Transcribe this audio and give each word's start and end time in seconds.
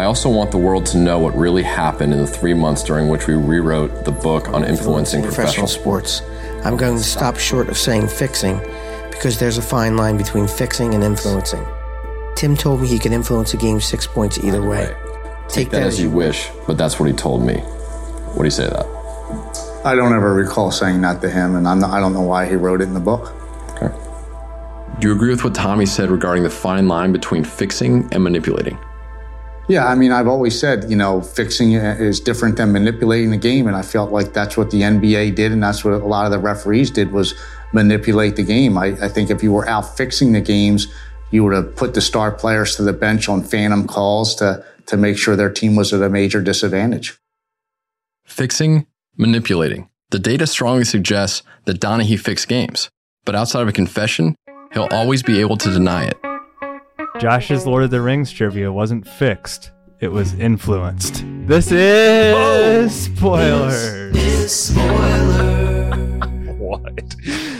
I 0.00 0.04
also 0.04 0.30
want 0.30 0.50
the 0.50 0.56
world 0.56 0.86
to 0.86 0.96
know 0.96 1.18
what 1.18 1.36
really 1.36 1.62
happened 1.62 2.14
in 2.14 2.20
the 2.20 2.26
three 2.26 2.54
months 2.54 2.82
during 2.82 3.08
which 3.08 3.26
we 3.26 3.34
rewrote 3.34 4.06
the 4.06 4.10
book 4.10 4.48
on 4.48 4.64
influencing 4.64 5.22
professional, 5.22 5.66
sports. 5.66 6.22
I'm 6.64 6.78
going 6.78 6.96
to 6.96 7.04
stop 7.04 7.36
short 7.36 7.68
of 7.68 7.76
saying 7.76 8.08
fixing 8.08 8.56
because 9.10 9.38
there's 9.38 9.58
a 9.58 9.62
fine 9.62 9.98
line 9.98 10.16
between 10.16 10.48
fixing 10.48 10.94
and 10.94 11.04
influencing. 11.04 11.66
Tim 12.34 12.56
told 12.56 12.80
me 12.80 12.88
he 12.88 12.98
could 12.98 13.12
influence 13.12 13.52
a 13.52 13.58
game 13.58 13.78
six 13.78 14.06
points 14.06 14.38
either 14.42 14.66
way. 14.66 14.90
Take, 15.48 15.68
that, 15.68 15.82
as 15.82 16.00
you 16.00 16.08
wish, 16.08 16.48
but 16.66 16.78
that's 16.78 16.98
what 16.98 17.04
he 17.04 17.14
told 17.14 17.44
me. 17.44 17.58
What 17.58 18.38
do 18.38 18.44
you 18.44 18.50
say 18.50 18.64
to 18.64 18.70
that? 18.70 19.82
I 19.84 19.94
don't 19.94 20.14
ever 20.14 20.32
recall 20.32 20.70
saying 20.70 21.02
that 21.02 21.20
to 21.20 21.28
him, 21.28 21.56
and 21.56 21.68
I'm 21.68 21.78
not, 21.78 21.90
I 21.90 22.00
don't 22.00 22.14
know 22.14 22.22
why 22.22 22.46
he 22.46 22.54
wrote 22.54 22.80
it 22.80 22.84
in 22.84 22.94
the 22.94 23.00
book. 23.00 23.34
Okay. 23.72 23.94
Do 24.98 25.08
you 25.08 25.14
agree 25.14 25.28
with 25.28 25.44
what 25.44 25.54
Tommy 25.54 25.84
said 25.84 26.10
regarding 26.10 26.42
the 26.42 26.48
fine 26.48 26.88
line 26.88 27.12
between 27.12 27.44
fixing 27.44 28.08
and 28.14 28.24
manipulating? 28.24 28.78
Yeah, 29.70 29.86
I 29.86 29.94
mean, 29.94 30.10
I've 30.10 30.26
always 30.26 30.58
said, 30.58 30.90
you 30.90 30.96
know, 30.96 31.20
fixing 31.20 31.74
is 31.74 32.18
different 32.18 32.56
than 32.56 32.72
manipulating 32.72 33.30
the 33.30 33.36
game, 33.36 33.68
and 33.68 33.76
I 33.76 33.82
felt 33.82 34.10
like 34.10 34.32
that's 34.32 34.56
what 34.56 34.72
the 34.72 34.80
NBA 34.80 35.36
did, 35.36 35.52
and 35.52 35.62
that's 35.62 35.84
what 35.84 35.94
a 35.94 35.98
lot 35.98 36.26
of 36.26 36.32
the 36.32 36.40
referees 36.40 36.90
did 36.90 37.12
was 37.12 37.34
manipulate 37.72 38.34
the 38.34 38.42
game. 38.42 38.76
I, 38.76 38.86
I 39.00 39.08
think 39.08 39.30
if 39.30 39.44
you 39.44 39.52
were 39.52 39.68
out 39.68 39.96
fixing 39.96 40.32
the 40.32 40.40
games, 40.40 40.88
you 41.30 41.44
would 41.44 41.54
have 41.54 41.76
put 41.76 41.94
the 41.94 42.00
star 42.00 42.32
players 42.32 42.74
to 42.76 42.82
the 42.82 42.92
bench 42.92 43.28
on 43.28 43.44
phantom 43.44 43.86
calls 43.86 44.34
to 44.36 44.64
to 44.86 44.96
make 44.96 45.16
sure 45.16 45.36
their 45.36 45.52
team 45.52 45.76
was 45.76 45.92
at 45.92 46.02
a 46.02 46.10
major 46.10 46.42
disadvantage. 46.42 47.16
Fixing, 48.24 48.88
manipulating. 49.16 49.88
The 50.10 50.18
data 50.18 50.48
strongly 50.48 50.84
suggests 50.84 51.44
that 51.66 51.78
Donaghy 51.78 52.18
fixed 52.18 52.48
games, 52.48 52.90
but 53.24 53.36
outside 53.36 53.62
of 53.62 53.68
a 53.68 53.72
confession, 53.72 54.34
he'll 54.72 54.88
always 54.90 55.22
be 55.22 55.40
able 55.40 55.56
to 55.58 55.70
deny 55.70 56.06
it. 56.06 56.29
Josh's 57.20 57.66
Lord 57.66 57.82
of 57.82 57.90
the 57.90 58.00
Rings 58.00 58.32
trivia 58.32 58.72
wasn't 58.72 59.06
fixed, 59.06 59.72
it 60.00 60.08
was 60.08 60.32
influenced. 60.32 61.22
This 61.46 61.70
is 61.70 62.34
oh. 62.34 62.88
spoilers. 62.88 64.14
This 64.14 64.44
is 64.44 64.64
spoiler. 64.74 65.90
what? 66.56 67.14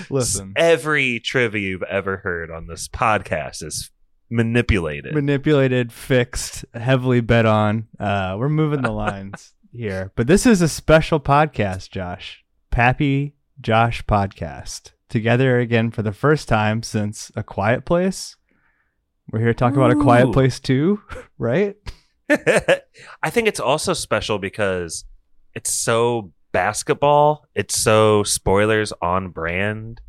Listen. 0.09 0.55
Every 0.57 1.21
trivia 1.21 1.61
you've 1.61 1.83
ever 1.83 2.17
heard 2.17 2.51
on 2.51 2.69
this 2.69 2.89
podcast 2.89 3.63
is 3.63 3.91
manipulated. 4.31 5.13
Manipulated, 5.15 5.93
fixed, 5.93 6.65
heavily 6.73 7.21
bet 7.21 7.45
on. 7.45 7.87
Uh, 7.99 8.37
we're 8.39 8.49
moving 8.49 8.81
the 8.81 8.91
lines 8.93 9.53
here. 9.71 10.11
But 10.17 10.27
this 10.27 10.47
is 10.47 10.63
a 10.63 10.69
special 10.69 11.21
podcast, 11.21 11.91
Josh. 11.91 12.47
Pappy 12.71 13.35
Josh 13.61 14.03
podcast. 14.07 14.93
Together 15.11 15.59
again 15.59 15.91
for 15.91 16.01
the 16.01 16.13
first 16.13 16.49
time 16.49 16.83
since 16.83 17.31
A 17.37 17.43
Quiet 17.43 17.85
Place. 17.85 18.37
We're 19.33 19.41
here 19.41 19.49
to 19.49 19.55
talk 19.55 19.75
Ooh. 19.75 19.83
about 19.83 19.93
A 19.93 19.97
Quiet 19.97 20.33
Place 20.33 20.59
too, 20.61 21.01
right? 21.39 21.77
I 22.29 23.31
think 23.31 23.49
it's 23.49 23.61
also 23.61 23.93
special 23.93 24.39
because 24.39 25.05
it's 25.55 25.73
so 25.73 26.33
basketball. 26.53 27.47
It's 27.55 27.79
so 27.79 28.23
spoilers 28.23 28.93
on 29.01 29.31
brand. 29.31 30.01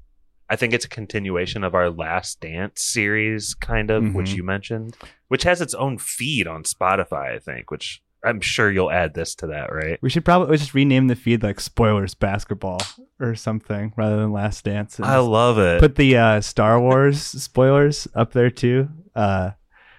I 0.49 0.55
think 0.55 0.73
it's 0.73 0.85
a 0.85 0.89
continuation 0.89 1.63
of 1.63 1.75
our 1.75 1.89
Last 1.89 2.41
Dance 2.41 2.83
series, 2.83 3.53
kind 3.53 3.89
of, 3.89 4.03
mm-hmm. 4.03 4.17
which 4.17 4.33
you 4.33 4.43
mentioned, 4.43 4.97
which 5.29 5.43
has 5.43 5.61
its 5.61 5.73
own 5.73 5.97
feed 5.97 6.45
on 6.45 6.63
Spotify, 6.63 7.35
I 7.35 7.39
think, 7.39 7.71
which 7.71 8.03
I'm 8.23 8.41
sure 8.41 8.69
you'll 8.69 8.91
add 8.91 9.13
this 9.13 9.33
to 9.35 9.47
that, 9.47 9.71
right? 9.73 9.97
We 10.01 10.09
should 10.09 10.25
probably 10.25 10.57
just 10.57 10.73
rename 10.73 11.07
the 11.07 11.15
feed 11.15 11.41
like 11.41 11.59
Spoilers 11.59 12.13
Basketball 12.13 12.81
or 13.19 13.33
something 13.35 13.93
rather 13.95 14.17
than 14.17 14.31
Last 14.31 14.65
Dance. 14.65 14.99
I 14.99 15.17
love 15.17 15.57
it. 15.57 15.79
Put 15.79 15.95
the 15.95 16.17
uh, 16.17 16.41
Star 16.41 16.79
Wars 16.79 17.21
spoilers 17.21 18.07
up 18.13 18.33
there 18.33 18.51
too, 18.51 18.89
uh, 19.15 19.51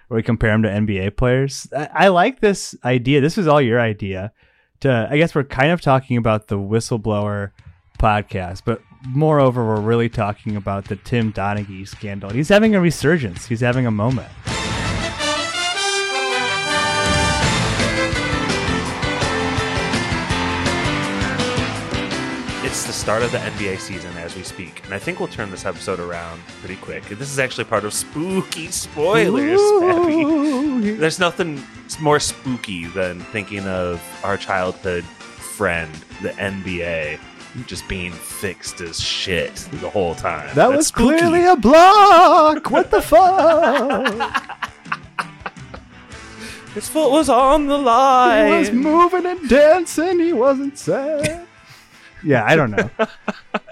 where 0.07 0.17
we 0.17 0.23
compare 0.23 0.51
them 0.51 0.63
to 0.63 0.69
NBA 0.69 1.17
players. 1.17 1.67
I-, 1.75 1.89
I 1.93 2.07
like 2.09 2.39
this 2.39 2.75
idea. 2.83 3.21
This 3.21 3.37
was 3.37 3.47
all 3.47 3.61
your 3.61 3.79
idea. 3.79 4.31
To 4.81 5.07
I 5.09 5.17
guess 5.17 5.33
we're 5.33 5.43
kind 5.45 5.71
of 5.71 5.81
talking 5.81 6.17
about 6.17 6.47
the 6.47 6.57
whistleblower 6.57 7.51
podcast, 7.99 8.63
but 8.65 8.81
moreover, 9.07 9.65
we're 9.65 9.79
really 9.79 10.09
talking 10.09 10.55
about 10.55 10.85
the 10.85 10.97
Tim 10.97 11.31
Donaghy 11.31 11.87
scandal. 11.87 12.29
He's 12.31 12.49
having 12.49 12.75
a 12.75 12.81
resurgence. 12.81 13.47
He's 13.47 13.61
having 13.61 13.85
a 13.85 13.91
moment. 13.91 14.29
Start 23.03 23.21
of 23.21 23.33
the 23.33 23.37
NBA 23.37 23.79
season 23.79 24.15
as 24.15 24.33
we 24.33 24.43
speak, 24.43 24.81
and 24.85 24.93
I 24.93 24.97
think 24.97 25.19
we'll 25.19 25.27
turn 25.27 25.51
this 25.51 25.65
episode 25.65 25.99
around 25.99 26.39
pretty 26.61 26.77
quick. 26.77 27.03
This 27.03 27.29
is 27.29 27.37
actually 27.37 27.65
part 27.65 27.83
of 27.83 27.93
spooky 27.93 28.67
spoilers, 28.67 29.59
There's 30.99 31.19
nothing 31.19 31.61
more 31.99 32.21
spooky 32.21 32.85
than 32.85 33.19
thinking 33.19 33.67
of 33.67 34.01
our 34.23 34.37
childhood 34.37 35.03
friend, 35.03 35.93
the 36.21 36.29
NBA, 36.29 37.19
just 37.67 37.85
being 37.89 38.13
fixed 38.13 38.79
as 38.79 39.01
shit 39.01 39.53
the 39.73 39.89
whole 39.89 40.15
time. 40.15 40.47
That 40.55 40.69
That's 40.69 40.77
was 40.77 40.87
spooky. 40.87 41.17
clearly 41.19 41.45
a 41.45 41.57
block. 41.57 42.71
What 42.71 42.89
the 42.89 43.01
fuck? 43.01 44.73
His 46.73 46.87
foot 46.87 47.11
was 47.11 47.27
on 47.27 47.67
the 47.67 47.77
line. 47.77 48.47
He 48.47 48.59
was 48.59 48.71
moving 48.71 49.25
and 49.25 49.49
dancing. 49.49 50.21
He 50.21 50.31
wasn't 50.31 50.77
sad. 50.77 51.47
Yeah, 52.25 52.43
I 52.45 52.55
don't 52.55 52.71
know. 52.71 52.89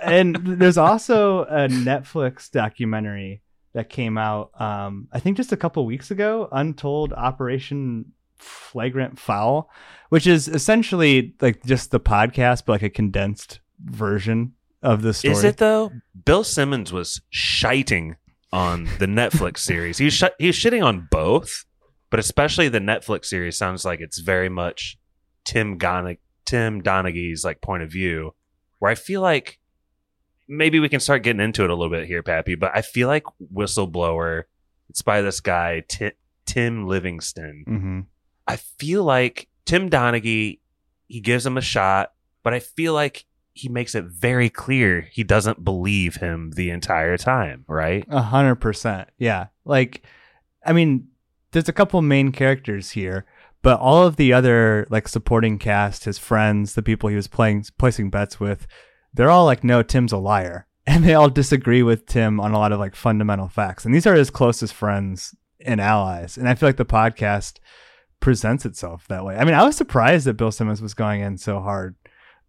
and 0.02 0.36
there's 0.36 0.78
also 0.78 1.44
a 1.46 1.68
Netflix 1.68 2.50
documentary 2.52 3.42
that 3.74 3.90
came 3.90 4.18
out, 4.18 4.52
um, 4.60 5.08
I 5.12 5.20
think 5.20 5.38
just 5.38 5.52
a 5.52 5.58
couple 5.58 5.86
weeks 5.86 6.12
ago, 6.12 6.50
Untold 6.52 7.14
Operation 7.14 8.12
Flagrant 8.38 9.20
Foul, 9.20 9.70
which 10.10 10.28
is 10.28 10.48
essentially 10.48 11.36
like 11.42 11.64
just 11.64 11.92
the 11.92 12.00
podcast, 12.00 12.64
but 12.66 12.74
like 12.74 12.84
a 12.84 12.90
condensed 12.90 13.60
version 13.84 14.54
of 14.82 15.02
the 15.02 15.14
story. 15.14 15.34
Is 15.34 15.44
it 15.44 15.58
though? 15.58 15.92
Bill 16.26 16.44
Simmons 16.44 16.92
was 16.92 17.22
shiting 17.30 18.16
on 18.52 18.86
the 19.00 19.06
Netflix 19.06 19.58
series. 19.70 19.98
He 19.98 20.06
was 20.06 20.14
sh- 20.14 20.24
he 20.40 20.48
was 20.48 20.56
shitting 20.56 20.84
on 20.84 21.08
both, 21.12 21.66
but 22.10 22.20
especially 22.20 22.68
the 22.68 22.80
Netflix 22.80 23.26
series 23.26 23.58
sounds 23.58 23.86
like 23.86 24.02
it's 24.02 24.20
very 24.20 24.50
much 24.50 24.98
Tim 25.46 25.78
Gon- 25.78 26.18
Tim 26.46 26.82
Donaghy's 26.82 27.46
like 27.46 27.62
point 27.62 27.84
of 27.84 27.92
view, 27.92 28.34
where 28.82 28.92
I 28.92 28.96
feel 28.96 29.22
like 29.22 29.60
maybe 30.48 30.80
we 30.80 30.90
can 30.90 31.00
start 31.00 31.22
getting 31.22 31.40
into 31.40 31.64
it 31.64 31.70
a 31.70 31.76
little 31.76 31.92
bit 31.92 32.08
here, 32.08 32.24
Pappy. 32.24 32.56
But 32.56 32.72
I 32.76 32.82
feel 32.82 33.08
like 33.08 33.24
Whistleblower. 33.54 34.46
It's 34.90 35.04
by 35.04 35.22
this 35.22 35.40
guy 35.40 35.84
T- 35.88 36.12
Tim 36.48 36.88
Livingston. 36.88 37.64
Mm-hmm. 37.68 38.00
I 38.48 38.56
feel 38.56 39.04
like 39.04 39.48
Tim 39.66 39.88
Donaghy. 39.90 40.60
He 41.08 41.20
gives 41.20 41.46
him 41.46 41.58
a 41.58 41.62
shot, 41.62 42.14
but 42.42 42.54
I 42.56 42.60
feel 42.60 42.94
like 42.94 43.26
he 43.54 43.70
makes 43.70 43.94
it 43.94 44.06
very 44.06 44.50
clear 44.50 45.02
he 45.12 45.24
doesn't 45.24 45.64
believe 45.64 46.16
him 46.16 46.52
the 46.56 46.72
entire 46.72 47.18
time, 47.18 47.66
right? 47.68 48.04
A 48.10 48.22
hundred 48.22 48.56
percent. 48.56 49.10
Yeah. 49.20 49.48
Like, 49.64 50.04
I 50.66 50.74
mean, 50.74 51.10
there's 51.52 51.70
a 51.70 51.74
couple 51.74 52.02
main 52.02 52.32
characters 52.32 52.90
here, 52.92 53.26
but 53.62 53.80
all 53.80 54.06
of 54.06 54.16
the 54.16 54.34
other 54.34 54.88
like 54.90 55.08
supporting 55.08 55.58
cast, 55.58 56.06
his 56.06 56.18
friends, 56.18 56.74
the 56.74 56.82
people 56.82 57.10
he 57.10 57.16
was 57.16 57.28
playing 57.28 57.66
placing 57.78 58.10
bets 58.10 58.40
with, 58.40 58.68
they're 59.14 59.30
all 59.30 59.46
like, 59.46 59.64
no, 59.64 59.84
Tim's 59.84 60.12
a 60.12 60.18
liar. 60.18 60.68
And 60.88 61.06
they 61.06 61.14
all 61.14 61.30
disagree 61.30 61.84
with 61.84 62.08
Tim 62.08 62.40
on 62.40 62.54
a 62.54 62.58
lot 62.58 62.72
of 62.72 62.80
like 62.80 62.96
fundamental 62.96 63.48
facts. 63.48 63.86
And 63.86 63.94
these 63.94 64.08
are 64.08 64.16
his 64.16 64.32
closest 64.32 64.74
friends 64.74 65.36
and 65.64 65.80
allies. 65.80 66.38
And 66.38 66.50
I 66.50 66.56
feel 66.56 66.68
like 66.68 66.78
the 66.78 66.86
podcast 66.86 67.60
presents 68.20 68.66
itself 68.66 69.08
that 69.08 69.24
way. 69.24 69.38
I 69.38 69.46
mean, 69.46 69.54
I 69.54 69.64
was 69.64 69.76
surprised 69.76 70.26
that 70.26 70.38
Bill 70.38 70.52
Simmons 70.52 70.82
was 70.82 70.96
going 70.96 71.22
in 71.22 71.38
so 71.38 71.60
hard 71.60 71.96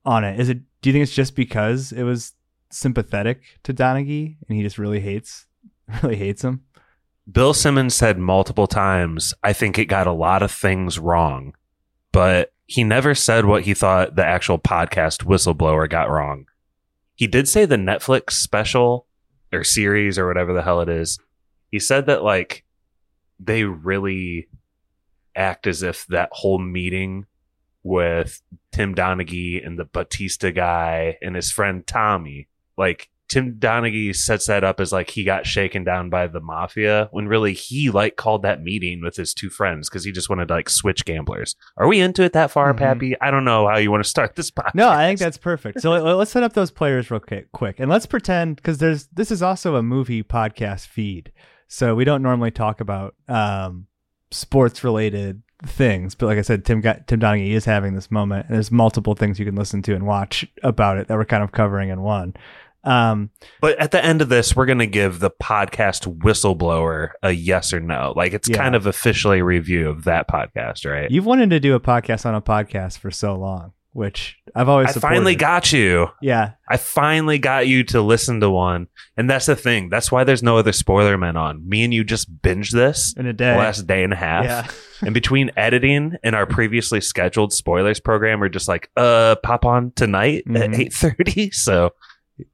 on 0.07 0.25
it. 0.25 0.41
Is 0.41 0.49
it? 0.49 0.61
Do 0.81 0.89
you 0.89 0.95
think 0.95 1.03
it's 1.03 1.15
just 1.15 1.37
because 1.37 1.93
it 1.93 2.05
was 2.05 2.33
sympathetic 2.71 3.43
to 3.65 3.75
Donaghy 3.75 4.37
and 4.49 4.57
he 4.57 4.63
just 4.63 4.79
really 4.79 5.01
hates, 5.01 5.47
really 6.03 6.17
hates 6.17 6.43
him? 6.43 6.65
Bill 7.31 7.55
Simmons 7.55 7.95
said 7.95 8.19
multiple 8.19 8.67
times, 8.67 9.33
"I 9.43 9.53
think 9.53 9.79
it 9.79 9.87
got 9.87 10.07
a 10.07 10.13
lot 10.13 10.43
of 10.43 10.51
things 10.51 10.99
wrong," 10.99 11.55
but 12.11 12.53
he 12.67 12.85
never 12.85 13.15
said 13.15 13.45
what 13.45 13.65
he 13.65 13.75
thought 13.75 14.17
the 14.17 14.25
actual 14.25 14.59
podcast 14.59 15.25
whistleblower 15.25 15.89
got 15.89 16.11
wrong. 16.11 16.47
He 17.15 17.27
did 17.27 17.49
say 17.49 17.65
the 17.65 17.77
Netflix 17.77 18.33
special 18.33 19.07
or 19.53 19.63
series 19.63 20.19
or 20.19 20.27
whatever 20.27 20.53
the 20.53 20.63
hell 20.63 20.81
it 20.81 20.89
is. 20.89 21.19
He 21.71 21.79
said 21.79 22.07
that 22.07 22.23
like 22.23 22.65
they 23.39 23.65
really 23.65 24.49
act 25.37 25.67
as 25.67 25.83
if 25.83 26.07
that 26.07 26.31
whole 26.33 26.59
meeting 26.59 27.27
with 27.83 28.41
Tim 28.73 28.95
Donaghy 28.95 29.65
and 29.65 29.79
the 29.79 29.85
Battista 29.85 30.51
guy 30.53 31.19
and 31.23 31.37
his 31.37 31.53
friend 31.53 31.87
Tommy. 31.87 32.49
Like 32.77 33.11
Tim 33.33 33.55
Donaghy 33.55 34.15
sets 34.15 34.45
that 34.45 34.63
up 34.63 34.79
as 34.79 34.93
like 34.93 35.09
he 35.09 35.25
got 35.25 35.47
shaken 35.47 35.85
down 35.85 36.11
by 36.11 36.27
the 36.27 36.39
mafia 36.39 37.09
when 37.13 37.29
really 37.29 37.55
he 37.55 37.89
like 37.89 38.17
called 38.17 38.43
that 38.43 38.63
meeting 38.63 39.01
with 39.01 39.17
his 39.17 39.33
two 39.33 39.49
friends 39.49 39.89
because 39.89 40.05
he 40.05 40.13
just 40.13 40.29
wanted 40.29 40.49
to 40.49 40.55
like 40.55 40.69
switch 40.69 41.07
gamblers. 41.07 41.57
Are 41.79 41.89
we 41.89 41.99
into 41.99 42.25
it 42.25 42.35
that 42.35 42.51
far, 42.51 42.75
mm-hmm. 42.75 42.79
Pappy? 42.81 43.17
I 43.23 43.31
don't 43.31 43.47
know 43.47 43.67
how 43.67 43.79
you 43.79 43.91
want 43.91 44.05
to 44.05 44.11
start 44.11 44.37
this 44.37 44.51
podcast. 44.51 44.75
No, 44.75 44.91
I 44.91 45.07
think 45.07 45.19
that's 45.19 45.39
perfect. 45.39 45.81
So 45.81 45.93
let's 45.93 46.31
set 46.31 46.43
up 46.43 46.53
those 46.53 46.71
players 46.71 47.11
real 47.11 47.23
quick 47.53 47.81
and 47.81 47.91
let's 47.91 48.05
pretend 48.05 48.57
because 48.57 48.77
there's 48.77 49.07
this 49.07 49.31
is 49.31 49.43
also 49.43 49.77
a 49.77 49.83
movie 49.83 50.23
podcast 50.23 50.89
feed, 50.89 51.33
so 51.69 51.95
we 51.95 52.05
don't 52.05 52.21
normally 52.21 52.51
talk 52.51 52.83
about 52.83 53.15
um, 53.29 53.87
sports 54.31 54.85
related 54.85 55.43
things, 55.65 56.15
but 56.15 56.27
like 56.27 56.37
I 56.37 56.43
said, 56.43 56.67
Tim 56.67 56.83
got 56.83 57.07
Tim 57.07 57.21
Donaghy 57.21 57.53
is 57.53 57.65
having 57.65 57.95
this 57.95 58.11
moment, 58.11 58.47
and 58.49 58.57
there's 58.57 58.71
multiple 58.71 59.15
things 59.15 59.39
you 59.39 59.47
can 59.47 59.55
listen 59.55 59.81
to 59.83 59.95
and 59.95 60.07
watch 60.07 60.47
about 60.63 60.99
it 60.99 61.09
that 61.09 61.17
we're 61.17 61.25
kind 61.25 61.43
of 61.43 61.53
covering 61.53 61.89
in 61.89 62.03
one. 62.03 62.35
Um, 62.85 63.31
But 63.61 63.79
at 63.79 63.91
the 63.93 64.05
end 64.05 64.23
of 64.23 64.29
this, 64.29 64.57
we're 64.57 64.67
going 64.67 64.79
to 64.79 64.87
give 64.87 65.21
the 65.21 65.31
podcast 65.31 66.19
whistleblower 66.19 67.11
a 67.23 67.31
yes 67.33 67.73
or 67.73 67.81
no. 67.81 68.13
Like 68.17 68.33
it's 68.33 68.49
Yeah. 68.49 68.57
kind 68.57 68.75
of 68.75 68.87
officially 68.87 69.39
a 69.41 69.45
review 69.45 69.89
of 69.89 70.05
that 70.05 70.29
podcast, 70.29 70.91
right? 70.91 71.11
you've 71.11 71.27
wanted 71.27 71.51
to 71.51 71.61
do 71.61 71.75
a 71.75 71.81
podcast 71.81 72.27
on 72.27 72.35
a 72.35 72.43
podcast 72.43 72.99
for 72.99 73.11
so 73.11 73.35
long, 73.37 73.73
which 73.93 74.37
I've 74.55 74.69
always 74.69 74.89
I 74.89 74.93
supported. 74.93 75.15
finally 75.17 75.35
got 75.37 75.73
you. 75.73 76.09
yeah, 76.21 76.53
I 76.69 76.77
finally 76.77 77.39
got 77.39 77.67
you 77.69 77.85
to 77.85 78.01
listen 78.03 78.41
to 78.41 78.51
one. 78.51 78.89
And 79.17 79.29
that's 79.31 79.47
the 79.47 79.57
thing. 79.57 79.89
That's 79.91 80.11
why 80.11 80.25
there's 80.25 80.43
no 80.43 80.59
other 80.59 80.73
spoiler 80.73 81.17
men 81.19 81.37
on. 81.37 81.69
Me 81.69 81.85
and 81.85 81.93
you 81.95 82.03
just 82.03 82.43
binge 82.43 82.71
this 82.71 83.15
in 83.17 83.27
a 83.27 83.33
day. 83.33 83.57
last 83.57 83.87
day 83.87 84.03
and 84.03 84.13
a 84.13 84.17
half. 84.17 84.45
yeah, 84.45 84.67
And 85.07 85.13
between 85.15 85.51
editing 85.57 86.17
and 86.23 86.35
our 86.35 86.47
previously 86.47 87.01
scheduled 87.01 87.53
spoilers 87.53 88.01
program, 88.01 88.41
we're 88.41 88.49
just 88.49 88.69
like, 88.69 88.89
uh, 88.97 89.37
pop 89.43 89.65
on 89.65 89.93
tonight 89.97 90.45
at 90.49 90.71
Mhm. 90.71 90.79
eight 90.79 90.93
thirty. 90.93 91.51
So, 91.51 91.91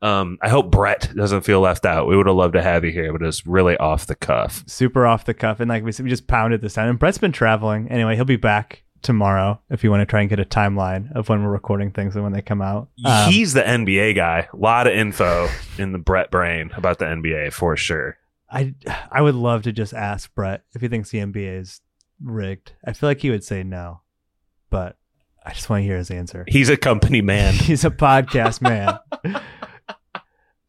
um, 0.03 0.39
I 0.43 0.49
hope 0.49 0.71
Brett 0.71 1.11
doesn't 1.15 1.43
feel 1.43 1.61
left 1.61 1.85
out. 1.85 2.07
We 2.07 2.17
would 2.17 2.27
have 2.27 2.37
loved 2.37 2.55
to 2.55 2.63
have 2.63 2.85
you 2.85 2.91
here, 2.91 3.13
but 3.13 3.23
it's 3.23 3.47
really 3.47 3.77
off 3.77 4.07
the 4.07 4.15
cuff. 4.15 4.65
super 4.67 5.07
off 5.07 5.25
the 5.25 5.35
cuff, 5.35 5.61
and 5.61 5.69
like 5.69 5.85
we 5.85 5.93
we 6.03 6.11
just 6.11 6.27
pounded 6.27 6.61
this 6.61 6.79
out. 6.79 6.89
And 6.89 6.99
Brett's 6.99 7.19
been 7.19 7.33
traveling 7.33 7.89
anyway. 7.91 8.17
He'll 8.17 8.25
be 8.25 8.37
back 8.37 8.85
tomorrow 9.03 9.61
if 9.71 9.85
you 9.85 9.91
want 9.91 10.01
to 10.01 10.07
try 10.07 10.21
and 10.21 10.29
get 10.29 10.41
a 10.41 10.45
timeline 10.45 11.13
of 11.13 11.29
when 11.29 11.43
we're 11.43 11.51
recording 11.51 11.91
things 11.91 12.15
and 12.15 12.25
when 12.25 12.33
they 12.33 12.43
come 12.43 12.63
out. 12.63 12.89
Um, 13.05 13.31
He's 13.31 13.53
the 13.53 13.63
NBA 13.63 14.17
guy. 14.17 14.49
A 14.53 14.57
lot 14.57 14.87
of 14.87 14.93
info 14.93 15.49
in 15.79 15.93
the 15.93 15.99
Brett 15.99 16.31
brain 16.31 16.71
about 16.77 16.99
the 16.99 17.05
NBA 17.05 17.53
for 17.53 17.77
sure. 17.77 18.17
I 18.51 18.75
I 19.11 19.21
would 19.23 19.35
love 19.35 19.63
to 19.63 19.73
just 19.73 19.93
ask 19.95 20.35
Brett 20.35 20.65
if 20.75 20.81
he 20.81 20.89
thinks 20.89 21.11
the 21.11 21.19
NBA 21.19 21.61
is 21.61 21.81
rigged. 22.23 22.73
I 22.85 22.93
feel 22.93 23.09
like 23.09 23.21
he 23.21 23.31
would 23.31 23.45
say 23.45 23.63
no, 23.63 24.01
but 24.71 24.97
I 25.45 25.53
just 25.53 25.71
want 25.71 25.81
to 25.81 25.85
hear 25.85 25.97
his 25.97 26.11
answer. 26.11 26.45
He's 26.49 26.69
a 26.69 26.77
company 26.77 27.21
man. 27.23 27.55
He's 27.55 27.85
a 27.85 27.91
podcast 27.91 28.61
man. 28.61 28.99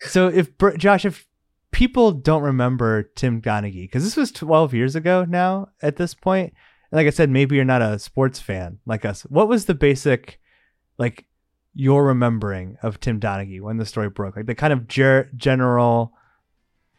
so 0.02 0.28
if 0.28 0.52
Josh, 0.78 1.06
if 1.06 1.28
people 1.72 2.12
don't 2.12 2.44
remember 2.44 3.04
Tim 3.04 3.42
Donaghy, 3.42 3.84
because 3.84 4.04
this 4.04 4.18
was 4.18 4.32
12 4.32 4.74
years 4.74 4.96
ago 4.96 5.26
now 5.28 5.70
at 5.82 5.98
this 5.98 6.14
point, 6.14 6.54
and 6.92 6.98
like 6.98 7.08
I 7.08 7.12
said, 7.12 7.30
maybe 7.30 7.56
you're 7.56 7.66
not 7.66 7.82
a 7.82 8.00
sports 8.00 8.40
fan 8.40 8.80
like 8.86 9.06
us. 9.06 9.22
What 9.24 9.48
was 9.48 9.66
the 9.66 9.76
basic, 9.76 10.40
like, 10.98 11.26
your 11.76 12.06
remembering 12.06 12.78
of 12.82 13.00
Tim 13.00 13.20
Donaghy 13.20 13.62
when 13.62 13.78
the 13.78 13.86
story 13.86 14.10
broke? 14.10 14.36
Like 14.36 14.48
the 14.48 14.56
kind 14.56 14.74
of 14.74 14.88
ger- 14.88 15.30
general 15.36 16.14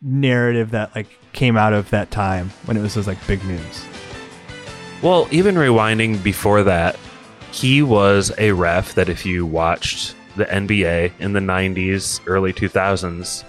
narrative 0.01 0.71
that 0.71 0.95
like 0.95 1.09
came 1.33 1.57
out 1.57 1.73
of 1.73 1.91
that 1.91 2.11
time 2.11 2.51
when 2.65 2.77
it 2.77 2.81
was 2.81 2.95
just 2.95 3.09
like 3.09 3.25
big 3.27 3.45
news. 3.45 3.85
Well, 5.03 5.29
even 5.31 5.55
rewinding 5.57 6.23
before 6.23 6.63
that, 6.63 6.99
he 7.53 7.83
was 7.83 8.33
a 8.39 8.53
ref 8.53 8.95
that 8.95 9.09
if 9.09 9.27
you 9.27 9.45
watched 9.45 10.15
the 10.41 10.47
NBA 10.47 11.13
in 11.21 11.33
the 11.33 11.41
90s, 11.41 12.21
early 12.27 12.53
2000s, 12.53 13.45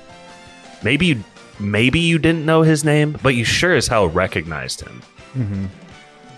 maybe 0.83 1.07
you, 1.07 1.23
maybe 1.59 1.99
you 1.99 2.19
didn't 2.19 2.45
know 2.45 2.61
his 2.61 2.83
name, 2.85 3.17
but 3.23 3.35
you 3.35 3.43
sure 3.43 3.75
as 3.75 3.87
hell 3.87 4.07
recognized 4.07 4.81
him. 4.81 5.01
Mm-hmm. 5.33 5.65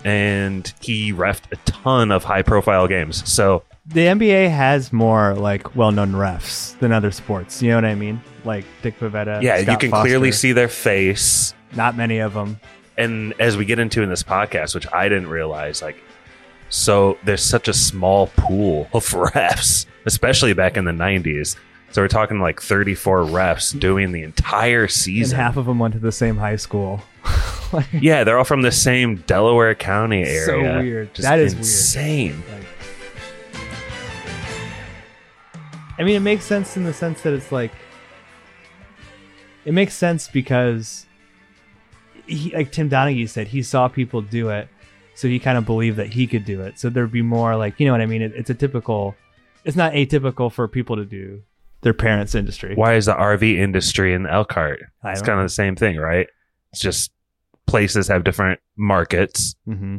And 0.06 0.72
he 0.80 1.12
refed 1.12 1.50
a 1.52 1.56
ton 1.70 2.10
of 2.12 2.24
high 2.24 2.42
profile 2.42 2.86
games. 2.86 3.26
So, 3.30 3.62
the 3.86 4.06
NBA 4.06 4.50
has 4.50 4.92
more 4.92 5.34
like 5.34 5.76
well-known 5.76 6.12
refs 6.12 6.78
than 6.78 6.92
other 6.92 7.10
sports. 7.10 7.62
You 7.62 7.70
know 7.70 7.76
what 7.76 7.84
I 7.84 7.94
mean? 7.94 8.20
Like 8.44 8.64
Dick 8.82 8.98
Bavetta. 8.98 9.42
yeah, 9.42 9.58
you 9.58 9.76
can 9.78 9.90
Foster. 9.90 10.08
clearly 10.08 10.32
see 10.32 10.52
their 10.52 10.68
face. 10.68 11.54
Not 11.74 11.96
many 11.96 12.18
of 12.18 12.32
them. 12.34 12.58
and 12.96 13.34
as 13.40 13.56
we 13.56 13.64
get 13.64 13.78
into 13.78 14.02
in 14.02 14.08
this 14.08 14.22
podcast, 14.22 14.74
which 14.74 14.86
I 14.92 15.08
didn't 15.08 15.28
realize, 15.28 15.82
like, 15.82 15.96
so 16.74 17.18
there's 17.24 17.42
such 17.42 17.68
a 17.68 17.72
small 17.72 18.26
pool 18.36 18.88
of 18.92 19.04
refs, 19.10 19.86
especially 20.06 20.52
back 20.54 20.76
in 20.76 20.84
the 20.84 20.92
90s. 20.92 21.56
So 21.92 22.02
we're 22.02 22.08
talking 22.08 22.40
like 22.40 22.60
34 22.60 23.22
refs 23.26 23.78
doing 23.78 24.10
the 24.10 24.22
entire 24.24 24.82
And 24.82 24.90
season. 24.90 25.36
half 25.38 25.56
of 25.56 25.66
them 25.66 25.78
went 25.78 25.94
to 25.94 26.00
the 26.00 26.10
same 26.10 26.36
high 26.36 26.56
school. 26.56 27.00
like, 27.72 27.86
yeah, 27.92 28.24
they're 28.24 28.36
all 28.36 28.42
from 28.44 28.62
the 28.62 28.72
same 28.72 29.16
Delaware 29.28 29.76
County 29.76 30.24
area. 30.24 30.44
So 30.46 30.60
weird. 30.80 31.14
Just 31.14 31.22
That 31.28 31.38
is 31.38 31.54
weird. 31.54 31.58
insane. 31.64 32.42
like- 32.52 32.66
I 35.96 36.02
mean, 36.02 36.16
it 36.16 36.20
makes 36.20 36.44
sense 36.44 36.76
in 36.76 36.82
the 36.82 36.92
sense 36.92 37.22
that 37.22 37.32
it's 37.32 37.52
like, 37.52 37.70
it 39.64 39.72
makes 39.72 39.94
sense 39.94 40.26
because, 40.26 41.06
he, 42.26 42.50
like 42.54 42.72
Tim 42.72 42.90
Donaghy 42.90 43.28
said, 43.28 43.48
he 43.48 43.62
saw 43.62 43.86
people 43.86 44.20
do 44.20 44.48
it, 44.48 44.66
so 45.14 45.28
he 45.28 45.38
kind 45.38 45.56
of 45.58 45.64
believed 45.64 45.96
that 45.96 46.12
he 46.12 46.26
could 46.26 46.44
do 46.44 46.60
it. 46.62 46.78
So 46.78 46.90
there'd 46.90 47.12
be 47.12 47.22
more 47.22 47.56
like, 47.56 47.78
you 47.78 47.86
know 47.86 47.92
what 47.92 48.00
I 48.00 48.06
mean? 48.06 48.22
It, 48.22 48.32
it's 48.34 48.50
a 48.50 48.54
typical, 48.54 49.14
it's 49.64 49.76
not 49.76 49.92
atypical 49.92 50.50
for 50.52 50.66
people 50.68 50.96
to 50.96 51.04
do 51.04 51.42
their 51.82 51.94
parents' 51.94 52.34
industry. 52.34 52.74
Why 52.74 52.94
is 52.94 53.06
the 53.06 53.14
RV 53.14 53.56
industry 53.56 54.14
in 54.14 54.26
Elkhart? 54.26 54.80
It's 55.04 55.22
kind 55.22 55.38
of 55.38 55.44
the 55.44 55.50
same 55.50 55.76
thing, 55.76 55.96
right? 55.98 56.26
It's 56.72 56.80
just 56.80 57.12
places 57.66 58.08
have 58.08 58.24
different 58.24 58.60
markets, 58.76 59.54
hmm 59.64 59.98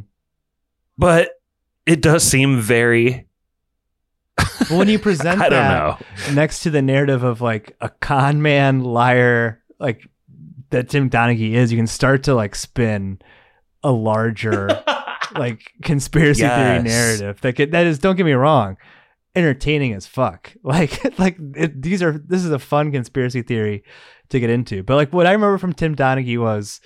but 0.97 1.31
it 1.85 2.01
does 2.01 2.23
seem 2.23 2.62
very. 2.62 3.27
But 4.38 4.71
when 4.71 4.88
you 4.88 4.97
present 5.00 5.41
I 5.41 5.50
that 5.50 6.01
next 6.33 6.63
to 6.63 6.69
the 6.69 6.81
narrative 6.81 7.23
of 7.23 7.41
like 7.41 7.75
a 7.81 7.89
con 7.89 8.41
man, 8.41 8.81
liar, 8.81 9.62
like 9.77 10.07
that 10.69 10.89
Tim 10.89 11.09
Donaghy 11.09 11.51
is, 11.51 11.71
you 11.71 11.77
can 11.77 11.88
start 11.88 12.23
to 12.23 12.33
like 12.33 12.56
spin 12.56 13.19
a 13.83 13.91
larger 13.91 14.67
like 15.37 15.71
conspiracy 15.83 16.41
Yes. 16.41 16.57
theory 16.57 16.83
narrative. 16.89 17.41
That 17.41 17.55
get, 17.55 17.71
that 17.71 17.85
is, 17.85 17.99
don't 17.99 18.15
get 18.15 18.25
me 18.25 18.33
wrong, 18.33 18.77
entertaining 19.35 19.93
as 19.93 20.07
fuck. 20.07 20.53
Like 20.63 21.19
like 21.19 21.37
it, 21.55 21.81
these 21.81 22.01
are 22.01 22.17
this 22.17 22.43
is 22.43 22.51
a 22.51 22.59
fun 22.59 22.91
conspiracy 22.91 23.41
theory 23.41 23.83
to 24.29 24.39
get 24.39 24.49
into. 24.49 24.83
But 24.83 24.95
like 24.95 25.13
what 25.13 25.27
I 25.27 25.31
remember 25.33 25.57
from 25.57 25.73
Tim 25.73 25.95
Donaghy 25.95 26.37
was, 26.39 26.81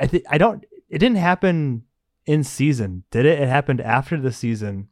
I 0.00 0.06
think 0.06 0.24
I 0.30 0.38
don't. 0.38 0.64
It 0.88 0.98
didn't 0.98 1.16
happen 1.18 1.82
in 2.26 2.44
season, 2.44 3.04
did 3.10 3.26
it? 3.26 3.40
It 3.40 3.48
happened 3.48 3.80
after 3.80 4.20
the 4.20 4.32
season, 4.32 4.88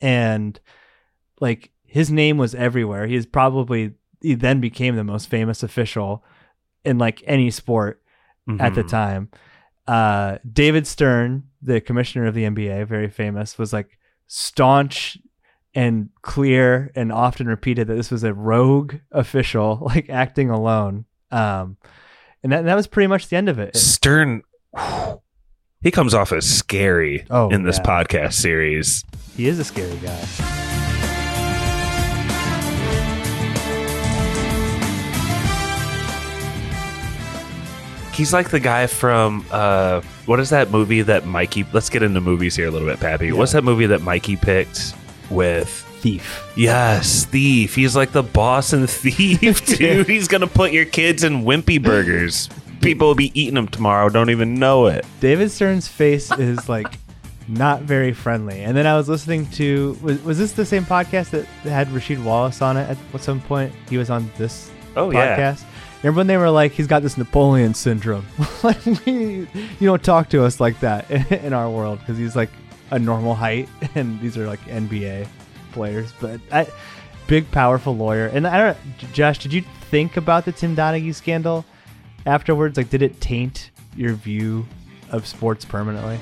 and 0.00 0.58
like 1.40 1.70
his 1.84 2.10
name 2.10 2.36
was 2.38 2.54
everywhere. 2.54 3.06
he's 3.06 3.26
probably 3.26 3.92
he 4.20 4.34
then 4.34 4.60
became 4.60 4.96
the 4.96 5.04
most 5.04 5.28
famous 5.28 5.62
official 5.62 6.24
in 6.84 6.98
like 6.98 7.22
any 7.26 7.50
sport 7.50 8.02
at 8.60 8.74
the 8.74 8.82
Mhm. 8.82 8.88
time. 8.88 9.28
Uh, 9.86 10.38
David 10.50 10.86
Stern, 10.86 11.44
the 11.62 11.80
commissioner 11.80 12.26
of 12.26 12.34
the 12.34 12.44
NBA, 12.44 12.86
very 12.86 13.08
famous, 13.08 13.58
was 13.58 13.72
like 13.72 13.98
staunch 14.26 15.18
and 15.74 16.08
clear 16.22 16.90
and 16.94 17.12
often 17.12 17.46
repeated 17.46 17.86
that 17.86 17.94
this 17.94 18.10
was 18.10 18.24
a 18.24 18.32
rogue 18.34 18.94
official, 19.12 19.78
like 19.84 20.08
acting 20.10 20.50
alone. 20.50 21.04
Um, 21.30 21.76
and 22.42 22.52
that, 22.52 22.64
that 22.64 22.74
was 22.74 22.86
pretty 22.86 23.08
much 23.08 23.28
the 23.28 23.36
end 23.36 23.48
of 23.48 23.58
it. 23.58 23.76
Stern, 23.76 24.42
he 25.82 25.90
comes 25.90 26.14
off 26.14 26.32
as 26.32 26.48
scary 26.48 27.24
Oh, 27.30 27.48
in 27.50 27.62
this 27.64 27.78
yeah. 27.78 27.84
podcast 28.04 28.34
series. 28.34 29.04
He 29.36 29.46
is 29.46 29.58
a 29.58 29.64
scary 29.64 29.96
guy. 29.98 30.65
He's 38.16 38.32
like 38.32 38.48
the 38.48 38.60
guy 38.60 38.86
from 38.86 39.44
uh, 39.50 40.00
what 40.24 40.40
is 40.40 40.48
that 40.48 40.70
movie 40.70 41.02
that 41.02 41.26
Mikey? 41.26 41.66
Let's 41.74 41.90
get 41.90 42.02
into 42.02 42.18
movies 42.18 42.56
here 42.56 42.66
a 42.66 42.70
little 42.70 42.88
bit, 42.88 42.98
Pappy. 42.98 43.30
What's 43.30 43.52
that 43.52 43.62
movie 43.62 43.84
that 43.86 44.00
Mikey 44.00 44.36
picked 44.36 44.94
with? 45.28 45.68
Thief. 46.00 46.50
Yes, 46.56 47.26
Thief. 47.26 47.74
He's 47.74 47.94
like 47.94 48.12
the 48.12 48.22
boss 48.22 48.72
in 48.72 48.86
Thief, 48.86 49.66
dude. 49.78 50.06
He's 50.06 50.28
gonna 50.28 50.46
put 50.46 50.72
your 50.72 50.86
kids 50.86 51.24
in 51.24 51.42
Wimpy 51.42 51.82
burgers. 51.82 52.48
People 52.80 53.08
will 53.08 53.14
be 53.14 53.38
eating 53.38 53.54
them 53.54 53.68
tomorrow. 53.68 54.08
Don't 54.08 54.30
even 54.30 54.54
know 54.54 54.86
it. 54.86 55.04
David 55.20 55.50
Stern's 55.50 55.88
face 55.88 56.30
is 56.38 56.70
like 56.70 56.98
not 57.48 57.82
very 57.82 58.14
friendly. 58.14 58.62
And 58.62 58.74
then 58.74 58.86
I 58.86 58.96
was 58.96 59.10
listening 59.10 59.46
to 59.52 59.98
was, 60.00 60.22
was 60.22 60.38
this 60.38 60.52
the 60.52 60.64
same 60.64 60.86
podcast 60.86 61.30
that 61.30 61.44
had 61.68 61.88
Rasheed 61.88 62.22
Wallace 62.24 62.62
on 62.62 62.78
it 62.78 62.96
at 63.14 63.20
some 63.20 63.42
point? 63.42 63.74
He 63.90 63.98
was 63.98 64.08
on 64.08 64.30
this 64.38 64.70
Oh 64.96 65.10
yeah. 65.10 65.54
Remember 66.02 66.18
when 66.18 66.26
they 66.26 66.36
were 66.36 66.50
like, 66.50 66.72
he's 66.72 66.86
got 66.86 67.02
this 67.02 67.16
Napoleon 67.16 67.74
syndrome. 67.74 68.26
like, 68.62 68.84
we, 68.84 69.48
you 69.80 69.80
don't 69.80 70.02
talk 70.02 70.28
to 70.30 70.44
us 70.44 70.60
like 70.60 70.78
that 70.80 71.10
in 71.32 71.52
our 71.52 71.70
world 71.70 71.98
because 72.00 72.18
he's 72.18 72.36
like 72.36 72.50
a 72.90 72.98
normal 72.98 73.34
height, 73.34 73.68
and 73.94 74.20
these 74.20 74.36
are 74.36 74.46
like 74.46 74.60
NBA 74.62 75.26
players. 75.72 76.12
But 76.20 76.40
I, 76.52 76.66
big, 77.26 77.50
powerful 77.50 77.96
lawyer. 77.96 78.26
And 78.26 78.46
I 78.46 78.58
don't, 78.58 79.12
Josh, 79.12 79.38
did 79.38 79.52
you 79.52 79.62
think 79.90 80.16
about 80.16 80.44
the 80.44 80.52
Tim 80.52 80.76
Donaghy 80.76 81.14
scandal 81.14 81.64
afterwards? 82.24 82.76
Like, 82.76 82.90
did 82.90 83.02
it 83.02 83.20
taint 83.20 83.70
your 83.96 84.14
view 84.14 84.66
of 85.10 85.26
sports 85.26 85.64
permanently? 85.64 86.18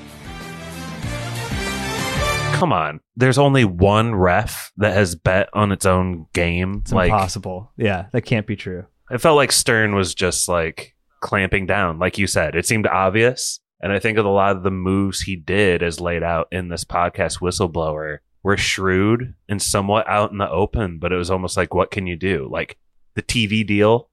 Come 2.53 2.71
on. 2.71 3.01
There's 3.17 3.37
only 3.37 3.65
one 3.65 4.15
ref 4.15 4.71
that 4.77 4.93
has 4.93 5.15
bet 5.15 5.49
on 5.53 5.73
its 5.73 5.85
own 5.85 6.27
game. 6.33 6.79
It's 6.83 6.93
like 6.93 7.11
impossible. 7.11 7.71
Yeah, 7.75 8.05
that 8.13 8.21
can't 8.21 8.47
be 8.47 8.55
true. 8.55 8.85
It 9.11 9.19
felt 9.19 9.35
like 9.35 9.51
Stern 9.51 9.95
was 9.95 10.13
just 10.15 10.47
like 10.47 10.95
clamping 11.21 11.65
down, 11.65 11.99
like 11.99 12.17
you 12.17 12.27
said. 12.27 12.55
It 12.55 12.65
seemed 12.65 12.87
obvious 12.87 13.59
And 13.81 13.91
I 13.91 13.99
think 13.99 14.17
of 14.17 14.25
a 14.25 14.29
lot 14.29 14.55
of 14.55 14.63
the 14.63 14.71
moves 14.71 15.21
he 15.21 15.35
did 15.35 15.83
as 15.83 15.99
laid 15.99 16.23
out 16.23 16.47
in 16.51 16.69
this 16.69 16.85
podcast, 16.85 17.39
Whistleblower, 17.39 18.19
were 18.41 18.57
shrewd 18.57 19.35
and 19.49 19.61
somewhat 19.61 20.07
out 20.07 20.31
in 20.31 20.37
the 20.37 20.49
open, 20.49 20.97
but 20.97 21.11
it 21.11 21.17
was 21.17 21.29
almost 21.29 21.57
like, 21.57 21.73
what 21.73 21.91
can 21.91 22.07
you 22.07 22.15
do? 22.15 22.47
Like 22.49 22.77
the 23.15 23.21
TV 23.21 23.65
deal, 23.67 24.09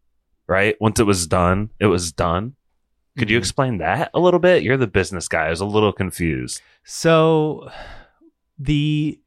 right? 0.46 0.76
Once 0.80 0.98
it 1.00 1.06
was 1.06 1.26
done, 1.26 1.70
it 1.78 1.86
was 1.86 2.12
done. 2.12 2.54
Could 3.18 3.30
you 3.30 3.36
Mhm. 3.38 3.40
explain 3.40 3.78
that 3.78 4.10
a 4.14 4.20
little 4.20 4.40
bit? 4.40 4.62
You're 4.62 4.76
the 4.76 4.86
business 4.86 5.28
guy. 5.28 5.46
I 5.46 5.50
was 5.50 5.60
a 5.60 5.64
little 5.66 5.92
confused. 5.92 6.60
So 6.84 7.70
the 8.58 9.20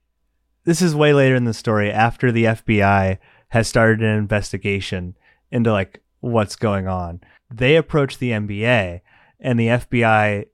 this 0.66 0.82
is 0.82 0.96
way 0.96 1.14
later 1.14 1.36
in 1.36 1.46
the 1.46 1.54
story 1.54 1.92
after 1.92 2.32
the 2.32 2.46
FBI 2.48 3.20
has 3.50 3.68
started 3.68 4.02
an 4.02 4.18
investigation 4.18 5.16
into 5.52 5.72
like 5.72 6.02
what's 6.20 6.56
going 6.56 6.88
on. 6.88 7.22
They 7.54 7.76
approach 7.76 8.18
the 8.18 8.32
NBA 8.32 9.02
and 9.40 9.60
the 9.60 9.68
FBI 9.68 10.46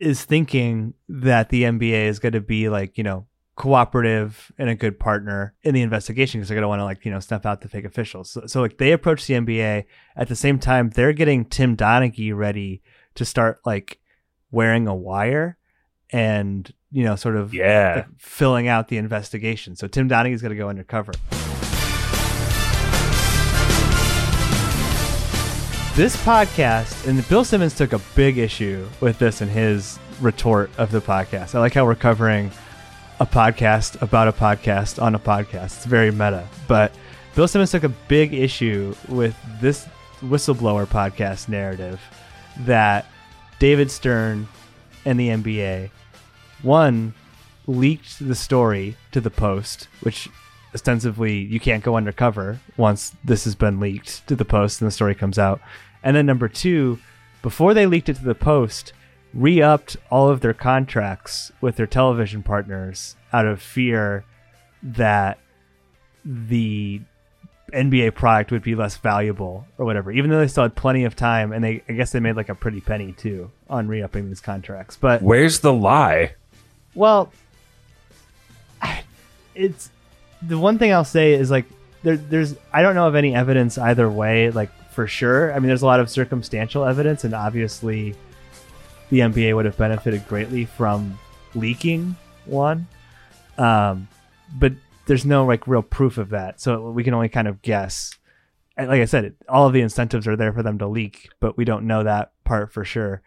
is 0.00 0.24
thinking 0.24 0.94
that 1.08 1.48
the 1.50 1.64
NBA 1.64 2.06
is 2.06 2.18
going 2.18 2.32
to 2.32 2.40
be 2.40 2.68
like, 2.68 2.96
you 2.96 3.04
know, 3.04 3.26
cooperative 3.56 4.52
and 4.56 4.70
a 4.70 4.74
good 4.76 4.98
partner 5.00 5.52
in 5.64 5.74
the 5.74 5.82
investigation 5.82 6.38
because 6.40 6.48
they're 6.48 6.54
going 6.56 6.62
to 6.62 6.68
want 6.68 6.78
to 6.80 6.84
like, 6.84 7.04
you 7.04 7.10
know, 7.10 7.18
snuff 7.20 7.44
out 7.44 7.60
the 7.60 7.68
fake 7.68 7.84
officials. 7.84 8.30
So, 8.30 8.46
so 8.46 8.60
like 8.60 8.78
they 8.78 8.92
approach 8.92 9.26
the 9.26 9.34
NBA 9.34 9.84
at 10.16 10.28
the 10.28 10.36
same 10.36 10.58
time 10.60 10.90
they're 10.90 11.12
getting 11.12 11.44
Tim 11.44 11.76
Donaghy 11.76 12.34
ready 12.34 12.82
to 13.16 13.24
start 13.24 13.58
like 13.66 13.98
wearing 14.52 14.86
a 14.86 14.94
wire 14.94 15.58
and 16.10 16.72
you 16.90 17.04
know 17.04 17.16
sort 17.16 17.36
of 17.36 17.52
Yeah. 17.52 17.94
like, 17.96 18.06
filling 18.18 18.68
out 18.68 18.88
the 18.88 18.96
investigation. 18.96 19.74
So 19.76 19.88
Tim 19.88 20.08
Donaghy 20.08 20.32
is 20.32 20.40
going 20.40 20.54
to 20.54 20.56
go 20.56 20.68
undercover. 20.68 21.12
This 25.98 26.16
podcast, 26.18 27.08
and 27.08 27.28
Bill 27.28 27.42
Simmons 27.42 27.74
took 27.74 27.92
a 27.92 27.98
big 28.14 28.38
issue 28.38 28.88
with 29.00 29.18
this 29.18 29.42
in 29.42 29.48
his 29.48 29.98
retort 30.20 30.70
of 30.78 30.92
the 30.92 31.00
podcast. 31.00 31.56
I 31.56 31.58
like 31.58 31.74
how 31.74 31.84
we're 31.84 31.96
covering 31.96 32.52
a 33.18 33.26
podcast 33.26 34.00
about 34.00 34.28
a 34.28 34.32
podcast 34.32 35.02
on 35.02 35.16
a 35.16 35.18
podcast. 35.18 35.64
It's 35.64 35.86
very 35.86 36.12
meta. 36.12 36.46
But 36.68 36.94
Bill 37.34 37.48
Simmons 37.48 37.72
took 37.72 37.82
a 37.82 37.88
big 37.88 38.32
issue 38.32 38.94
with 39.08 39.34
this 39.60 39.88
whistleblower 40.20 40.86
podcast 40.86 41.48
narrative 41.48 42.00
that 42.60 43.04
David 43.58 43.90
Stern 43.90 44.46
and 45.04 45.18
the 45.18 45.30
NBA 45.30 45.90
one 46.62 47.12
leaked 47.66 48.24
the 48.24 48.36
story 48.36 48.96
to 49.10 49.20
the 49.20 49.30
Post, 49.30 49.88
which 50.02 50.28
ostensibly 50.72 51.38
you 51.38 51.58
can't 51.58 51.82
go 51.82 51.96
undercover 51.96 52.60
once 52.76 53.16
this 53.24 53.42
has 53.42 53.56
been 53.56 53.80
leaked 53.80 54.24
to 54.28 54.36
the 54.36 54.44
Post 54.44 54.80
and 54.80 54.86
the 54.86 54.92
story 54.92 55.16
comes 55.16 55.40
out. 55.40 55.60
And 56.02 56.16
then 56.16 56.26
number 56.26 56.48
two, 56.48 56.98
before 57.42 57.74
they 57.74 57.86
leaked 57.86 58.08
it 58.08 58.16
to 58.16 58.24
the 58.24 58.34
Post, 58.34 58.92
re-upped 59.34 59.96
all 60.10 60.28
of 60.28 60.40
their 60.40 60.54
contracts 60.54 61.52
with 61.60 61.76
their 61.76 61.86
television 61.86 62.42
partners 62.42 63.16
out 63.32 63.46
of 63.46 63.60
fear 63.60 64.24
that 64.82 65.38
the 66.24 67.00
NBA 67.72 68.14
product 68.14 68.50
would 68.50 68.62
be 68.62 68.74
less 68.74 68.96
valuable 68.96 69.66
or 69.76 69.84
whatever. 69.84 70.10
Even 70.10 70.30
though 70.30 70.38
they 70.38 70.48
still 70.48 70.62
had 70.62 70.74
plenty 70.74 71.04
of 71.04 71.14
time, 71.14 71.52
and 71.52 71.62
they 71.62 71.82
I 71.88 71.92
guess 71.92 72.12
they 72.12 72.20
made 72.20 72.36
like 72.36 72.48
a 72.48 72.54
pretty 72.54 72.80
penny 72.80 73.12
too 73.12 73.50
on 73.68 73.88
re-upping 73.88 74.28
these 74.28 74.40
contracts. 74.40 74.96
But 74.96 75.20
Where's 75.22 75.60
the 75.60 75.72
lie? 75.72 76.32
well, 76.94 77.30
it's 79.54 79.90
the 80.40 80.58
one 80.58 80.78
thing 80.78 80.92
I'll 80.92 81.04
say 81.04 81.34
is 81.34 81.50
like 81.50 81.66
there, 82.02 82.16
there's 82.16 82.56
I 82.72 82.82
don't 82.82 82.94
know 82.94 83.06
of 83.06 83.14
any 83.14 83.34
evidence 83.34 83.76
either 83.76 84.08
way, 84.08 84.50
like 84.50 84.70
for 84.98 85.06
sure. 85.06 85.52
I 85.52 85.60
mean, 85.60 85.68
there's 85.68 85.82
a 85.82 85.86
lot 85.86 86.00
of 86.00 86.10
circumstantial 86.10 86.84
evidence, 86.84 87.22
and 87.22 87.32
obviously, 87.32 88.16
the 89.10 89.20
NBA 89.20 89.54
would 89.54 89.64
have 89.64 89.76
benefited 89.76 90.26
greatly 90.26 90.64
from 90.64 91.16
leaking 91.54 92.16
one, 92.46 92.88
um, 93.58 94.08
but 94.58 94.72
there's 95.06 95.24
no 95.24 95.46
like 95.46 95.68
real 95.68 95.82
proof 95.82 96.18
of 96.18 96.30
that, 96.30 96.60
so 96.60 96.90
we 96.90 97.04
can 97.04 97.14
only 97.14 97.28
kind 97.28 97.46
of 97.46 97.62
guess. 97.62 98.12
And 98.76 98.88
Like 98.88 99.00
I 99.00 99.04
said, 99.04 99.24
it, 99.24 99.36
all 99.48 99.68
of 99.68 99.72
the 99.72 99.82
incentives 99.82 100.26
are 100.26 100.34
there 100.34 100.52
for 100.52 100.64
them 100.64 100.78
to 100.80 100.88
leak, 100.88 101.28
but 101.38 101.56
we 101.56 101.64
don't 101.64 101.86
know 101.86 102.02
that 102.02 102.32
part 102.42 102.72
for 102.72 102.84
sure. 102.84 103.22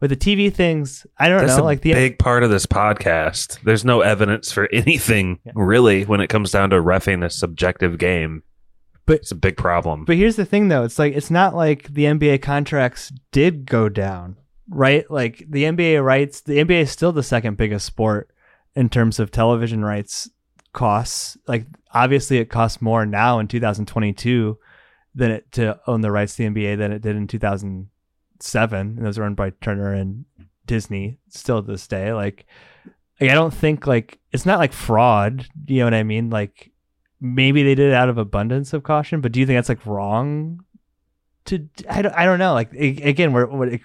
With 0.00 0.08
the 0.08 0.16
TV 0.16 0.50
things, 0.50 1.06
I 1.18 1.28
don't 1.28 1.44
That's 1.44 1.58
know. 1.58 1.64
Like 1.64 1.82
the 1.82 1.92
big 1.92 2.18
part 2.18 2.44
of 2.44 2.48
this 2.48 2.64
podcast. 2.64 3.60
There's 3.62 3.84
no 3.84 4.00
evidence 4.00 4.50
for 4.50 4.68
anything 4.72 5.38
Yeah. 5.44 5.52
really 5.54 6.06
when 6.06 6.22
it 6.22 6.28
comes 6.28 6.50
down 6.50 6.70
to 6.70 6.76
refing 6.76 7.22
a 7.22 7.28
subjective 7.28 7.98
game. 7.98 8.42
But- 9.10 9.20
it's 9.20 9.32
a 9.32 9.36
big 9.36 9.56
problem. 9.56 10.04
But 10.04 10.16
here's 10.16 10.36
the 10.36 10.44
thing, 10.44 10.68
though. 10.68 10.84
It's 10.84 10.98
like 10.98 11.14
it's 11.14 11.30
not 11.30 11.54
like 11.54 11.92
the 11.92 12.04
NBA 12.04 12.42
contracts 12.42 13.12
did 13.32 13.66
go 13.66 13.88
down, 13.88 14.36
right? 14.68 15.10
Like 15.10 15.44
the 15.48 15.64
NBA 15.64 16.02
rights, 16.02 16.40
the 16.40 16.58
NBA 16.58 16.82
is 16.82 16.90
still 16.90 17.12
the 17.12 17.22
second 17.22 17.56
biggest 17.56 17.86
sport 17.86 18.30
in 18.74 18.88
terms 18.88 19.18
of 19.18 19.30
television 19.30 19.84
rights 19.84 20.30
costs. 20.72 21.36
Like 21.48 21.66
obviously, 21.92 22.38
it 22.38 22.50
costs 22.50 22.80
more 22.80 23.04
now 23.04 23.40
in 23.40 23.48
2022 23.48 24.58
than 25.14 25.30
it 25.32 25.50
to 25.52 25.80
own 25.88 26.02
the 26.02 26.12
rights 26.12 26.36
to 26.36 26.48
the 26.48 26.54
NBA 26.54 26.78
than 26.78 26.92
it 26.92 27.02
did 27.02 27.16
in 27.16 27.26
2007. 27.26 28.80
And 28.80 29.04
those 29.04 29.18
were 29.18 29.24
owned 29.24 29.36
by 29.36 29.50
Turner 29.50 29.92
and 29.92 30.24
Disney 30.66 31.18
still 31.28 31.62
to 31.62 31.66
this 31.72 31.88
day. 31.88 32.12
Like, 32.12 32.46
like 33.20 33.30
I 33.30 33.34
don't 33.34 33.52
think 33.52 33.88
like 33.88 34.20
it's 34.30 34.46
not 34.46 34.60
like 34.60 34.72
fraud. 34.72 35.48
You 35.66 35.80
know 35.80 35.86
what 35.86 35.94
I 35.94 36.04
mean? 36.04 36.30
Like 36.30 36.69
maybe 37.20 37.62
they 37.62 37.74
did 37.74 37.90
it 37.90 37.94
out 37.94 38.08
of 38.08 38.18
abundance 38.18 38.72
of 38.72 38.82
caution, 38.82 39.20
but 39.20 39.32
do 39.32 39.40
you 39.40 39.46
think 39.46 39.56
that's 39.58 39.68
like 39.68 39.84
wrong? 39.86 40.64
To 41.46 41.68
I 41.88 42.02
don't 42.02 42.14
I 42.14 42.24
don't 42.24 42.38
know. 42.38 42.54
Like 42.54 42.72
again, 42.72 43.32
we're, 43.32 43.46
we're 43.46 43.78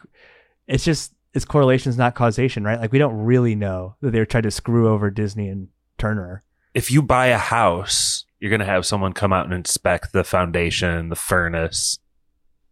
it's 0.68 0.84
just 0.84 1.14
it's 1.34 1.46
correlation 1.46 1.90
is 1.90 1.98
not 1.98 2.16
causation, 2.16 2.64
right? 2.64 2.80
Like 2.80 2.92
we 2.92 3.00
don't 3.00 3.18
really 3.18 3.56
know 3.56 3.96
that 4.02 4.12
they 4.12 4.20
were 4.20 4.26
trying 4.26 4.44
to 4.44 4.52
screw 4.52 4.88
over 4.88 5.10
Disney 5.10 5.50
and 5.50 5.68
Turner. 5.98 6.44
If 6.74 6.92
you 6.92 7.02
buy 7.02 7.28
a 7.28 7.38
house, 7.38 8.26
you're 8.40 8.50
going 8.50 8.60
to 8.60 8.66
have 8.66 8.86
someone 8.86 9.14
come 9.14 9.34
out 9.34 9.46
and 9.46 9.54
inspect 9.54 10.14
the 10.14 10.24
foundation, 10.24 11.10
the 11.10 11.16
furnace. 11.16 12.00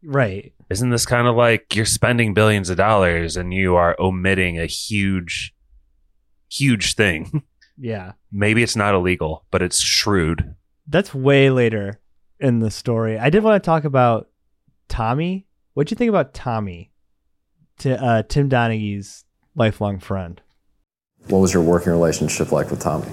Right. 0.04 0.54
Isn't 0.70 0.90
this 0.90 1.06
kind 1.06 1.28
of 1.28 1.36
like 1.36 1.76
you're 1.76 1.86
spending 1.86 2.34
billions 2.34 2.70
of 2.70 2.78
dollars 2.78 3.38
and 3.38 3.54
you 3.54 3.76
are 3.76 3.96
omitting 4.00 4.60
a 4.60 4.66
huge, 4.66 5.54
huge 6.50 6.96
thing? 6.96 7.44
Yeah. 7.78 8.14
Maybe 8.32 8.64
it's 8.64 8.76
not 8.76 8.96
illegal, 8.96 9.46
but 9.52 9.62
it's 9.62 9.80
shrewd. 9.80 10.56
That's 10.88 11.14
way 11.14 11.50
later 11.50 12.00
in 12.40 12.60
the 12.60 12.72
story. 12.72 13.18
I 13.18 13.30
did 13.30 13.44
want 13.44 13.62
to 13.62 13.66
talk 13.66 13.84
about 13.84 14.30
Tommy. 14.90 15.48
What'd 15.74 15.92
you 15.92 15.98
think 15.98 16.10
about 16.10 16.34
Tommy? 16.34 16.92
To 17.80 18.02
uh, 18.02 18.24
Tim 18.24 18.50
Donaghy's 18.50 19.26
lifelong 19.56 20.00
friend. 20.00 20.40
What 21.28 21.40
was 21.40 21.54
your 21.54 21.64
working 21.64 21.92
relationship 21.92 22.52
like 22.52 22.70
with 22.70 22.82
Tommy? 22.82 23.08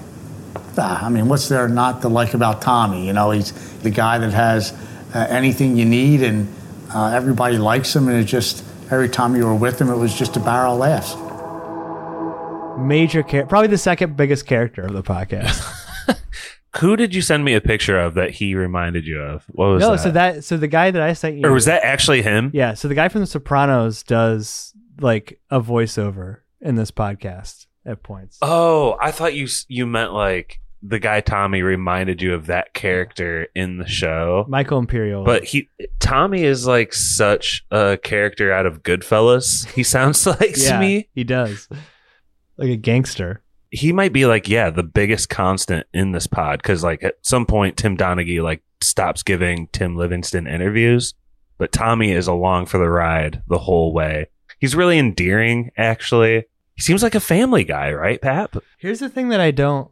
Ah, 0.77 1.05
I 1.05 1.09
mean, 1.09 1.27
what's 1.27 1.49
there 1.49 1.67
not 1.67 2.01
to 2.01 2.09
like 2.09 2.33
about 2.33 2.61
Tommy? 2.61 3.07
You 3.07 3.13
know, 3.13 3.31
he's 3.31 3.51
the 3.79 3.89
guy 3.89 4.17
that 4.19 4.31
has 4.31 4.71
uh, 5.15 5.25
anything 5.29 5.77
you 5.77 5.85
need, 5.85 6.21
and 6.21 6.53
uh, 6.93 7.07
everybody 7.07 7.57
likes 7.57 7.95
him. 7.95 8.07
And 8.07 8.17
it 8.17 8.25
just 8.25 8.63
every 8.91 9.09
time 9.09 9.35
you 9.35 9.45
were 9.45 9.55
with 9.55 9.79
him, 9.79 9.89
it 9.89 9.97
was 9.97 10.13
just 10.13 10.37
a 10.37 10.39
barrel 10.39 10.73
of 10.73 10.79
laughs. 10.79 11.15
Major 12.81 13.23
char- 13.23 13.45
probably 13.45 13.67
the 13.67 13.77
second 13.77 14.17
biggest 14.17 14.45
character 14.45 14.83
of 14.83 14.93
the 14.93 15.03
podcast. 15.03 15.61
Who 16.79 16.95
did 16.95 17.13
you 17.13 17.21
send 17.21 17.43
me 17.43 17.53
a 17.53 17.61
picture 17.61 17.99
of 17.99 18.13
that 18.13 18.31
he 18.31 18.55
reminded 18.55 19.05
you 19.05 19.19
of? 19.19 19.43
What 19.49 19.67
was 19.67 19.81
no, 19.81 19.91
that? 19.91 19.99
so 19.99 20.11
that 20.11 20.43
so 20.43 20.57
the 20.57 20.67
guy 20.67 20.89
that 20.91 21.01
I 21.01 21.13
sent 21.13 21.37
you 21.37 21.45
or 21.45 21.51
was 21.51 21.65
that 21.65 21.83
actually 21.83 22.21
him? 22.21 22.49
Yeah, 22.53 22.75
so 22.75 22.87
the 22.87 22.95
guy 22.95 23.09
from 23.09 23.21
The 23.21 23.27
Sopranos 23.27 24.03
does 24.03 24.73
like 24.99 25.39
a 25.49 25.61
voiceover 25.61 26.37
in 26.61 26.75
this 26.75 26.91
podcast 26.91 27.65
at 27.85 28.03
points. 28.03 28.37
Oh, 28.41 28.97
I 29.01 29.11
thought 29.11 29.33
you 29.33 29.47
you 29.67 29.85
meant 29.85 30.13
like 30.13 30.61
the 30.83 30.99
guy 30.99 31.21
Tommy 31.21 31.61
reminded 31.61 32.21
you 32.21 32.33
of 32.33 32.47
that 32.47 32.73
character 32.73 33.47
in 33.53 33.77
the 33.77 33.87
show. 33.87 34.45
Michael 34.47 34.83
Imperioli. 34.83 35.25
But 35.25 35.43
he 35.43 35.69
Tommy 35.99 36.43
is 36.43 36.65
like 36.65 36.93
such 36.93 37.65
a 37.69 37.97
character 38.01 38.51
out 38.51 38.65
of 38.65 38.81
Goodfellas. 38.83 39.69
He 39.71 39.83
sounds 39.83 40.25
like 40.25 40.57
yeah, 40.57 40.73
to 40.73 40.79
me. 40.79 41.09
he 41.13 41.23
does. 41.23 41.67
Like 42.57 42.69
a 42.69 42.77
gangster. 42.77 43.43
He 43.69 43.91
might 43.93 44.13
be 44.13 44.25
like 44.25 44.47
yeah, 44.47 44.69
the 44.69 44.83
biggest 44.83 45.29
constant 45.29 45.87
in 45.93 46.11
this 46.11 46.27
pod 46.27 46.61
cuz 46.63 46.83
like 46.83 47.03
at 47.03 47.15
some 47.21 47.45
point 47.45 47.77
Tim 47.77 47.97
Donaghy 47.97 48.41
like 48.41 48.61
stops 48.81 49.23
giving 49.23 49.67
Tim 49.67 49.95
Livingston 49.95 50.47
interviews, 50.47 51.13
but 51.57 51.71
Tommy 51.71 52.11
is 52.11 52.27
along 52.27 52.65
for 52.65 52.77
the 52.77 52.89
ride 52.89 53.41
the 53.47 53.59
whole 53.59 53.93
way. 53.93 54.27
He's 54.59 54.75
really 54.75 54.99
endearing 54.99 55.71
actually. 55.77 56.45
He 56.75 56.81
seems 56.81 57.03
like 57.03 57.15
a 57.15 57.19
family 57.19 57.63
guy, 57.63 57.93
right, 57.93 58.21
Pap? 58.21 58.57
Here's 58.77 58.99
the 58.99 59.09
thing 59.09 59.29
that 59.29 59.39
I 59.39 59.51
don't 59.51 59.91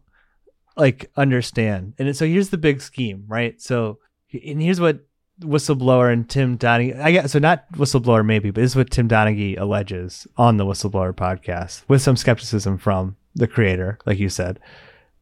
like 0.75 1.11
understand. 1.15 1.93
And 1.99 2.15
so 2.15 2.25
here's 2.25 2.49
the 2.49 2.57
big 2.57 2.81
scheme, 2.81 3.25
right? 3.27 3.61
So 3.61 3.99
and 4.31 4.61
here's 4.61 4.79
what 4.79 4.99
whistleblower 5.41 6.11
and 6.11 6.29
Tim 6.29 6.57
Donaghy 6.57 6.99
I 6.99 7.11
guess 7.11 7.31
so 7.31 7.39
not 7.39 7.71
whistleblower 7.73 8.25
maybe, 8.25 8.51
but 8.51 8.61
this 8.61 8.71
is 8.71 8.75
what 8.75 8.89
Tim 8.89 9.07
Donaghy 9.07 9.59
alleges 9.59 10.27
on 10.37 10.57
the 10.57 10.65
whistleblower 10.65 11.13
podcast 11.13 11.83
with 11.87 12.01
some 12.01 12.17
skepticism 12.17 12.77
from 12.77 13.15
the 13.35 13.47
creator, 13.47 13.99
like 14.05 14.19
you 14.19 14.29
said. 14.29 14.59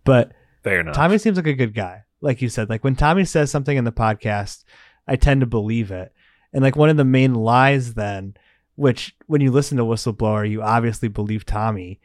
But 0.04 0.32
Fair 0.64 0.80
enough. 0.80 0.96
Tommy 0.96 1.18
seems 1.18 1.38
like 1.38 1.48
a 1.48 1.54
good 1.54 1.74
guy. 1.74 2.04
Like 2.20 2.42
you 2.42 2.50
said, 2.50 2.70
like 2.70 2.84
when 2.84 2.96
Tommy 2.96 3.26
says 3.26 3.52
something 3.52 3.78
in 3.78 3.84
the 3.84 3.92
podcast, 3.92 4.64
I 5.08 5.16
tend 5.16 5.42
to 5.42 5.48
believe 5.48 5.92
it. 5.92 6.14
And 6.52 6.64
like 6.64 6.76
one 6.76 6.90
of 6.90 6.98
the 6.98 7.06
main 7.06 7.36
lies 7.36 7.94
then 7.94 8.36
which 8.78 9.16
when 9.26 9.42
you 9.42 9.52
listen 9.52 9.78
to 9.78 9.84
Whistleblower, 9.84 10.50
you 10.50 10.62
obviously 10.62 11.10
believe 11.10 11.46
Tommy, 11.46 12.00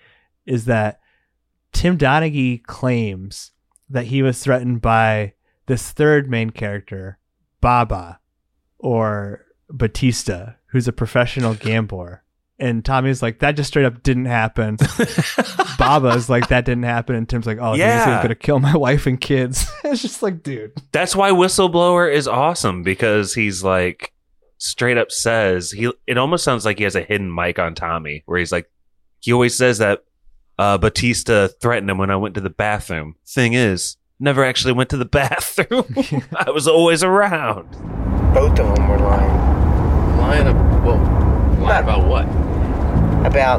is 0.46 0.64
that 0.64 1.00
Tim 1.72 1.96
Donaghy 1.96 2.64
claims 2.64 3.52
that 3.88 4.06
he 4.06 4.22
was 4.22 4.42
threatened 4.42 4.80
by 4.80 5.34
this 5.66 5.92
third 5.92 6.30
main 6.30 6.48
character, 6.50 7.18
Baba, 7.62 8.20
or 8.78 9.46
Battista, 9.70 10.58
who's 10.66 10.86
a 10.86 10.92
professional 10.92 11.54
gambler. 11.68 12.22
And 12.58 12.84
Tommy's 12.84 13.22
like, 13.22 13.38
that 13.40 13.52
just 13.52 13.68
straight 13.68 13.86
up 13.86 14.02
didn't 14.02 14.26
happen. 14.26 14.76
Baba's 15.78 16.28
like, 16.28 16.48
that 16.48 16.64
didn't 16.64 16.84
happen. 16.84 17.16
And 17.16 17.28
Tim's 17.28 17.46
like, 17.46 17.58
oh, 17.60 17.74
yeah. 17.74 17.96
he's 17.96 18.16
going 18.18 18.28
to 18.28 18.34
kill 18.36 18.60
my 18.60 18.76
wife 18.76 19.06
and 19.06 19.20
kids. 19.20 19.66
it's 19.84 20.02
just 20.02 20.22
like, 20.22 20.44
dude. 20.44 20.72
That's 20.92 21.16
why 21.16 21.30
Whistleblower 21.30 22.12
is 22.12 22.28
awesome 22.28 22.84
because 22.84 23.34
he's 23.34 23.64
like, 23.64 24.12
straight 24.58 24.96
up 24.98 25.10
says, 25.10 25.72
he. 25.72 25.90
it 26.06 26.18
almost 26.18 26.44
sounds 26.44 26.64
like 26.64 26.78
he 26.78 26.84
has 26.84 26.94
a 26.94 27.02
hidden 27.02 27.34
mic 27.34 27.58
on 27.58 27.74
Tommy 27.74 28.22
where 28.26 28.38
he's 28.38 28.52
like, 28.52 28.70
he 29.18 29.32
always 29.32 29.56
says 29.56 29.78
that 29.78 30.04
uh, 30.56 30.78
Battista 30.78 31.52
threatened 31.60 31.90
him 31.90 31.98
when 31.98 32.10
I 32.10 32.16
went 32.16 32.36
to 32.36 32.40
the 32.40 32.50
bathroom. 32.50 33.16
Thing 33.26 33.54
is, 33.54 33.96
never 34.22 34.44
actually 34.44 34.72
went 34.72 34.88
to 34.90 34.96
the 34.96 35.04
bathroom. 35.20 35.94
I 36.36 36.50
was 36.50 36.66
always 36.68 37.02
around. 37.02 37.70
Both 38.32 38.58
of 38.58 38.74
them 38.74 38.88
were 38.88 38.98
lying. 38.98 40.16
Lying, 40.18 40.46
ab- 40.46 40.84
well, 40.84 40.98
lying 41.60 41.82
about 41.84 42.06
what? 42.06 42.24
About 43.26 43.58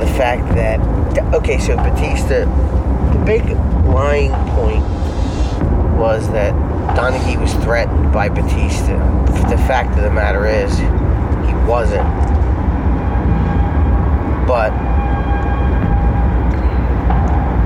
the 0.00 0.06
fact 0.06 0.46
that, 0.54 0.80
okay, 1.34 1.58
so 1.58 1.76
Battista, 1.76 2.44
the 3.16 3.22
big 3.24 3.44
lying 3.86 4.32
point 4.50 4.82
was 5.98 6.28
that 6.32 6.52
Donaghy 6.96 7.40
was 7.40 7.52
threatened 7.64 8.12
by 8.12 8.28
Battista. 8.28 8.96
The 9.48 9.58
fact 9.66 9.96
of 9.96 10.02
the 10.04 10.10
matter 10.10 10.46
is, 10.46 10.76
he 10.78 11.54
wasn't. 11.68 12.08
But 14.46 14.70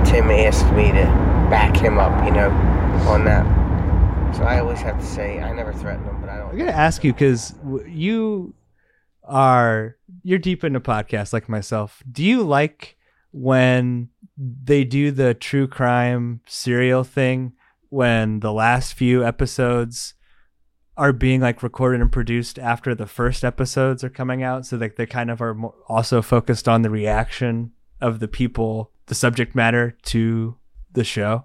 Tim 0.05 0.31
asked 0.31 0.71
me 0.73 0.93
to 0.93 1.26
back 1.51 1.77
him 1.77 1.99
up, 1.99 2.25
you 2.25 2.33
know, 2.33 2.51
on 3.09 3.25
that. 3.25 3.45
So 4.37 4.43
I 4.43 4.61
always 4.61 4.81
have 4.81 4.99
to 4.99 5.07
say 5.07 5.41
I 5.41 5.53
never 5.53 5.73
threaten 5.73 6.05
him, 6.05 6.21
but 6.21 6.29
I 6.29 6.39
don't. 6.39 6.51
I'm 6.51 6.59
gonna 6.59 6.71
ask 6.73 7.05
you 7.05 7.13
because 7.13 7.55
you 7.87 8.55
are 9.25 9.97
you're 10.23 10.39
deep 10.39 10.65
into 10.65 10.81
podcasts 10.81 11.33
like 11.33 11.49
myself. 11.49 12.03
Do 12.11 12.25
you 12.25 12.43
like 12.43 12.97
when 13.31 14.09
they 14.37 14.85
do 14.85 15.11
the 15.11 15.35
true 15.35 15.67
crime 15.67 16.41
serial 16.47 17.05
thing 17.05 17.53
when 17.89 18.41
the 18.41 18.53
last 18.53 18.95
few 18.95 19.25
episodes 19.25 20.15
are 20.97 21.13
being 21.13 21.41
like 21.41 21.63
recorded 21.63 22.01
and 22.01 22.11
produced 22.11 22.59
after 22.59 22.95
the 22.95 23.07
first 23.07 23.45
episodes 23.45 24.03
are 24.03 24.09
coming 24.09 24.43
out 24.43 24.65
so 24.65 24.77
like 24.77 24.97
they 24.97 25.07
kind 25.07 25.31
of 25.31 25.41
are 25.43 25.57
also 25.89 26.23
focused 26.23 26.69
on 26.69 26.83
the 26.83 26.91
reaction 26.91 27.71
of 28.01 28.19
the 28.19 28.29
people 28.29 28.91
the 29.07 29.15
subject 29.15 29.55
matter 29.55 29.97
to 30.03 30.57
the 30.97 31.05
show 31.05 31.45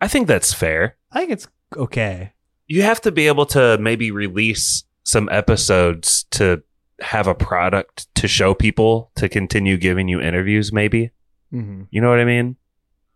I 0.00 0.06
think 0.08 0.28
that's 0.28 0.52
fair. 0.52 0.96
i 1.10 1.18
think 1.20 1.32
it's 1.32 1.48
okay 1.76 2.32
You 2.66 2.82
have 2.82 3.00
to 3.00 3.10
be 3.10 3.26
able 3.26 3.46
to 3.46 3.78
maybe 3.78 4.10
release 4.10 4.84
some 5.04 5.28
episodes 5.32 6.24
to 6.32 6.62
have 7.00 7.26
a 7.26 7.34
product 7.34 8.12
to 8.16 8.28
show 8.28 8.52
people 8.54 9.10
to 9.14 9.28
continue 9.28 9.76
giving 9.78 10.06
you 10.08 10.20
interviews, 10.20 10.70
maybe. 10.72 11.12
mm-hmm. 11.52 11.84
You 11.90 12.00
know 12.02 12.10
what 12.10 12.20
I 12.20 12.24
mean? 12.26 12.56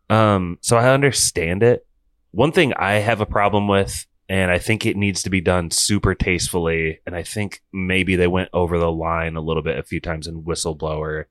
Um, 0.09 0.59
so 0.63 0.77
I 0.79 0.89
understand 0.95 1.63
it. 1.63 1.87
One 2.31 2.53
thing 2.53 2.73
I 2.75 2.93
have 2.95 3.21
a 3.21 3.27
problem 3.27 3.69
with, 3.69 4.07
and 4.29 4.51
I 4.51 4.59
think 4.59 4.87
it 4.87 4.97
needs 4.97 5.23
to 5.25 5.31
be 5.31 5.41
done 5.43 5.71
super 5.71 6.15
tastefully, 6.15 7.01
and 7.07 7.15
I 7.15 7.23
think 7.25 7.61
maybe 7.73 8.17
they 8.17 8.27
went 8.29 8.49
over 8.55 8.79
the 8.79 8.91
line 8.91 9.37
a 9.37 9.41
little 9.43 9.63
bit 9.63 9.79
a 9.79 9.83
few 9.83 10.01
times 10.01 10.27
in 10.27 10.45
Whistleblower, 10.45 11.25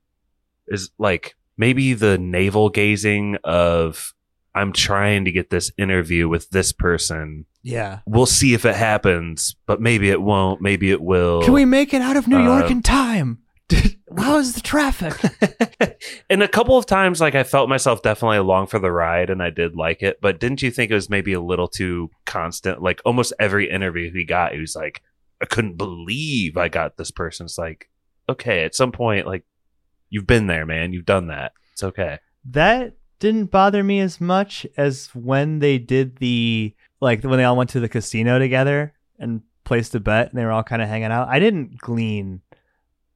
is 0.67 0.91
like 1.00 1.36
maybe 1.58 1.93
the 1.93 2.17
navel 2.20 2.70
gazing 2.70 3.38
of 3.43 4.13
I'm 4.53 4.74
trying 4.74 5.25
to 5.25 5.31
get 5.31 5.50
this 5.50 5.72
interview 5.77 6.27
with 6.27 6.50
this 6.50 6.72
person. 6.74 7.46
yeah 7.64 8.00
We'll 8.05 8.25
see 8.25 8.53
if 8.53 8.66
it 8.66 8.75
happens, 8.75 9.55
but 9.66 9.79
maybe 9.81 10.09
it 10.09 10.22
won't. 10.22 10.61
Maybe 10.61 10.92
it 10.92 11.01
will. 11.01 11.42
can 11.44 11.53
we 11.53 11.66
make 11.66 11.94
it 11.94 12.01
out 12.01 12.18
of 12.18 12.27
new 12.27 12.42
york 12.44 12.66
Uh, 12.66 12.68
in 12.68 12.81
time 12.83 13.40
how 14.18 14.37
is 14.37 14.53
the 14.53 14.61
traffic 14.61 15.16
and 16.29 16.44
a 16.44 16.48
couple 16.48 16.77
of 16.77 16.85
times, 16.85 17.22
like 17.22 17.35
I 17.35 17.44
felt 17.44 17.70
myself 17.70 18.01
definitely 18.01 18.37
along 18.37 18.68
for 18.68 18.79
the 18.79 18.92
ride, 18.92 19.29
and 19.29 19.42
I 19.42 19.50
did 19.50 19.75
like 19.77 20.01
it. 20.03 20.20
But 20.22 20.42
didn't 20.42 20.61
you 20.61 20.72
think 20.72 20.92
it 20.92 20.96
was 20.96 21.09
maybe 21.09 21.31
a 21.31 21.40
little 21.42 21.70
too 21.70 22.09
constant? 22.25 22.81
Like 22.81 23.01
almost 23.05 23.31
every 23.40 23.70
interview 23.70 24.11
he 24.11 24.25
got, 24.25 24.53
he 24.53 24.59
was 24.59 24.75
like, 24.75 25.01
"I 25.42 25.46
couldn't 25.46 25.77
believe 25.77 26.57
I 26.57 26.68
got 26.68 26.98
this 26.98 27.11
person." 27.11 27.46
It's 27.46 27.57
like, 27.57 27.90
okay, 28.27 28.66
at 28.66 28.75
some 28.75 28.92
point, 28.92 29.25
like 29.25 29.46
you've 30.09 30.27
been 30.27 30.48
there, 30.48 30.66
man. 30.66 30.92
You've 30.92 31.05
done 31.05 31.27
that. 31.27 31.53
It's 31.72 31.83
okay. 31.83 32.20
that 32.50 32.96
didn't 33.22 33.51
bother 33.51 33.84
me 33.84 34.00
as 34.00 34.20
much 34.20 34.66
as 34.75 35.07
when 35.14 35.60
they 35.60 35.77
did 35.77 36.18
the 36.18 36.75
like 37.00 37.24
when 37.24 37.38
they 37.38 37.44
all 37.46 37.55
went 37.55 37.70
to 37.70 37.79
the 37.79 37.88
casino 37.88 38.40
together 38.40 38.94
and 39.20 39.44
placed 39.64 39.96
a 39.96 40.00
bet 40.00 40.29
and 40.29 40.38
they 40.38 40.44
were 40.44 40.51
all 40.51 40.64
kind 40.64 40.81
of 40.81 40.90
hanging 40.90 41.12
out. 41.12 41.29
I 41.29 41.40
didn't 41.40 41.77
glean 41.77 42.42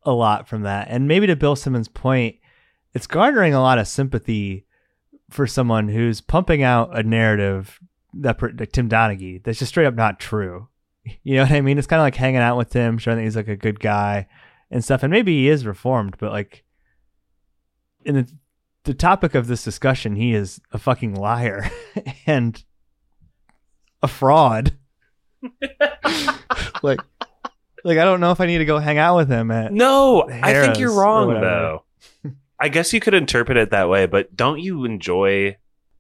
a 0.04 0.13
lot 0.13 0.48
from 0.48 0.62
that. 0.62 0.88
And 0.89 1.08
maybe 1.08 1.28
to 1.28 1.36
Bill 1.36 1.56
Simmons' 1.56 1.88
point, 1.88 2.36
it's 2.94 3.08
garnering 3.08 3.56
a 3.56 3.62
lot 3.62 3.80
of 3.80 3.88
sympathy 3.88 4.65
for 5.32 5.48
someone 5.48 5.89
who's 5.89 6.22
pumping 6.22 6.62
out 6.62 6.98
a 6.98 7.02
narrative 7.02 7.80
that 8.13 8.41
like 8.60 8.72
Tim 8.72 8.88
Donaghy 8.88 9.44
that's 9.44 9.60
just 9.60 9.70
straight 9.70 9.88
up 9.88 9.96
not 9.96 10.20
true. 10.20 10.70
You 11.22 11.36
know 11.36 11.44
what 11.44 11.52
I 11.52 11.62
mean? 11.62 11.78
It's 11.78 11.86
kind 11.86 12.00
of 12.00 12.04
like 12.04 12.15
hanging 12.15 12.41
out 12.41 12.58
with 12.58 12.74
him, 12.74 12.98
showing 12.98 13.18
that 13.18 13.24
he's 13.24 13.36
like 13.36 13.48
a 13.48 13.56
good 13.56 13.80
guy 13.80 14.28
and 14.72 14.84
stuff. 14.84 15.04
And 15.04 15.12
maybe 15.12 15.34
he 15.34 15.50
is 15.50 15.63
reformed, 15.63 16.15
but 16.18 16.32
like 16.32 16.63
in 18.04 18.15
the 18.15 18.28
the 18.86 18.93
topic 18.93 19.36
of 19.36 19.48
this 19.48 19.63
discussion, 19.63 20.15
he 20.15 20.34
is 20.34 20.62
a 20.71 20.78
fucking 20.78 21.15
liar 21.15 21.69
and 22.26 22.63
a 24.02 24.08
fraud. 24.08 24.78
like, 26.82 27.00
like 27.84 27.98
I 27.98 28.04
don't 28.06 28.19
know 28.19 28.32
if 28.32 28.39
I 28.39 28.45
need 28.45 28.60
to 28.60 28.65
go 28.65 28.80
hang 28.80 28.98
out 28.98 29.17
with 29.17 29.30
him 29.30 29.52
at. 29.52 29.74
No, 29.74 30.28
I 30.30 30.54
think 30.54 30.80
you're 30.80 30.93
wrong 30.93 31.30
though. 31.41 31.84
I 32.60 32.69
guess 32.69 32.93
you 32.93 33.00
could 33.02 33.13
interpret 33.13 33.58
it 33.58 33.71
that 33.71 33.89
way, 33.89 34.06
but 34.06 34.36
don't 34.36 34.60
you 34.60 34.86
enjoy 34.86 35.58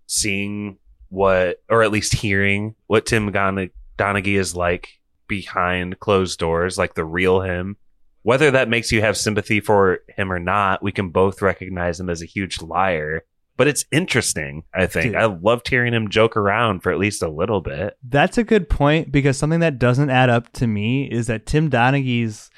seeing 0.07 0.77
what, 1.09 1.61
or 1.69 1.83
at 1.83 1.91
least 1.91 2.13
hearing 2.13 2.75
what 2.87 3.05
Tim 3.05 3.31
Donaghy 3.31 4.39
is 4.39 4.55
like 4.55 4.87
behind 5.27 5.99
closed 5.99 6.39
doors, 6.39 6.77
like 6.77 6.93
the 6.93 7.03
real 7.03 7.41
him? 7.41 7.75
Whether 8.25 8.49
that 8.49 8.69
makes 8.69 8.91
you 8.91 9.01
have 9.01 9.17
sympathy 9.17 9.59
for 9.59 9.99
him 10.17 10.31
or 10.31 10.39
not, 10.39 10.81
we 10.81 10.91
can 10.91 11.09
both 11.09 11.43
recognize 11.43 11.99
him 11.99 12.09
as 12.09 12.23
a 12.23 12.25
huge 12.25 12.59
liar. 12.59 13.23
But 13.55 13.67
it's 13.67 13.85
interesting, 13.91 14.63
I 14.73 14.87
think. 14.87 15.11
Dude. 15.11 15.15
I 15.15 15.25
loved 15.25 15.67
hearing 15.67 15.93
him 15.93 16.09
joke 16.09 16.35
around 16.35 16.79
for 16.79 16.91
at 16.91 16.97
least 16.97 17.21
a 17.21 17.29
little 17.29 17.61
bit. 17.61 17.95
That's 18.01 18.39
a 18.39 18.43
good 18.43 18.67
point 18.67 19.11
because 19.11 19.37
something 19.37 19.59
that 19.59 19.77
doesn't 19.77 20.09
add 20.09 20.31
up 20.31 20.51
to 20.53 20.65
me 20.65 21.05
is 21.05 21.27
that 21.27 21.45
Tim 21.45 21.69
Donaghy's 21.69 22.49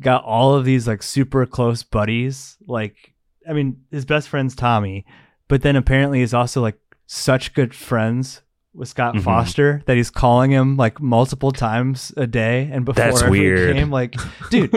got 0.00 0.24
all 0.24 0.54
of 0.54 0.64
these 0.64 0.88
like 0.88 1.02
super 1.02 1.44
close 1.44 1.82
buddies. 1.82 2.56
Like, 2.66 3.12
I 3.46 3.52
mean, 3.52 3.82
his 3.90 4.06
best 4.06 4.30
friend's 4.30 4.54
Tommy, 4.54 5.04
but 5.48 5.60
then 5.60 5.76
apparently 5.76 6.20
he's 6.20 6.32
also 6.32 6.62
like 6.62 6.78
such 7.06 7.52
good 7.52 7.74
friends 7.74 8.40
with 8.74 8.88
Scott 8.88 9.14
Mhm. 9.16 9.22
Foster 9.22 9.82
that 9.86 9.96
he's 9.96 10.10
calling 10.10 10.50
him 10.50 10.76
like 10.76 11.00
multiple 11.00 11.50
times 11.52 12.12
a 12.16 12.26
day 12.26 12.68
and 12.72 12.84
before 12.84 13.02
That's 13.04 13.22
every 13.22 13.40
weird. 13.40 13.74
game. 13.76 13.90
Like, 13.90 14.14
dude, 14.50 14.70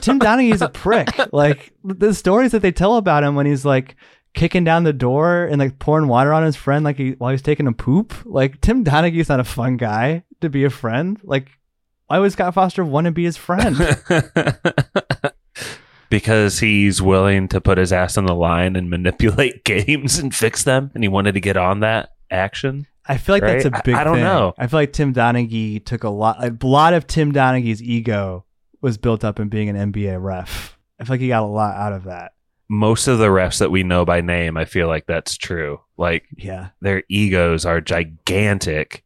Tim 0.00 0.18
Donaghy's 0.20 0.60
a 0.62 0.68
prick. 0.68 1.08
Like 1.32 1.72
the 1.82 2.12
stories 2.14 2.52
that 2.52 2.60
they 2.62 2.72
tell 2.72 2.96
about 2.96 3.24
him 3.24 3.34
when 3.34 3.46
he's 3.46 3.64
like 3.64 3.96
kicking 4.34 4.64
down 4.64 4.84
the 4.84 4.92
door 4.92 5.44
and 5.46 5.58
like 5.58 5.78
pouring 5.78 6.06
water 6.08 6.32
on 6.32 6.42
his 6.44 6.56
friend 6.56 6.84
like 6.84 6.98
he, 6.98 7.12
while 7.12 7.30
he's 7.30 7.42
taking 7.42 7.66
a 7.66 7.72
poop. 7.72 8.12
Like 8.24 8.60
Tim 8.60 8.84
Donaghy's 8.84 9.28
not 9.30 9.40
a 9.40 9.44
fun 9.44 9.76
guy 9.78 10.24
to 10.42 10.48
be 10.50 10.64
a 10.64 10.70
friend. 10.70 11.18
Like 11.24 11.48
why 12.08 12.18
would 12.18 12.32
Scott 12.32 12.54
Foster 12.54 12.84
want 12.84 13.06
to 13.06 13.10
be 13.12 13.24
his 13.24 13.36
friend? 13.36 13.76
because 16.10 16.58
he's 16.58 17.02
willing 17.02 17.48
to 17.48 17.60
put 17.60 17.78
his 17.78 17.92
ass 17.92 18.16
on 18.16 18.24
the 18.26 18.34
line 18.34 18.76
and 18.76 18.88
manipulate 18.90 19.64
games 19.64 20.18
and 20.18 20.34
fix 20.34 20.62
them, 20.64 20.90
and 20.94 21.04
he 21.04 21.08
wanted 21.08 21.32
to 21.32 21.40
get 21.40 21.56
on 21.56 21.80
that 21.80 22.10
action. 22.30 22.86
I 23.08 23.16
feel 23.16 23.34
like 23.34 23.42
that's 23.42 23.64
a 23.64 23.70
Right? 23.70 23.78
I- 23.78 23.82
big. 23.82 23.94
I 23.94 24.04
don't 24.04 24.14
thing. 24.16 24.24
know. 24.24 24.54
I 24.58 24.66
feel 24.66 24.80
like 24.80 24.92
Tim 24.92 25.14
Donaghy 25.14 25.84
took 25.84 26.04
a 26.04 26.10
lot. 26.10 26.44
A 26.44 26.66
lot 26.66 26.92
of 26.94 27.06
Tim 27.06 27.32
Donaghy's 27.32 27.82
ego 27.82 28.44
was 28.82 28.98
built 28.98 29.24
up 29.24 29.40
in 29.40 29.48
being 29.48 29.68
an 29.68 29.92
NBA 29.92 30.22
ref. 30.22 30.78
I 31.00 31.04
feel 31.04 31.14
like 31.14 31.20
he 31.20 31.28
got 31.28 31.42
a 31.42 31.46
lot 31.46 31.74
out 31.74 31.92
of 31.92 32.04
that. 32.04 32.32
Most 32.68 33.08
of 33.08 33.18
the 33.18 33.28
refs 33.28 33.58
that 33.60 33.70
we 33.70 33.82
know 33.82 34.04
by 34.04 34.20
name, 34.20 34.56
I 34.58 34.66
feel 34.66 34.88
like 34.88 35.06
that's 35.06 35.36
true. 35.38 35.80
Like 35.96 36.24
Yeah. 36.36 36.68
their 36.82 37.02
egos 37.08 37.64
are 37.64 37.80
gigantic. 37.80 39.04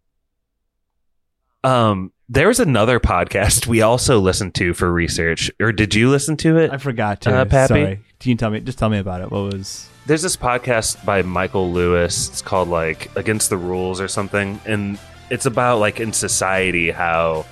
Um, 1.64 2.12
there 2.28 2.48
was 2.48 2.58
another 2.58 2.98
podcast 2.98 3.66
we 3.68 3.82
also 3.82 4.18
listened 4.18 4.54
to 4.56 4.74
for 4.74 4.92
research, 4.92 5.50
or 5.60 5.70
did 5.70 5.94
you 5.94 6.10
listen 6.10 6.36
to 6.38 6.58
it? 6.58 6.72
I 6.72 6.78
forgot 6.78 7.20
to. 7.22 7.34
Uh, 7.34 7.44
Pappy? 7.44 7.68
Sorry. 7.68 8.00
Can 8.18 8.30
you 8.30 8.36
tell 8.36 8.50
me? 8.50 8.60
Just 8.60 8.78
tell 8.78 8.88
me 8.88 8.98
about 8.98 9.20
it. 9.20 9.30
What 9.30 9.52
was? 9.52 9.88
There's 10.04 10.22
this 10.22 10.36
podcast 10.36 11.04
by 11.04 11.22
Michael 11.22 11.72
Lewis. 11.72 12.28
It's 12.28 12.42
called 12.42 12.68
like 12.68 13.14
Against 13.16 13.50
the 13.50 13.56
Rules 13.56 14.00
or 14.00 14.08
something, 14.08 14.60
and 14.66 14.98
it's 15.30 15.46
about 15.46 15.78
like 15.78 16.00
in 16.00 16.12
society 16.12 16.90
how 16.90 17.46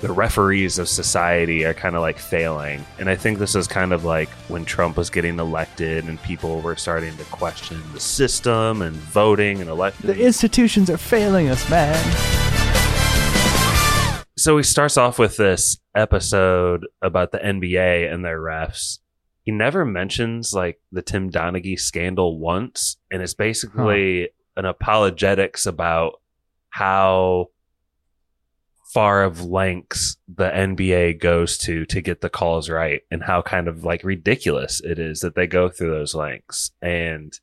the 0.00 0.12
referees 0.12 0.80
of 0.80 0.88
society 0.88 1.64
are 1.64 1.74
kind 1.74 1.94
of 1.94 2.02
like 2.02 2.18
failing. 2.18 2.84
And 2.98 3.08
I 3.08 3.14
think 3.14 3.38
this 3.38 3.54
is 3.54 3.68
kind 3.68 3.92
of 3.92 4.04
like 4.04 4.28
when 4.48 4.64
Trump 4.64 4.96
was 4.96 5.10
getting 5.10 5.38
elected 5.38 6.06
and 6.06 6.20
people 6.22 6.60
were 6.60 6.74
starting 6.74 7.16
to 7.18 7.24
question 7.26 7.80
the 7.92 8.00
system 8.00 8.82
and 8.82 8.96
voting 8.96 9.60
and 9.60 9.70
electing. 9.70 10.08
The 10.08 10.20
institutions 10.20 10.90
are 10.90 10.98
failing 10.98 11.48
us, 11.48 11.70
man. 11.70 11.94
So 14.36 14.56
he 14.56 14.64
starts 14.64 14.96
off 14.96 15.20
with 15.20 15.36
this 15.36 15.78
episode 15.94 16.84
about 17.00 17.30
the 17.30 17.38
NBA 17.38 18.12
and 18.12 18.24
their 18.24 18.40
refs. 18.40 18.98
He 19.46 19.52
never 19.52 19.84
mentions 19.84 20.52
like 20.52 20.80
the 20.90 21.02
Tim 21.02 21.30
Donaghy 21.30 21.78
scandal 21.78 22.40
once, 22.40 22.96
and 23.12 23.22
it's 23.22 23.32
basically 23.32 24.30
an 24.56 24.64
apologetics 24.64 25.66
about 25.66 26.20
how 26.68 27.50
far 28.92 29.22
of 29.22 29.44
lengths 29.44 30.16
the 30.26 30.50
NBA 30.50 31.20
goes 31.20 31.58
to 31.58 31.84
to 31.86 32.00
get 32.00 32.22
the 32.22 32.28
calls 32.28 32.68
right 32.68 33.02
and 33.10 33.22
how 33.22 33.40
kind 33.40 33.68
of 33.68 33.84
like 33.84 34.02
ridiculous 34.02 34.80
it 34.80 34.98
is 34.98 35.20
that 35.20 35.36
they 35.36 35.46
go 35.46 35.68
through 35.68 35.90
those 35.90 36.14
lengths. 36.14 36.72
And 36.82 37.38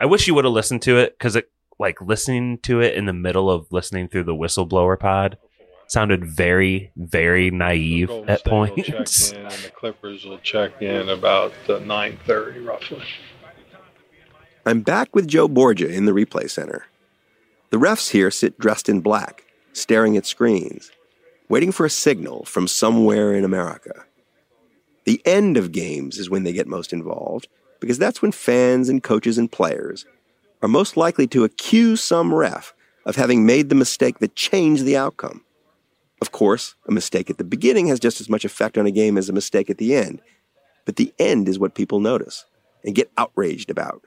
I 0.00 0.06
wish 0.06 0.28
you 0.28 0.34
would 0.34 0.44
have 0.44 0.54
listened 0.54 0.82
to 0.82 0.98
it 0.98 1.18
because 1.18 1.34
it 1.34 1.50
like 1.80 2.00
listening 2.00 2.58
to 2.58 2.80
it 2.80 2.94
in 2.94 3.06
the 3.06 3.12
middle 3.12 3.50
of 3.50 3.66
listening 3.72 4.06
through 4.06 4.24
the 4.24 4.36
whistleblower 4.36 5.00
pod 5.00 5.36
sounded 5.86 6.24
very, 6.24 6.90
very 6.96 7.50
naive 7.50 8.08
Golden 8.08 8.30
at 8.30 8.40
State 8.40 8.52
will 8.52 8.66
points. 8.68 9.30
check 9.30 9.38
in, 9.38 9.46
and 9.46 9.62
the 9.62 9.70
Clippers 9.70 10.24
will 10.24 10.38
check 10.38 10.82
in 10.82 11.08
about 11.08 11.52
uh, 11.68 11.78
9:30 11.78 12.66
roughly. 12.66 13.02
I'm 14.66 14.80
back 14.80 15.14
with 15.14 15.28
Joe 15.28 15.46
Borgia 15.48 15.88
in 15.88 16.06
the 16.06 16.12
replay 16.12 16.50
center. 16.50 16.86
The 17.70 17.76
refs 17.76 18.10
here 18.10 18.30
sit 18.30 18.58
dressed 18.58 18.88
in 18.88 19.00
black, 19.00 19.44
staring 19.72 20.16
at 20.16 20.26
screens, 20.26 20.90
waiting 21.48 21.72
for 21.72 21.84
a 21.84 21.90
signal 21.90 22.44
from 22.44 22.66
somewhere 22.66 23.34
in 23.34 23.44
America. 23.44 24.04
The 25.04 25.20
end 25.26 25.56
of 25.58 25.72
games 25.72 26.18
is 26.18 26.30
when 26.30 26.44
they 26.44 26.52
get 26.52 26.66
most 26.66 26.92
involved, 26.92 27.48
because 27.80 27.98
that's 27.98 28.22
when 28.22 28.32
fans 28.32 28.88
and 28.88 29.02
coaches 29.02 29.36
and 29.36 29.52
players 29.52 30.06
are 30.62 30.68
most 30.68 30.96
likely 30.96 31.26
to 31.26 31.44
accuse 31.44 32.02
some 32.02 32.32
ref 32.32 32.72
of 33.04 33.16
having 33.16 33.44
made 33.44 33.68
the 33.68 33.74
mistake 33.74 34.18
that 34.20 34.34
changed 34.34 34.86
the 34.86 34.96
outcome. 34.96 35.43
Of 36.24 36.32
course, 36.32 36.74
a 36.88 36.90
mistake 36.90 37.28
at 37.28 37.36
the 37.36 37.44
beginning 37.44 37.88
has 37.88 38.00
just 38.00 38.18
as 38.18 38.30
much 38.30 38.46
effect 38.46 38.78
on 38.78 38.86
a 38.86 38.90
game 38.90 39.18
as 39.18 39.28
a 39.28 39.34
mistake 39.34 39.68
at 39.68 39.76
the 39.76 39.94
end, 39.94 40.22
but 40.86 40.96
the 40.96 41.12
end 41.18 41.50
is 41.50 41.58
what 41.58 41.74
people 41.74 42.00
notice 42.00 42.46
and 42.82 42.94
get 42.94 43.10
outraged 43.18 43.68
about. 43.68 44.06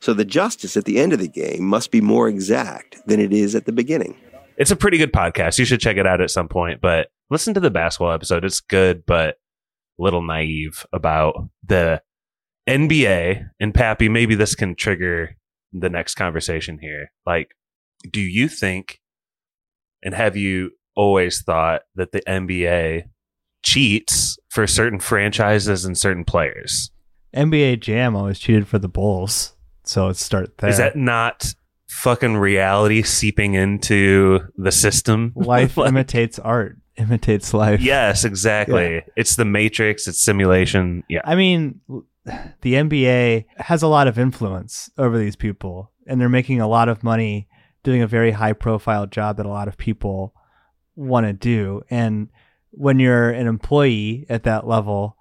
So 0.00 0.14
the 0.14 0.24
justice 0.24 0.78
at 0.78 0.86
the 0.86 0.98
end 0.98 1.12
of 1.12 1.18
the 1.18 1.28
game 1.28 1.62
must 1.62 1.90
be 1.90 2.00
more 2.00 2.26
exact 2.26 3.06
than 3.06 3.20
it 3.20 3.34
is 3.34 3.54
at 3.54 3.66
the 3.66 3.72
beginning. 3.72 4.16
It's 4.56 4.70
a 4.70 4.76
pretty 4.76 4.96
good 4.96 5.12
podcast. 5.12 5.58
You 5.58 5.66
should 5.66 5.80
check 5.80 5.98
it 5.98 6.06
out 6.06 6.22
at 6.22 6.30
some 6.30 6.48
point. 6.48 6.80
But 6.80 7.08
listen 7.28 7.52
to 7.52 7.60
the 7.60 7.70
basketball 7.70 8.12
episode. 8.12 8.46
It's 8.46 8.60
good, 8.60 9.04
but 9.04 9.36
a 9.98 10.02
little 10.02 10.22
naive 10.22 10.86
about 10.90 11.50
the 11.62 12.00
NBA. 12.66 13.46
And 13.60 13.74
Pappy, 13.74 14.08
maybe 14.08 14.36
this 14.36 14.54
can 14.54 14.74
trigger 14.74 15.36
the 15.74 15.90
next 15.90 16.14
conversation 16.14 16.78
here. 16.78 17.12
Like, 17.26 17.54
do 18.10 18.22
you 18.22 18.48
think, 18.48 19.00
and 20.02 20.14
have 20.14 20.34
you 20.34 20.70
always 20.98 21.40
thought 21.42 21.82
that 21.94 22.12
the 22.12 22.20
NBA 22.22 23.04
cheats 23.62 24.38
for 24.50 24.66
certain 24.66 24.98
franchises 24.98 25.84
and 25.84 25.96
certain 25.96 26.24
players? 26.24 26.90
NBA 27.34 27.80
Jam 27.80 28.16
always 28.16 28.38
cheated 28.38 28.66
for 28.66 28.78
the 28.78 28.88
Bulls, 28.88 29.54
so 29.84 30.06
let's 30.06 30.22
start 30.22 30.58
there. 30.58 30.70
Is 30.70 30.78
that 30.78 30.96
not 30.96 31.54
fucking 31.88 32.36
reality 32.36 33.02
seeping 33.02 33.54
into 33.54 34.40
the 34.56 34.72
system? 34.72 35.32
life 35.36 35.76
Like- 35.76 35.88
imitates 35.88 36.38
art, 36.38 36.78
imitates 36.96 37.54
life? 37.54 37.80
Yes, 37.80 38.24
exactly. 38.24 38.94
Yeah. 38.96 39.00
It's 39.16 39.36
the 39.36 39.44
Matrix. 39.44 40.08
It's 40.08 40.20
simulation. 40.24 41.04
Yeah. 41.08 41.20
I 41.24 41.34
mean, 41.36 41.80
the 42.24 42.74
NBA 42.74 43.44
has 43.58 43.82
a 43.82 43.88
lot 43.88 44.08
of 44.08 44.18
influence 44.18 44.90
over 44.98 45.18
these 45.18 45.36
people, 45.36 45.92
and 46.06 46.20
they're 46.20 46.28
making 46.28 46.60
a 46.60 46.68
lot 46.68 46.88
of 46.88 47.04
money 47.04 47.46
doing 47.84 48.02
a 48.02 48.06
very 48.06 48.32
high 48.32 48.52
profile 48.54 49.06
job 49.06 49.36
that 49.36 49.46
a 49.46 49.50
lot 49.50 49.68
of 49.68 49.76
people 49.76 50.34
want 50.98 51.26
to 51.26 51.32
do. 51.32 51.82
And 51.90 52.28
when 52.70 52.98
you're 52.98 53.30
an 53.30 53.46
employee 53.46 54.26
at 54.28 54.42
that 54.42 54.66
level 54.66 55.16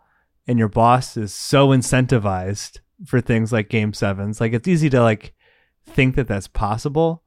and 0.48 0.60
your 0.60 0.68
boss 0.68 1.16
is 1.16 1.34
so 1.34 1.70
incentivized 1.70 2.80
for 3.06 3.22
things 3.22 3.54
like 3.54 3.70
game 3.70 3.94
sevens, 3.94 4.42
like 4.42 4.54
it's 4.54 4.68
easy 4.68 4.90
to 4.90 5.02
like 5.02 5.34
think 5.86 6.16
that 6.16 6.28
that's 6.28 6.48
possible. 6.48 7.24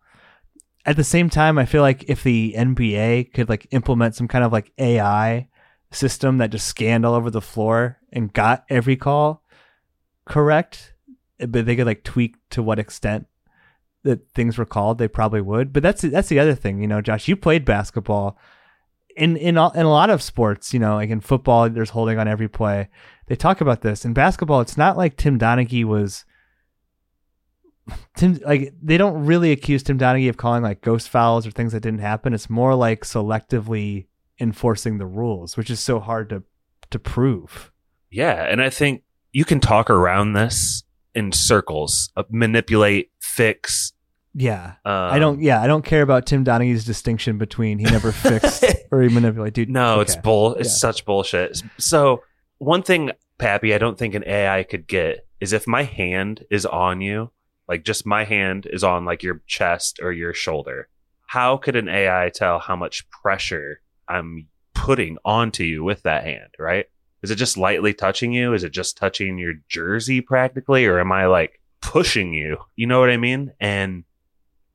At 0.84 0.96
the 0.96 1.04
same 1.04 1.30
time, 1.30 1.58
I 1.58 1.66
feel 1.66 1.82
like 1.82 2.04
if 2.08 2.22
the 2.22 2.54
NBA 2.56 3.32
could 3.32 3.48
like 3.48 3.66
implement 3.70 4.14
some 4.14 4.28
kind 4.28 4.44
of 4.44 4.52
like 4.52 4.72
AI 4.78 5.48
system 5.92 6.38
that 6.38 6.50
just 6.50 6.66
scanned 6.66 7.04
all 7.04 7.14
over 7.14 7.30
the 7.30 7.40
floor 7.40 7.98
and 8.12 8.32
got 8.32 8.64
every 8.68 8.96
call 8.96 9.42
correct, 10.24 10.94
eh, 11.38 11.46
but 11.46 11.66
they 11.66 11.76
could 11.76 11.86
like 11.86 12.04
tweak 12.04 12.36
to 12.50 12.62
what 12.62 12.78
extent 12.78 13.26
that 14.02 14.30
things 14.30 14.58
were 14.58 14.64
called, 14.64 14.98
they 14.98 15.08
probably 15.08 15.40
would. 15.40 15.72
But 15.72 15.82
that's 15.82 16.02
that's 16.02 16.28
the 16.28 16.38
other 16.38 16.54
thing, 16.54 16.80
you 16.80 16.88
know, 16.88 17.00
Josh. 17.00 17.28
You 17.28 17.36
played 17.36 17.64
basketball 17.64 18.38
in 19.16 19.36
in 19.36 19.58
all, 19.58 19.70
in 19.72 19.84
a 19.84 19.90
lot 19.90 20.10
of 20.10 20.22
sports, 20.22 20.72
you 20.72 20.80
know, 20.80 20.94
like 20.94 21.10
in 21.10 21.20
football, 21.20 21.68
there's 21.68 21.90
holding 21.90 22.18
on 22.18 22.28
every 22.28 22.48
play. 22.48 22.88
They 23.26 23.36
talk 23.36 23.60
about 23.60 23.82
this 23.82 24.04
in 24.04 24.12
basketball. 24.12 24.60
It's 24.60 24.76
not 24.76 24.96
like 24.96 25.16
Tim 25.16 25.38
Donaghy 25.38 25.84
was. 25.84 26.24
Tim 28.16 28.38
like 28.44 28.72
they 28.80 28.96
don't 28.96 29.26
really 29.26 29.50
accuse 29.52 29.82
Tim 29.82 29.98
Donaghy 29.98 30.28
of 30.28 30.36
calling 30.36 30.62
like 30.62 30.80
ghost 30.80 31.08
fouls 31.08 31.46
or 31.46 31.50
things 31.50 31.72
that 31.72 31.80
didn't 31.80 32.00
happen. 32.00 32.34
It's 32.34 32.48
more 32.48 32.74
like 32.74 33.02
selectively 33.02 34.06
enforcing 34.38 34.98
the 34.98 35.06
rules, 35.06 35.56
which 35.56 35.70
is 35.70 35.80
so 35.80 35.98
hard 35.98 36.28
to 36.30 36.44
to 36.90 36.98
prove. 36.98 37.72
Yeah. 38.10 38.44
And 38.48 38.62
I 38.62 38.70
think 38.70 39.02
you 39.32 39.44
can 39.44 39.60
talk 39.60 39.90
around 39.90 40.32
this 40.32 40.82
in 41.20 41.32
circles, 41.32 42.10
uh, 42.16 42.24
manipulate, 42.30 43.10
fix. 43.20 43.92
Yeah. 44.34 44.74
Um, 44.84 44.92
I 44.94 45.18
don't. 45.18 45.40
Yeah, 45.40 45.60
I 45.60 45.66
don't 45.66 45.84
care 45.84 46.02
about 46.02 46.26
Tim 46.26 46.44
Donaghy's 46.44 46.84
distinction 46.84 47.38
between 47.38 47.78
he 47.78 47.84
never 47.84 48.10
fixed 48.12 48.64
or 48.90 49.02
he 49.02 49.08
manipulated. 49.08 49.54
Dude, 49.54 49.70
No, 49.70 50.00
it's 50.00 50.16
bull. 50.16 50.54
It's 50.54 50.68
Yeah. 50.68 50.74
such 50.90 51.04
bullshit. 51.04 51.62
So 51.78 52.22
one 52.58 52.82
thing, 52.82 53.10
Pappy, 53.38 53.74
I 53.74 53.78
don't 53.78 53.98
think 53.98 54.14
an 54.14 54.24
AI 54.26 54.62
could 54.64 54.86
get 54.86 55.26
is 55.40 55.52
if 55.52 55.66
my 55.66 55.82
hand 55.82 56.44
is 56.50 56.64
on 56.66 57.00
you, 57.00 57.30
like 57.68 57.84
just 57.84 58.06
my 58.06 58.24
hand 58.24 58.66
is 58.70 58.84
on 58.84 59.04
like 59.04 59.22
your 59.22 59.42
chest 59.46 59.98
or 60.02 60.12
your 60.12 60.32
shoulder. 60.34 60.88
How 61.26 61.56
could 61.56 61.76
an 61.76 61.88
AI 61.88 62.30
tell 62.34 62.58
how 62.58 62.76
much 62.76 63.08
pressure 63.10 63.80
I'm 64.08 64.48
putting 64.74 65.16
onto 65.24 65.64
you 65.64 65.82
with 65.84 66.02
that 66.02 66.24
hand? 66.24 66.50
Right? 66.58 66.86
Is 67.22 67.30
it 67.30 67.36
just 67.36 67.56
lightly 67.56 67.92
touching 67.94 68.32
you? 68.32 68.54
Is 68.54 68.64
it 68.64 68.72
just 68.72 68.96
touching 68.96 69.38
your 69.38 69.54
jersey 69.68 70.20
practically, 70.20 70.86
or 70.86 70.98
am 71.00 71.12
I 71.12 71.26
like 71.26 71.60
pushing 71.80 72.32
you? 72.32 72.58
You 72.76 72.86
know 72.86 73.00
what 73.00 73.10
I 73.10 73.16
mean? 73.16 73.52
And 73.60 74.04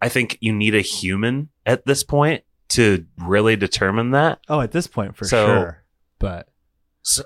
I 0.02 0.10
think 0.10 0.38
you 0.42 0.54
need 0.54 0.76
a 0.76 0.82
human 0.82 1.50
at 1.66 1.86
this 1.86 2.04
point 2.04 2.44
to 2.70 3.06
really 3.18 3.56
determine 3.56 4.12
that. 4.12 4.40
Oh, 4.48 4.62
at 4.62 4.72
this 4.72 4.88
point 4.88 5.16
for 5.16 5.26
So- 5.26 5.46
sure. 5.48 5.84
But 6.20 6.48
so 7.02 7.24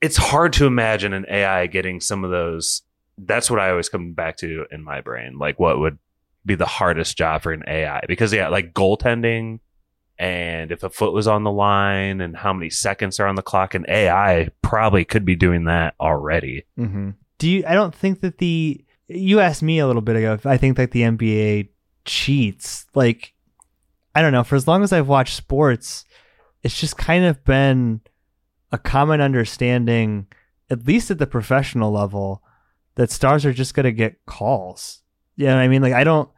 it's 0.00 0.16
hard 0.16 0.52
to 0.54 0.66
imagine 0.66 1.12
an 1.12 1.26
AI 1.28 1.66
getting 1.66 2.00
some 2.00 2.24
of 2.24 2.30
those. 2.30 2.82
That's 3.18 3.50
what 3.50 3.58
I 3.60 3.70
always 3.70 3.88
come 3.88 4.12
back 4.12 4.36
to 4.38 4.66
in 4.70 4.82
my 4.84 5.00
brain. 5.00 5.38
Like, 5.38 5.58
what 5.58 5.78
would 5.80 5.98
be 6.46 6.54
the 6.54 6.66
hardest 6.66 7.18
job 7.18 7.42
for 7.42 7.52
an 7.52 7.64
AI? 7.66 8.02
Because, 8.06 8.32
yeah, 8.32 8.48
like 8.48 8.72
goaltending 8.74 9.58
and 10.18 10.72
if 10.72 10.82
a 10.82 10.90
foot 10.90 11.12
was 11.12 11.28
on 11.28 11.44
the 11.44 11.50
line 11.50 12.20
and 12.20 12.36
how 12.36 12.52
many 12.52 12.70
seconds 12.70 13.20
are 13.20 13.26
on 13.26 13.36
the 13.36 13.42
clock, 13.42 13.74
and 13.74 13.86
AI 13.88 14.50
probably 14.62 15.04
could 15.04 15.24
be 15.24 15.36
doing 15.36 15.64
that 15.64 15.94
already. 16.00 16.64
hmm 16.76 17.10
do 17.38 17.48
you? 17.48 17.64
I 17.66 17.74
don't 17.74 17.94
think 17.94 18.20
that 18.20 18.38
the. 18.38 18.84
You 19.06 19.40
asked 19.40 19.62
me 19.62 19.78
a 19.78 19.86
little 19.86 20.02
bit 20.02 20.16
ago 20.16 20.34
if 20.34 20.44
I 20.44 20.58
think 20.58 20.76
that 20.76 20.90
the 20.90 21.02
NBA 21.02 21.68
cheats. 22.04 22.86
Like, 22.94 23.32
I 24.14 24.20
don't 24.20 24.32
know. 24.32 24.44
For 24.44 24.56
as 24.56 24.68
long 24.68 24.82
as 24.82 24.92
I've 24.92 25.08
watched 25.08 25.36
sports, 25.36 26.04
it's 26.62 26.78
just 26.78 26.98
kind 26.98 27.24
of 27.24 27.42
been 27.44 28.00
a 28.70 28.76
common 28.76 29.20
understanding, 29.20 30.26
at 30.68 30.86
least 30.86 31.10
at 31.10 31.18
the 31.18 31.26
professional 31.26 31.90
level, 31.90 32.42
that 32.96 33.10
stars 33.10 33.46
are 33.46 33.52
just 33.52 33.72
going 33.74 33.84
to 33.84 33.92
get 33.92 34.26
calls. 34.26 35.00
You 35.36 35.46
know 35.46 35.54
what 35.54 35.62
I 35.62 35.68
mean? 35.68 35.80
Like, 35.80 35.94
I 35.94 36.04
don't, 36.04 36.28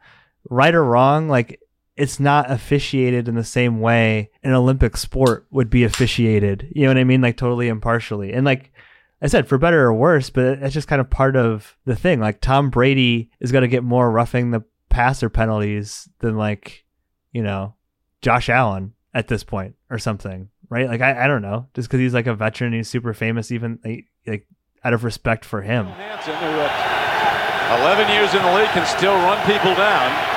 right 0.49 0.73
or 0.73 0.85
wrong, 0.85 1.27
like, 1.27 1.59
it's 2.01 2.19
not 2.19 2.49
officiated 2.49 3.27
in 3.27 3.35
the 3.35 3.43
same 3.43 3.79
way 3.79 4.31
an 4.41 4.53
Olympic 4.53 4.97
sport 4.97 5.45
would 5.51 5.69
be 5.69 5.83
officiated. 5.83 6.67
You 6.73 6.81
know 6.81 6.87
what 6.87 6.97
I 6.97 7.03
mean? 7.03 7.21
Like, 7.21 7.37
totally 7.37 7.67
impartially. 7.67 8.33
And, 8.33 8.43
like, 8.43 8.73
I 9.21 9.27
said, 9.27 9.47
for 9.47 9.59
better 9.59 9.83
or 9.83 9.93
worse, 9.93 10.31
but 10.31 10.59
that's 10.59 10.73
just 10.73 10.87
kind 10.87 10.99
of 10.99 11.11
part 11.11 11.35
of 11.35 11.77
the 11.85 11.95
thing. 11.95 12.19
Like, 12.19 12.41
Tom 12.41 12.71
Brady 12.71 13.29
is 13.39 13.51
going 13.51 13.61
to 13.61 13.67
get 13.67 13.83
more 13.83 14.09
roughing 14.09 14.49
the 14.49 14.63
passer 14.89 15.29
penalties 15.29 16.09
than, 16.21 16.37
like, 16.37 16.85
you 17.33 17.43
know, 17.43 17.75
Josh 18.23 18.49
Allen 18.49 18.93
at 19.13 19.27
this 19.27 19.43
point 19.43 19.75
or 19.91 19.99
something, 19.99 20.49
right? 20.69 20.87
Like, 20.87 21.01
I, 21.01 21.25
I 21.25 21.27
don't 21.27 21.43
know. 21.43 21.67
Just 21.75 21.87
because 21.87 21.99
he's 21.99 22.15
like 22.15 22.25
a 22.25 22.33
veteran, 22.33 22.73
he's 22.73 22.89
super 22.89 23.13
famous, 23.13 23.51
even 23.51 23.77
like, 23.85 24.05
like 24.25 24.47
out 24.83 24.93
of 24.93 25.03
respect 25.03 25.45
for 25.45 25.61
him. 25.61 25.85
Who 25.85 26.01
at 26.01 27.79
11 27.79 28.11
years 28.11 28.33
in 28.33 28.41
the 28.41 28.53
league 28.55 28.69
can 28.69 28.87
still 28.87 29.13
run 29.13 29.37
people 29.45 29.75
down. 29.75 30.30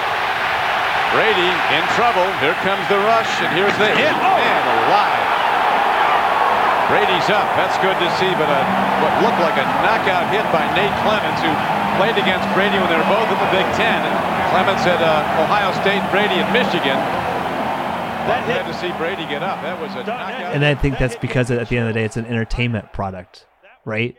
Brady 1.14 1.50
in 1.70 1.84
trouble. 1.94 2.26
Here 2.42 2.58
comes 2.66 2.82
the 2.90 2.98
rush, 3.06 3.30
and 3.38 3.54
here's 3.54 3.74
the 3.78 3.86
hit. 3.94 4.10
Man 4.10 4.64
alive. 4.90 5.24
Brady's 6.90 7.30
up. 7.30 7.46
That's 7.54 7.78
good 7.78 7.96
to 7.96 8.08
see, 8.18 8.28
but 8.34 8.50
a, 8.50 8.60
what 8.98 9.14
looked 9.22 9.40
like 9.40 9.56
a 9.56 9.66
knockout 9.80 10.26
hit 10.28 10.44
by 10.50 10.66
Nate 10.74 10.92
Clements, 11.06 11.40
who 11.40 11.48
played 11.96 12.18
against 12.18 12.44
Brady 12.52 12.76
when 12.76 12.90
they 12.90 12.98
were 12.98 13.06
both 13.08 13.30
in 13.30 13.38
the 13.38 13.50
Big 13.54 13.64
Ten. 13.78 14.02
Clements 14.50 14.84
at 14.84 15.00
uh, 15.00 15.42
Ohio 15.42 15.72
State, 15.80 16.02
Brady 16.10 16.42
at 16.42 16.50
Michigan. 16.52 16.98
That 18.26 18.44
Glad 18.46 18.66
to 18.66 18.74
see 18.74 18.90
Brady 18.98 19.24
get 19.26 19.42
up. 19.42 19.62
That 19.62 19.80
was 19.80 19.92
a 19.92 20.02
knockout. 20.04 20.54
And 20.54 20.64
I 20.64 20.74
think 20.74 20.98
that's 20.98 21.16
because 21.16 21.50
at 21.50 21.68
the 21.68 21.78
end 21.78 21.88
of 21.88 21.94
the 21.94 22.00
day, 22.00 22.04
it's 22.04 22.16
an 22.16 22.26
entertainment 22.26 22.92
product, 22.92 23.46
right? 23.84 24.16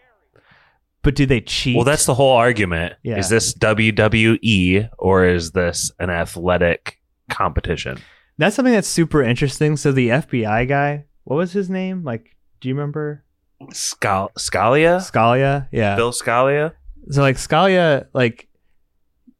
But 1.05 1.13
do 1.13 1.27
they 1.27 1.39
cheat? 1.39 1.75
Well, 1.75 1.85
that's 1.85 2.07
the 2.07 2.15
whole 2.15 2.31
argument. 2.35 2.95
Yeah. 3.03 3.19
Is 3.19 3.29
this 3.29 3.53
WWE 3.53 4.89
or 4.97 5.23
is 5.23 5.51
this 5.51 5.91
an 5.99 6.09
athletic 6.09 6.99
competition? 7.29 7.99
That's 8.39 8.55
something 8.55 8.73
that's 8.73 8.87
super 8.87 9.21
interesting. 9.21 9.77
So 9.77 9.91
the 9.91 10.09
FBI 10.09 10.67
guy, 10.67 11.05
what 11.23 11.35
was 11.35 11.53
his 11.53 11.69
name? 11.69 12.03
Like, 12.03 12.35
do 12.59 12.69
you 12.69 12.73
remember 12.73 13.23
Scal- 13.65 14.33
Scalia? 14.33 14.97
Scalia? 14.99 15.67
Yeah. 15.71 15.95
Bill 15.95 16.11
Scalia? 16.11 16.73
So 17.11 17.21
like 17.21 17.35
Scalia, 17.35 18.07
like 18.13 18.47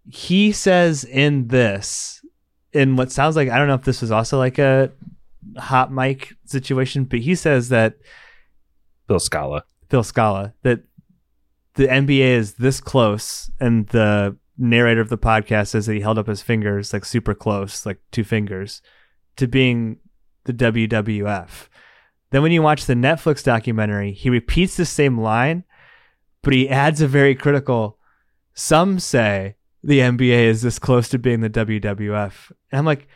he 0.08 0.52
says 0.52 1.04
in 1.04 1.48
this, 1.48 2.24
in 2.74 2.96
what 2.96 3.12
sounds 3.12 3.36
like 3.36 3.50
I 3.50 3.58
don't 3.58 3.68
know 3.68 3.74
if 3.74 3.86
this 3.86 4.02
was 4.02 4.12
also 4.12 4.38
like 4.38 4.60
a 4.60 4.92
hot 5.58 5.92
mic 5.92 6.36
situation, 6.46 7.06
but 7.06 7.22
he 7.22 7.34
says 7.34 7.70
that 7.70 7.96
Bill 9.08 9.18
Scala. 9.18 9.64
Bill 9.90 10.04
Scala 10.04 10.54
that 10.62 10.84
the 11.76 11.88
NBA 11.88 12.20
is 12.20 12.54
this 12.56 12.82
close, 12.82 13.52
and 13.60 13.88
the 13.88 14.38
narrator 14.58 15.02
of 15.02 15.10
the 15.10 15.18
podcast 15.18 15.70
says 15.70 15.86
that 15.86 15.94
he 15.94 16.00
held 16.00 16.18
up 16.18 16.28
his 16.28 16.42
fingers 16.42 16.94
like 16.94 17.06
super 17.06 17.34
close, 17.34 17.86
like 17.86 18.00
two 18.12 18.24
fingers, 18.24 18.82
to 19.36 19.48
being 19.48 19.98
the 20.46 20.54
WWF. 20.54 21.68
Then 22.32 22.42
when 22.42 22.52
you 22.52 22.62
watch 22.62 22.86
the 22.86 22.94
Netflix 22.94 23.44
documentary, 23.44 24.12
he 24.14 24.30
repeats 24.30 24.78
the 24.78 24.86
same 24.86 25.20
line, 25.20 25.64
but 26.42 26.54
he 26.54 26.70
adds 26.70 27.02
a 27.02 27.08
very 27.08 27.36
critical. 27.36 28.00
Some 28.54 29.00
say 29.00 29.56
the 29.84 30.00
NBA 30.00 30.46
is 30.46 30.62
this 30.62 30.80
close 30.80 31.10
to 31.10 31.20
being 31.20 31.42
the 31.42 31.50
WWF, 31.50 32.52
and 32.72 32.80
I'm 32.80 32.86
like, 32.86 33.08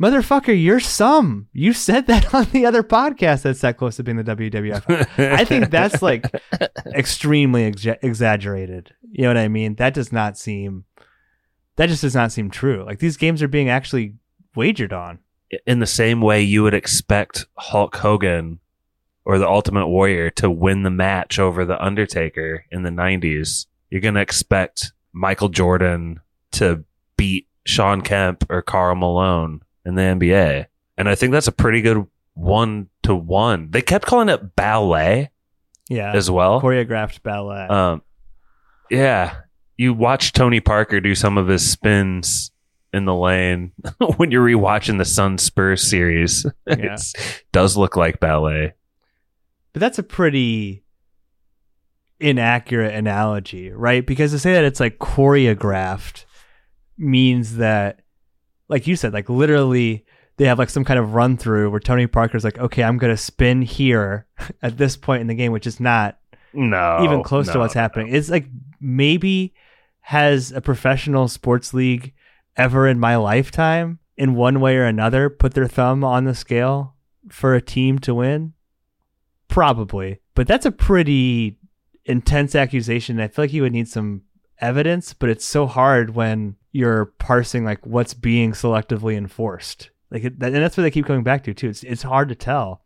motherfucker, 0.00 0.60
you're 0.60 0.80
some. 0.80 1.48
You 1.52 1.72
said 1.72 2.06
that 2.06 2.34
on 2.34 2.44
the 2.46 2.66
other 2.66 2.82
podcast 2.82 3.42
that's 3.42 3.60
that 3.60 3.76
close 3.76 3.96
to 3.96 4.02
being 4.02 4.16
the 4.16 4.24
WWF. 4.24 5.08
I 5.18 5.44
think 5.44 5.70
that's 5.70 6.02
like 6.02 6.26
extremely 6.86 7.70
exa- 7.70 7.98
exaggerated. 8.02 8.92
You 9.10 9.22
know 9.22 9.28
what 9.28 9.36
I 9.38 9.48
mean? 9.48 9.76
That 9.76 9.94
does 9.94 10.12
not 10.12 10.38
seem. 10.38 10.84
That 11.76 11.88
just 11.88 12.02
does 12.02 12.14
not 12.14 12.32
seem 12.32 12.50
true. 12.50 12.84
Like 12.84 12.98
these 13.00 13.16
games 13.16 13.42
are 13.42 13.48
being 13.48 13.68
actually 13.68 14.14
wagered 14.54 14.92
on. 14.92 15.18
in 15.66 15.80
the 15.80 15.86
same 15.86 16.20
way 16.20 16.42
you 16.42 16.62
would 16.62 16.74
expect 16.74 17.46
Hulk 17.56 17.96
Hogan 17.96 18.60
or 19.24 19.38
the 19.38 19.48
Ultimate 19.48 19.88
Warrior 19.88 20.30
to 20.30 20.50
win 20.50 20.82
the 20.82 20.90
match 20.90 21.38
over 21.38 21.64
the 21.64 21.82
Undertaker 21.82 22.64
in 22.70 22.82
the 22.82 22.90
90s, 22.90 23.66
you're 23.90 24.00
going 24.00 24.14
to 24.14 24.20
expect 24.20 24.92
Michael 25.12 25.48
Jordan 25.48 26.20
to 26.52 26.84
beat 27.16 27.48
Shawn 27.64 28.02
Kemp 28.02 28.44
or 28.50 28.62
Karl 28.62 28.94
Malone 28.94 29.62
in 29.84 29.94
the 29.94 30.02
NBA. 30.02 30.66
And 30.96 31.08
I 31.08 31.14
think 31.14 31.32
that's 31.32 31.48
a 31.48 31.52
pretty 31.52 31.80
good 31.82 32.06
one 32.34 32.88
to 33.04 33.14
one. 33.14 33.70
They 33.70 33.82
kept 33.82 34.06
calling 34.06 34.28
it 34.28 34.56
ballet 34.56 35.30
Yeah, 35.88 36.12
as 36.14 36.30
well. 36.30 36.60
choreographed 36.60 37.22
ballet. 37.22 37.66
Um, 37.68 38.02
yeah, 38.90 39.36
you 39.76 39.92
watch 39.94 40.32
Tony 40.32 40.60
Parker 40.60 41.00
do 41.00 41.14
some 41.14 41.36
of 41.38 41.48
his 41.48 41.68
spins 41.68 42.50
in 42.92 43.04
the 43.06 43.14
lane 43.14 43.72
when 44.16 44.30
you're 44.30 44.46
rewatching 44.46 44.98
the 44.98 45.04
Sun 45.04 45.38
Spurs 45.38 45.82
series. 45.88 46.46
Yeah. 46.68 46.94
It 46.94 47.44
does 47.52 47.76
look 47.76 47.96
like 47.96 48.20
ballet. 48.20 48.74
But 49.72 49.80
that's 49.80 49.98
a 49.98 50.04
pretty 50.04 50.84
inaccurate 52.20 52.94
analogy, 52.94 53.70
right? 53.70 54.06
Because 54.06 54.30
to 54.30 54.38
say 54.38 54.52
that 54.54 54.64
it's 54.64 54.80
like 54.80 54.98
choreographed 54.98 56.24
means 56.96 57.56
that, 57.56 58.00
like 58.74 58.88
you 58.88 58.96
said, 58.96 59.12
like 59.12 59.28
literally 59.28 60.04
they 60.36 60.46
have 60.46 60.58
like 60.58 60.68
some 60.68 60.84
kind 60.84 60.98
of 60.98 61.14
run 61.14 61.36
through 61.36 61.70
where 61.70 61.78
Tony 61.78 62.08
Parker's 62.08 62.42
like, 62.42 62.58
okay, 62.58 62.82
I'm 62.82 62.98
going 62.98 63.12
to 63.12 63.16
spin 63.16 63.62
here 63.62 64.26
at 64.62 64.78
this 64.78 64.96
point 64.96 65.20
in 65.20 65.28
the 65.28 65.34
game, 65.36 65.52
which 65.52 65.64
is 65.66 65.78
not 65.78 66.18
No, 66.52 66.98
even 67.04 67.22
close 67.22 67.46
to 67.52 67.60
what's 67.60 67.74
happening. 67.74 68.12
It's 68.12 68.28
like 68.28 68.46
maybe 68.80 69.54
has 70.00 70.50
a 70.50 70.60
professional 70.60 71.28
sports 71.28 71.72
league 71.72 72.14
ever 72.56 72.88
in 72.88 72.98
my 72.98 73.14
lifetime, 73.14 74.00
in 74.16 74.34
one 74.34 74.58
way 74.60 74.76
or 74.76 74.86
another, 74.86 75.30
put 75.30 75.54
their 75.54 75.68
thumb 75.68 76.02
on 76.02 76.24
the 76.24 76.34
scale 76.34 76.96
for 77.28 77.54
a 77.54 77.62
team 77.62 78.00
to 78.00 78.12
win? 78.12 78.54
Probably. 79.46 80.18
But 80.34 80.48
that's 80.48 80.66
a 80.66 80.72
pretty 80.72 81.58
intense 82.06 82.56
accusation. 82.56 83.20
I 83.20 83.28
feel 83.28 83.44
like 83.44 83.52
you 83.52 83.62
would 83.62 83.72
need 83.72 83.86
some 83.86 84.22
evidence, 84.60 85.14
but 85.14 85.30
it's 85.30 85.44
so 85.44 85.68
hard 85.68 86.16
when 86.16 86.56
you're 86.74 87.06
parsing 87.20 87.64
like 87.64 87.86
what's 87.86 88.14
being 88.14 88.50
selectively 88.52 89.16
enforced. 89.16 89.90
Like, 90.10 90.24
it, 90.24 90.32
and 90.42 90.54
that's 90.56 90.76
what 90.76 90.82
they 90.82 90.90
keep 90.90 91.06
coming 91.06 91.22
back 91.22 91.44
to 91.44 91.54
too. 91.54 91.68
It's 91.68 91.84
it's 91.84 92.02
hard 92.02 92.28
to 92.30 92.34
tell 92.34 92.82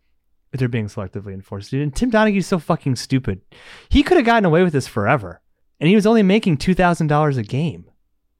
if 0.52 0.60
they're 0.60 0.68
being 0.68 0.88
selectively 0.88 1.32
enforced. 1.32 1.70
Dude, 1.70 1.82
and 1.82 1.94
Tim 1.96 2.10
Donaghy's 2.10 2.46
so 2.46 2.58
fucking 2.58 2.96
stupid. 2.96 3.40
He 3.88 4.02
could 4.02 4.18
have 4.18 4.26
gotten 4.26 4.44
away 4.44 4.62
with 4.62 4.74
this 4.74 4.86
forever, 4.86 5.40
and 5.80 5.88
he 5.88 5.94
was 5.94 6.06
only 6.06 6.22
making 6.22 6.58
two 6.58 6.74
thousand 6.74 7.06
dollars 7.06 7.38
a 7.38 7.42
game. 7.42 7.90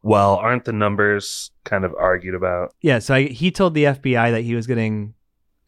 Well, 0.02 0.36
aren't 0.36 0.64
the 0.66 0.72
numbers 0.72 1.50
kind 1.64 1.84
of 1.84 1.94
argued 1.98 2.34
about? 2.34 2.72
Yeah, 2.82 2.98
so 3.00 3.14
I, 3.14 3.22
he 3.24 3.50
told 3.50 3.74
the 3.74 3.84
FBI 3.84 4.30
that 4.30 4.42
he 4.42 4.54
was 4.54 4.66
getting 4.66 5.14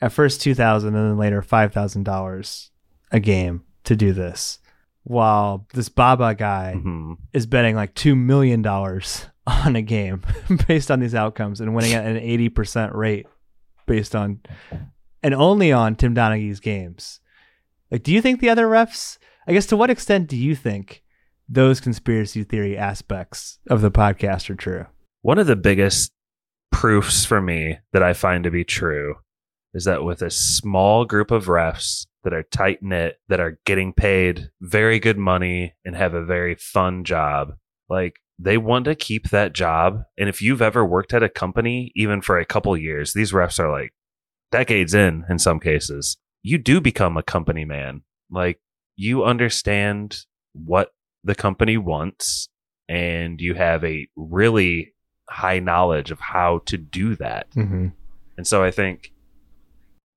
at 0.01 0.13
first 0.13 0.41
two 0.43 0.55
thousand 0.55 0.95
and 0.95 1.11
then 1.11 1.17
later 1.19 1.41
five 1.43 1.73
thousand 1.73 2.05
dollars 2.05 2.71
a 3.11 3.19
game 3.19 3.65
to 3.85 3.97
do 3.97 4.13
this, 4.13 4.59
while 5.05 5.67
this 5.75 5.89
Baba 5.89 6.35
guy 6.35 6.75
Mhm. 6.77 7.17
is 7.33 7.47
betting 7.47 7.75
like 7.75 7.95
two 7.95 8.15
million 8.15 8.63
dollars 8.63 9.27
on 9.47 9.77
a 9.77 9.83
game 9.83 10.23
based 10.69 10.91
on 10.91 11.01
these 11.01 11.15
outcomes 11.15 11.61
and 11.61 11.75
winning 11.75 11.95
at 11.95 12.07
an 12.07 12.17
eighty 12.17 12.49
percent 12.49 12.95
rate 12.95 13.27
based 13.87 14.15
on 14.15 14.41
and 15.23 15.35
only 15.35 15.73
on 15.73 15.97
Tim 15.97 16.15
Donaghy's 16.15 16.61
games. 16.61 17.21
Like, 17.91 18.03
do 18.03 18.13
you 18.13 18.23
think 18.23 18.41
the 18.41 18.51
other 18.51 18.67
refs? 18.67 19.19
I 19.47 19.53
guess 19.53 19.67
to 19.67 19.77
what 19.77 19.91
extent 19.91 20.29
do 20.29 20.37
you 20.37 20.55
think 20.55 21.03
those 21.49 21.81
conspiracy 21.81 22.45
theory 22.45 22.77
aspects 22.77 23.59
of 23.69 23.81
the 23.81 23.91
podcast 23.91 24.49
are 24.51 24.55
true? 24.55 24.87
One 25.23 25.39
of 25.39 25.47
the 25.47 25.57
biggest 25.57 26.13
proofs 26.71 27.25
for 27.25 27.41
me 27.41 27.79
that 27.93 28.03
I 28.03 28.13
find 28.13 28.45
to 28.45 28.51
be 28.51 28.65
true 28.65 29.17
is 29.75 29.85
that 29.85 30.05
with 30.05 30.23
a 30.23 30.31
small 30.31 31.05
group 31.05 31.31
of 31.31 31.47
refs 31.47 32.07
that 32.25 32.33
are 32.33 32.43
tight 32.45 32.83
knit, 32.83 33.17
that 33.29 33.41
are 33.41 33.59
getting 33.65 33.93
paid 33.93 34.51
very 34.61 34.99
good 34.99 35.19
money 35.19 35.75
and 35.85 35.97
have 35.97 36.15
a 36.15 36.25
very 36.25 36.55
fun 36.55 37.05
job, 37.05 37.53
like 37.89 38.15
they 38.43 38.57
want 38.57 38.87
to 38.87 38.95
keep 38.95 39.29
that 39.29 39.53
job. 39.53 40.03
And 40.19 40.29
if 40.29 40.41
you've 40.41 40.63
ever 40.63 40.85
worked 40.85 41.13
at 41.13 41.23
a 41.23 41.29
company, 41.29 41.93
even 41.95 42.23
for 42.23 42.39
a 42.39 42.47
couple 42.47 42.75
years, 42.77 43.13
these 43.13 43.33
refs 43.33 43.59
are 43.59 43.71
like 43.71 43.93
decades 44.51 44.95
in, 44.95 45.25
in 45.29 45.39
some 45.39 45.61
cases, 45.61 46.17
you 46.43 46.57
do 46.57 46.81
become 46.81 47.17
a 47.17 47.23
company 47.23 47.67
man. 47.67 48.03
Like 48.31 48.59
you 48.97 49.25
understand 49.25 50.25
what 50.53 50.93
the 51.23 51.35
company 51.35 51.77
wants 51.77 52.49
and 52.89 53.41
you 53.41 53.55
have 53.55 53.85
a 53.85 54.09
really 54.17 54.95
high 55.29 55.61
knowledge 55.61 56.11
of 56.11 56.19
how 56.19 56.63
to 56.67 56.79
do 56.79 57.17
that. 57.17 57.51
Mm-hmm. 57.51 57.89
And 58.39 58.47
so 58.47 58.65
I 58.65 58.71
think 58.71 59.13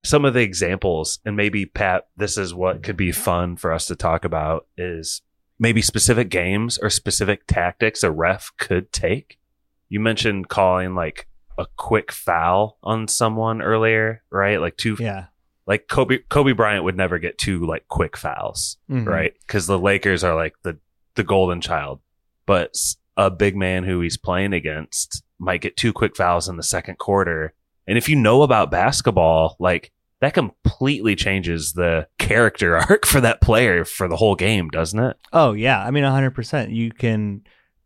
some 0.05 0.23
of 0.23 0.33
the 0.33 0.41
examples, 0.41 1.19
and 1.25 1.36
maybe 1.36 1.65
Pat, 1.65 2.07
this 2.15 2.38
is 2.38 2.53
what 2.53 2.83
could 2.83 2.97
be 2.97 3.12
fun 3.12 3.57
for 3.57 3.73
us 3.73 3.88
to 3.88 3.95
talk 3.95 4.23
about 4.23 4.65
is 4.77 5.21
maybe 5.63 5.82
specific 5.82 6.28
games 6.30 6.78
or 6.78 6.89
specific 6.89 7.47
tactics 7.47 8.04
a 8.04 8.12
ref 8.12 8.52
could 8.58 8.91
take. 8.91 9.39
You 9.88 10.02
mentioned 10.02 10.49
calling 10.49 10.93
like 10.93 11.28
a 11.58 11.65
quick 11.78 12.12
foul 12.12 12.78
on 12.84 13.08
someone 13.08 13.62
earlier, 13.62 14.21
right? 14.30 14.60
Like 14.60 14.76
two, 14.76 14.97
Yeah. 14.99 15.28
like 15.65 15.88
Kobe, 15.88 16.17
Kobe 16.30 16.52
Bryant 16.52 16.84
would 16.84 16.97
never 16.97 17.17
get 17.17 17.38
two 17.38 17.65
like 17.65 17.88
quick 17.88 18.17
fouls 18.17 18.78
Mhm. 18.91 19.06
right? 19.08 19.34
Because 19.47 19.65
the 19.65 19.80
Lakers 19.80 20.23
are 20.23 20.36
like 20.36 20.54
the 20.63 20.78
the 21.15 21.23
golden 21.23 21.62
child, 21.62 22.02
but 22.45 22.76
a 23.15 23.30
big 23.32 23.56
man 23.56 23.84
who 23.86 24.02
he's 24.02 24.17
playing 24.17 24.52
against 24.52 25.23
might 25.39 25.62
get 25.62 25.78
two 25.78 25.93
quick 25.93 26.17
fouls 26.17 26.49
in 26.49 26.58
the 26.58 26.63
second 26.63 26.97
quarter. 26.97 27.54
And 27.88 27.97
if 27.97 28.10
you 28.10 28.15
know 28.17 28.41
about 28.41 28.69
basketball, 28.71 29.56
like 29.60 29.92
that 30.23 30.33
completely 30.33 31.15
changes 31.15 31.73
the 31.73 32.07
character 32.17 32.77
arc 32.89 33.05
for 33.05 33.21
that 33.21 33.41
player 33.41 33.86
for 33.86 34.07
the 34.07 34.17
whole 34.17 34.36
game, 34.36 34.69
doesn't 34.69 34.99
it? 34.99 35.17
Oh 35.31 35.53
yeah, 35.53 35.83
I 35.83 35.91
mean 35.91 36.03
100%. 36.03 36.73
You 36.73 36.91
can 36.91 37.41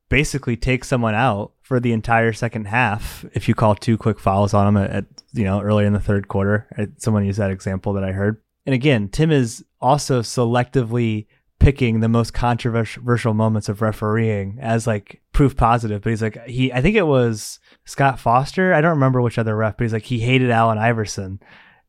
basically 0.10 0.56
take 0.56 0.86
someone 0.86 1.16
out 1.16 1.52
for 1.62 1.80
the 1.80 1.92
entire 1.92 2.32
second 2.32 2.66
half 2.66 3.26
if 3.34 3.48
you 3.48 3.56
call 3.56 3.76
two 3.76 3.98
quick 3.98 4.20
fouls 4.20 4.54
on 4.54 4.74
them 4.74 4.84
at, 4.84 4.92
at 4.92 5.06
you 5.34 5.44
know 5.44 5.62
early 5.62 5.86
in 5.86 5.94
the 5.94 6.00
third 6.00 6.28
quarter. 6.28 6.68
Someone 6.98 7.26
used 7.26 7.40
that 7.40 7.52
example 7.52 7.94
that 7.94 8.04
I 8.04 8.12
heard. 8.12 8.42
And 8.66 8.74
again, 8.74 9.10
Tim 9.10 9.32
is 9.32 9.64
also 9.82 10.22
selectively 10.22 11.28
picking 11.60 12.00
the 12.00 12.10
most 12.10 12.34
controversial 12.34 13.34
moments 13.34 13.68
of 13.68 13.82
refereeing 13.82 14.60
as 14.62 14.86
like 14.86 15.22
proof 15.34 15.56
positive. 15.56 16.02
But 16.02 16.12
he's 16.12 16.22
like 16.22 16.46
he 16.46 16.72
I 16.72 16.82
think 16.82 16.96
it 16.96 17.08
was 17.08 17.60
Scott 17.86 18.20
Foster. 18.20 18.74
I 18.74 18.82
don't 18.82 18.92
remember 18.92 19.22
which 19.22 19.40
other 19.40 19.56
ref, 19.56 19.78
but 19.78 19.86
he's 19.86 19.94
like 19.94 20.04
he 20.04 20.20
hated 20.20 20.52
Allen 20.52 20.78
Iverson. 20.78 21.40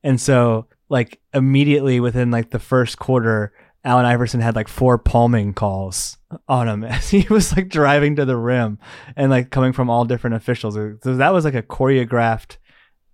And 0.03 0.21
so 0.21 0.67
like 0.89 1.21
immediately 1.35 2.01
within 2.01 2.31
like 2.31 2.51
the 2.51 2.59
first 2.59 2.99
quarter, 2.99 3.53
Allen 3.85 4.07
Iverson 4.07 4.41
had 4.41 4.57
like 4.57 4.69
four 4.69 4.99
palming 4.99 5.55
calls 5.55 6.19
on 6.49 6.69
him 6.69 6.85
as 6.85 7.11
he 7.11 7.27
was 7.31 7.57
like 7.57 7.69
driving 7.69 8.17
to 8.17 8.25
the 8.25 8.37
rim 8.37 8.79
and 9.17 9.31
like 9.31 9.51
coming 9.51 9.73
from 9.73 9.91
all 9.91 10.05
different 10.05 10.37
officials. 10.37 10.75
So 10.75 11.17
that 11.17 11.33
was 11.33 11.45
like 11.45 11.55
a 11.55 11.63
choreographed 11.63 12.57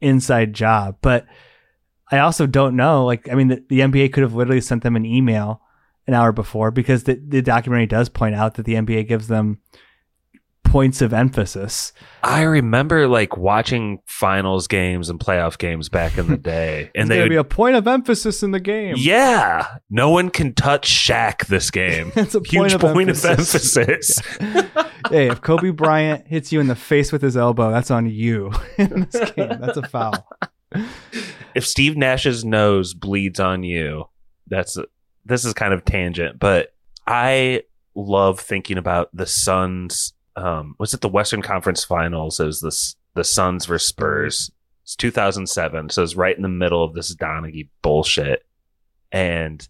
inside 0.00 0.52
job. 0.52 0.96
But 1.00 1.26
I 2.10 2.18
also 2.18 2.46
don't 2.46 2.76
know. 2.76 3.04
Like, 3.04 3.28
I 3.30 3.34
mean, 3.34 3.48
the, 3.48 3.64
the 3.68 3.80
NBA 3.80 4.12
could 4.12 4.22
have 4.22 4.34
literally 4.34 4.60
sent 4.60 4.82
them 4.82 4.96
an 4.96 5.06
email 5.06 5.60
an 6.06 6.14
hour 6.14 6.32
before 6.32 6.70
because 6.70 7.04
the, 7.04 7.14
the 7.14 7.40
documentary 7.40 7.86
does 7.86 8.08
point 8.08 8.34
out 8.34 8.54
that 8.54 8.66
the 8.66 8.74
NBA 8.74 9.08
gives 9.08 9.28
them 9.28 9.60
points 10.64 11.00
of 11.02 11.12
emphasis. 11.12 11.92
I 12.22 12.42
remember 12.42 13.06
like 13.06 13.36
watching 13.36 14.00
finals 14.06 14.66
games 14.66 15.08
and 15.10 15.20
playoff 15.20 15.58
games 15.58 15.88
back 15.88 16.18
in 16.18 16.26
the 16.26 16.36
day, 16.54 16.90
and 16.94 17.08
There'd 17.08 17.26
they 17.26 17.28
be 17.28 17.36
a 17.36 17.44
point 17.44 17.76
of 17.76 17.86
emphasis 17.86 18.42
in 18.42 18.50
the 18.50 18.60
game. 18.60 18.94
yeah, 18.98 19.66
no 19.90 20.10
one 20.10 20.30
can 20.30 20.54
touch 20.54 20.88
Shaq 20.88 21.46
this 21.46 21.70
game. 21.70 22.10
It's 22.16 22.34
a 22.34 22.40
Huge 22.40 22.50
point 22.56 22.72
of 22.74 22.80
point 22.80 23.10
of 23.10 23.24
emphasis. 23.24 23.76
emphasis. 23.76 24.20
hey, 25.10 25.28
if 25.30 25.40
Kobe 25.42 25.70
Bryant 25.70 26.26
hits 26.26 26.50
you 26.52 26.60
in 26.60 26.66
the 26.66 26.74
face 26.74 27.12
with 27.12 27.22
his 27.22 27.36
elbow, 27.36 27.70
that's 27.70 27.90
on 27.90 28.06
you 28.06 28.50
in 28.78 29.06
this 29.10 29.30
game. 29.32 29.58
That's 29.60 29.76
a 29.76 29.86
foul. 29.88 30.26
if 31.54 31.66
Steve 31.66 31.96
Nash's 31.96 32.44
nose 32.44 32.94
bleeds 32.94 33.38
on 33.38 33.62
you, 33.62 34.06
that's 34.48 34.76
this 35.24 35.44
is 35.44 35.54
kind 35.54 35.72
of 35.72 35.84
tangent, 35.84 36.38
but 36.38 36.68
I 37.06 37.62
love 37.94 38.40
thinking 38.40 38.76
about 38.78 39.08
the 39.14 39.26
Suns. 39.26 40.12
Um, 40.36 40.74
was 40.78 40.94
it 40.94 41.00
the 41.00 41.08
Western 41.08 41.42
Conference 41.42 41.84
Finals? 41.84 42.40
It 42.40 42.46
was 42.46 42.60
this 42.60 42.96
the 43.14 43.24
Suns 43.24 43.66
versus 43.66 43.88
Spurs. 43.88 44.50
It's 44.82 44.96
2007, 44.96 45.90
so 45.90 46.02
it's 46.02 46.16
right 46.16 46.36
in 46.36 46.42
the 46.42 46.48
middle 46.48 46.84
of 46.84 46.94
this 46.94 47.14
Donaghy 47.14 47.68
bullshit. 47.80 48.44
And 49.12 49.66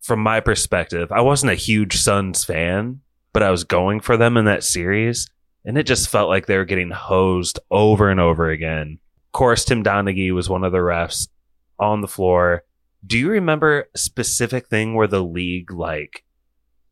from 0.00 0.20
my 0.20 0.40
perspective, 0.40 1.10
I 1.10 1.22
wasn't 1.22 1.52
a 1.52 1.56
huge 1.56 1.96
Suns 1.96 2.44
fan, 2.44 3.00
but 3.32 3.42
I 3.42 3.50
was 3.50 3.64
going 3.64 4.00
for 4.00 4.16
them 4.16 4.36
in 4.36 4.44
that 4.44 4.62
series, 4.62 5.28
and 5.64 5.76
it 5.76 5.84
just 5.84 6.08
felt 6.08 6.28
like 6.28 6.46
they 6.46 6.56
were 6.56 6.64
getting 6.64 6.90
hosed 6.90 7.58
over 7.70 8.10
and 8.10 8.20
over 8.20 8.50
again. 8.50 8.98
Of 9.28 9.32
course, 9.32 9.64
Tim 9.64 9.82
Donaghy 9.82 10.32
was 10.32 10.48
one 10.48 10.64
of 10.64 10.72
the 10.72 10.78
refs 10.78 11.28
on 11.78 12.00
the 12.00 12.08
floor. 12.08 12.64
Do 13.06 13.18
you 13.18 13.30
remember 13.30 13.88
a 13.94 13.98
specific 13.98 14.68
thing 14.68 14.94
where 14.94 15.06
the 15.06 15.22
league 15.22 15.72
like 15.72 16.24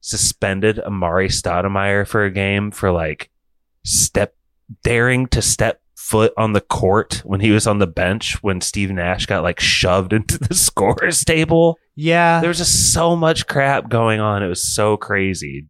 suspended 0.06 0.76
Amar'e 0.78 1.26
Stoudemire 1.28 2.06
for 2.06 2.24
a 2.24 2.30
game 2.30 2.70
for 2.70 2.92
like 2.92 3.28
step 3.84 4.34
daring 4.84 5.26
to 5.28 5.42
step 5.42 5.80
foot 5.96 6.32
on 6.36 6.52
the 6.52 6.60
court 6.60 7.22
when 7.24 7.40
he 7.40 7.50
was 7.50 7.66
on 7.66 7.78
the 7.80 7.86
bench 7.88 8.40
when 8.40 8.60
Steve 8.60 8.90
Nash 8.92 9.26
got 9.26 9.42
like 9.42 9.58
shoved 9.58 10.12
into 10.18 10.38
the 10.38 10.54
scorers 10.54 11.24
table? 11.24 11.76
Yeah. 11.96 12.40
There 12.40 12.48
was 12.48 12.58
just 12.58 12.92
so 12.92 13.16
much 13.16 13.46
crap 13.48 13.88
going 13.88 14.20
on. 14.20 14.44
It 14.44 14.48
was 14.48 14.72
so 14.72 14.96
crazy. 14.96 15.66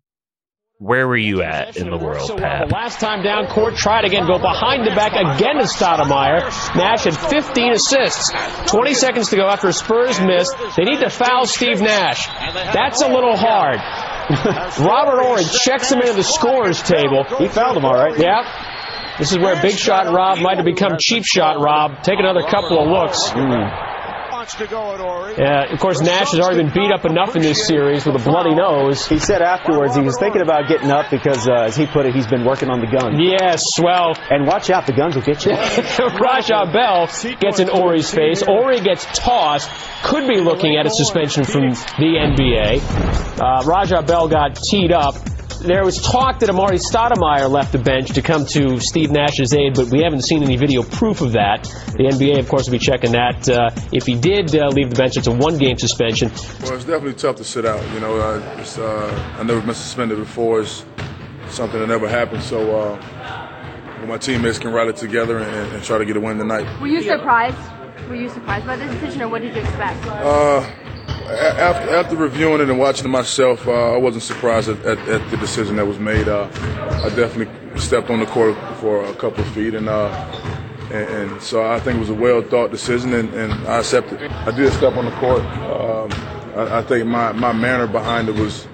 Where 0.78 1.08
were 1.08 1.16
you 1.16 1.40
at 1.40 1.78
in 1.78 1.88
the 1.88 1.96
world, 1.96 2.26
So, 2.26 2.34
uh, 2.36 2.38
Pat? 2.40 2.68
the 2.68 2.74
last 2.74 3.00
time 3.00 3.22
down 3.24 3.46
court, 3.46 3.76
tried 3.76 4.04
again, 4.04 4.26
go 4.26 4.38
behind 4.38 4.86
the 4.86 4.90
back 4.90 5.12
again 5.12 5.56
to 5.56 5.62
Stoudemire. 5.62 6.42
Nash 6.76 7.04
had 7.04 7.16
15 7.16 7.72
assists. 7.72 8.30
20 8.70 8.92
seconds 8.92 9.30
to 9.30 9.36
go 9.36 9.46
after 9.48 9.72
Spurs 9.72 10.20
missed. 10.20 10.54
They 10.76 10.84
need 10.84 11.00
to 11.00 11.08
foul 11.08 11.46
Steve 11.46 11.80
Nash. 11.80 12.26
That's 12.74 13.00
a 13.00 13.08
little 13.08 13.38
hard. 13.38 13.80
Robert 14.80 15.22
Horry 15.22 15.44
checks 15.44 15.90
him 15.90 16.00
into 16.00 16.14
the 16.14 16.24
scorer's 16.24 16.82
table. 16.82 17.24
He 17.38 17.48
fouled 17.48 17.76
him, 17.76 17.84
all 17.84 17.94
right. 17.94 18.18
Yeah. 18.18 19.16
This 19.18 19.32
is 19.32 19.38
where 19.38 19.60
Big 19.62 19.78
Shot 19.78 20.12
Rob 20.12 20.40
might 20.40 20.56
have 20.56 20.66
become 20.66 20.98
Cheap 20.98 21.24
Shot 21.24 21.58
Rob. 21.58 22.02
Take 22.02 22.18
another 22.18 22.42
couple 22.42 22.78
of 22.78 22.88
looks. 22.88 23.30
Mm. 23.30 24.05
Yeah, 25.38 25.72
of 25.72 25.80
course, 25.80 26.00
Nash 26.00 26.30
has 26.30 26.40
already 26.40 26.62
been 26.62 26.72
beat 26.72 26.92
up 26.92 27.04
enough 27.04 27.34
in 27.36 27.42
this 27.42 27.66
series 27.66 28.06
with 28.06 28.14
a 28.16 28.24
bloody 28.24 28.54
nose. 28.54 29.06
He 29.06 29.18
said 29.18 29.42
afterwards 29.42 29.96
he 29.96 30.02
was 30.02 30.16
thinking 30.18 30.42
about 30.42 30.68
getting 30.68 30.90
up 30.90 31.10
because, 31.10 31.48
uh, 31.48 31.66
as 31.66 31.76
he 31.76 31.86
put 31.86 32.06
it, 32.06 32.14
he's 32.14 32.26
been 32.26 32.44
working 32.44 32.70
on 32.70 32.80
the 32.80 32.86
gun. 32.86 33.18
Yes, 33.18 33.64
well, 33.82 34.14
And 34.30 34.46
watch 34.46 34.70
out, 34.70 34.86
the 34.86 34.92
guns 34.92 35.14
will 35.16 35.22
get 35.22 35.44
you. 35.44 35.52
Raja 36.20 36.70
Bell 36.72 37.06
gets 37.40 37.58
in 37.60 37.68
Horry's 37.68 38.10
face. 38.10 38.42
Ori 38.42 38.80
gets 38.80 39.04
tossed. 39.18 39.70
Could 40.04 40.28
be 40.28 40.40
looking 40.40 40.76
at 40.76 40.86
a 40.86 40.90
suspension 40.90 41.44
from 41.44 41.70
the 41.70 42.12
NBA. 42.16 43.40
Uh, 43.40 43.66
Raja 43.66 44.02
Bell 44.02 44.28
got 44.28 44.56
teed 44.56 44.92
up. 44.92 45.16
There 45.66 45.84
was 45.84 46.00
talk 46.00 46.38
that 46.38 46.48
Amar'e 46.48 46.78
Stoudemire 46.78 47.50
left 47.50 47.72
the 47.72 47.78
bench 47.78 48.10
to 48.10 48.22
come 48.22 48.46
to 48.46 48.78
Steve 48.78 49.10
Nash's 49.10 49.52
aid, 49.52 49.74
but 49.74 49.88
we 49.90 50.00
haven't 50.04 50.22
seen 50.22 50.44
any 50.44 50.54
video 50.56 50.84
proof 50.84 51.22
of 51.22 51.32
that. 51.32 51.64
The 51.64 52.04
NBA, 52.04 52.38
of 52.38 52.48
course, 52.48 52.66
will 52.66 52.78
be 52.78 52.78
checking 52.78 53.10
that. 53.12 53.48
Uh, 53.48 53.70
if 53.92 54.06
he 54.06 54.14
did 54.14 54.54
uh, 54.54 54.68
leave 54.68 54.90
the 54.90 54.94
bench, 54.94 55.16
it's 55.16 55.26
a 55.26 55.32
one-game 55.32 55.76
suspension. 55.78 56.30
Well, 56.62 56.74
it's 56.74 56.84
definitely 56.84 57.14
tough 57.14 57.34
to 57.36 57.44
sit 57.44 57.66
out. 57.66 57.82
You 57.94 57.98
know, 57.98 58.16
uh, 58.16 58.58
it's, 58.60 58.78
uh, 58.78 59.36
I 59.40 59.42
never 59.42 59.60
been 59.60 59.74
suspended 59.74 60.18
before. 60.18 60.60
It's 60.60 60.84
something 61.48 61.80
that 61.80 61.88
never 61.88 62.08
happened. 62.08 62.44
So 62.44 62.60
uh, 62.60 63.46
well, 63.98 64.06
my 64.06 64.18
teammates 64.18 64.60
can 64.60 64.72
rally 64.72 64.92
together 64.92 65.38
and, 65.38 65.72
and 65.72 65.82
try 65.82 65.98
to 65.98 66.04
get 66.04 66.16
a 66.16 66.20
win 66.20 66.38
tonight. 66.38 66.80
Were 66.80 66.86
you 66.86 67.02
surprised? 67.02 67.58
Were 68.08 68.14
you 68.14 68.28
surprised 68.28 68.66
by 68.66 68.76
the 68.76 68.86
decision, 68.86 69.22
or 69.22 69.28
what 69.28 69.42
did 69.42 69.56
you 69.56 69.62
expect? 69.62 70.06
Uh, 70.06 70.62
a- 70.62 70.85
after, 71.28 71.96
after 71.96 72.16
reviewing 72.16 72.60
it 72.60 72.68
and 72.70 72.78
watching 72.78 73.06
it 73.06 73.08
myself, 73.08 73.66
uh, 73.66 73.94
I 73.94 73.96
wasn't 73.96 74.22
surprised 74.22 74.68
at, 74.68 74.78
at, 74.84 74.98
at 75.08 75.30
the 75.30 75.36
decision 75.36 75.76
that 75.76 75.86
was 75.86 75.98
made. 75.98 76.28
Uh, 76.28 76.48
I 77.04 77.08
definitely 77.14 77.48
stepped 77.78 78.10
on 78.10 78.20
the 78.20 78.26
court 78.26 78.56
for 78.80 79.04
a 79.04 79.14
couple 79.14 79.42
of 79.44 79.48
feet, 79.52 79.74
and, 79.74 79.88
uh, 79.88 80.08
and, 80.92 81.30
and 81.32 81.42
so 81.42 81.64
I 81.64 81.80
think 81.80 81.96
it 81.96 82.00
was 82.00 82.10
a 82.10 82.14
well 82.14 82.42
thought 82.42 82.70
decision, 82.70 83.12
and, 83.14 83.32
and 83.34 83.52
I 83.66 83.78
accepted. 83.80 84.22
it. 84.22 84.30
I 84.30 84.50
did 84.50 84.72
step 84.72 84.96
on 84.96 85.04
the 85.04 85.10
court. 85.12 85.42
Um, 85.42 86.10
I, 86.56 86.78
I 86.78 86.82
think 86.82 87.06
my, 87.06 87.32
my 87.32 87.52
manner 87.52 87.86
behind 87.86 88.28
it 88.28 88.34
was 88.36 88.66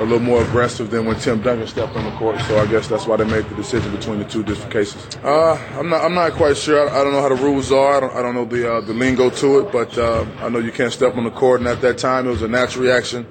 a 0.00 0.04
little 0.04 0.18
more 0.18 0.42
aggressive 0.42 0.90
than 0.90 1.04
when 1.04 1.18
Tim 1.20 1.42
Duncan 1.42 1.66
stepped 1.66 1.94
on 1.94 2.04
the 2.04 2.16
court. 2.16 2.40
So 2.42 2.58
I 2.58 2.66
guess 2.66 2.88
that's 2.88 3.06
why 3.06 3.16
they 3.16 3.24
made 3.24 3.44
the 3.48 3.54
decision 3.54 3.94
between 3.94 4.18
the 4.18 4.24
two 4.24 4.42
different 4.42 4.72
cases. 4.72 5.16
Uh, 5.22 5.54
I'm 5.78 5.88
not 5.88 6.02
I'm 6.02 6.14
not 6.14 6.32
quite 6.32 6.56
sure. 6.56 6.88
I, 6.88 7.00
I 7.00 7.04
don't 7.04 7.12
know 7.12 7.20
how 7.20 7.28
the 7.28 7.36
rules 7.36 7.70
are. 7.70 7.96
I 7.96 8.00
don't, 8.00 8.16
I 8.16 8.22
don't 8.22 8.34
know 8.34 8.44
the 8.44 8.72
uh, 8.72 8.80
the 8.80 8.94
lingo 8.94 9.30
to 9.30 9.60
it, 9.60 9.72
but 9.72 9.96
uh, 9.98 10.24
I 10.38 10.48
know 10.48 10.58
you 10.58 10.72
can't 10.72 10.92
step 10.92 11.16
on 11.16 11.24
the 11.24 11.30
court. 11.30 11.60
And 11.60 11.68
at 11.68 11.80
that 11.82 11.98
time, 11.98 12.26
it 12.26 12.30
was 12.30 12.42
a 12.42 12.48
natural 12.48 12.84
reaction. 12.84 13.26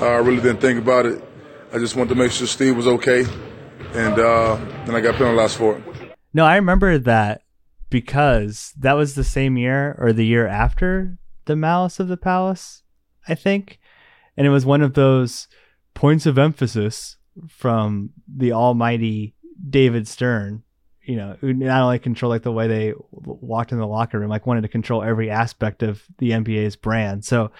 Uh, 0.00 0.06
I 0.06 0.16
really 0.16 0.40
didn't 0.40 0.60
think 0.60 0.78
about 0.78 1.06
it. 1.06 1.22
I 1.72 1.78
just 1.78 1.94
wanted 1.94 2.10
to 2.10 2.14
make 2.14 2.32
sure 2.32 2.46
Steve 2.46 2.76
was 2.76 2.86
okay, 2.86 3.24
and 3.92 4.18
uh, 4.18 4.56
then 4.86 4.94
I 4.94 5.00
got 5.00 5.16
penalized 5.16 5.56
for 5.56 5.76
it. 5.76 5.84
No, 6.32 6.44
I 6.44 6.56
remember 6.56 6.98
that 6.98 7.42
because 7.90 8.72
that 8.78 8.94
was 8.94 9.14
the 9.14 9.24
same 9.24 9.56
year 9.56 9.96
or 9.98 10.12
the 10.12 10.24
year 10.24 10.46
after 10.46 11.18
the 11.44 11.54
Malice 11.54 12.00
of 12.00 12.08
the 12.08 12.16
Palace, 12.16 12.82
I 13.28 13.34
think. 13.34 13.78
And 14.36 14.46
it 14.46 14.50
was 14.50 14.66
one 14.66 14.82
of 14.82 14.94
those 14.94 15.46
points 15.94 16.26
of 16.26 16.38
emphasis 16.38 17.16
from 17.48 18.10
the 18.28 18.52
almighty 18.52 19.34
David 19.68 20.06
Stern, 20.06 20.62
you 21.02 21.16
know, 21.16 21.36
who 21.40 21.52
not 21.52 21.82
only 21.82 21.98
controlled 21.98 22.32
like 22.32 22.42
the 22.42 22.52
way 22.52 22.68
they 22.68 22.94
walked 23.10 23.72
in 23.72 23.78
the 23.78 23.86
locker 23.86 24.18
room, 24.18 24.30
like 24.30 24.46
wanted 24.46 24.62
to 24.62 24.68
control 24.68 25.02
every 25.02 25.30
aspect 25.30 25.82
of 25.82 26.02
the 26.18 26.30
NBA's 26.30 26.76
brand. 26.76 27.24
So 27.24 27.50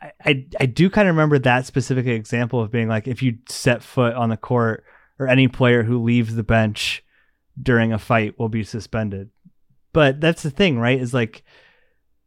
I, 0.00 0.12
I, 0.24 0.46
I 0.60 0.66
do 0.66 0.90
kind 0.90 1.08
of 1.08 1.14
remember 1.14 1.38
that 1.38 1.66
specific 1.66 2.06
example 2.06 2.60
of 2.60 2.70
being 2.70 2.88
like, 2.88 3.06
if 3.08 3.22
you 3.22 3.38
set 3.48 3.82
foot 3.82 4.14
on 4.14 4.30
the 4.30 4.36
court 4.36 4.84
or 5.18 5.28
any 5.28 5.48
player 5.48 5.82
who 5.82 6.02
leaves 6.02 6.34
the 6.34 6.42
bench 6.42 7.02
during 7.60 7.92
a 7.92 7.98
fight 7.98 8.38
will 8.38 8.48
be 8.48 8.64
suspended. 8.64 9.30
But 9.92 10.20
that's 10.20 10.42
the 10.42 10.50
thing, 10.50 10.78
right? 10.78 11.00
Is 11.00 11.14
like 11.14 11.42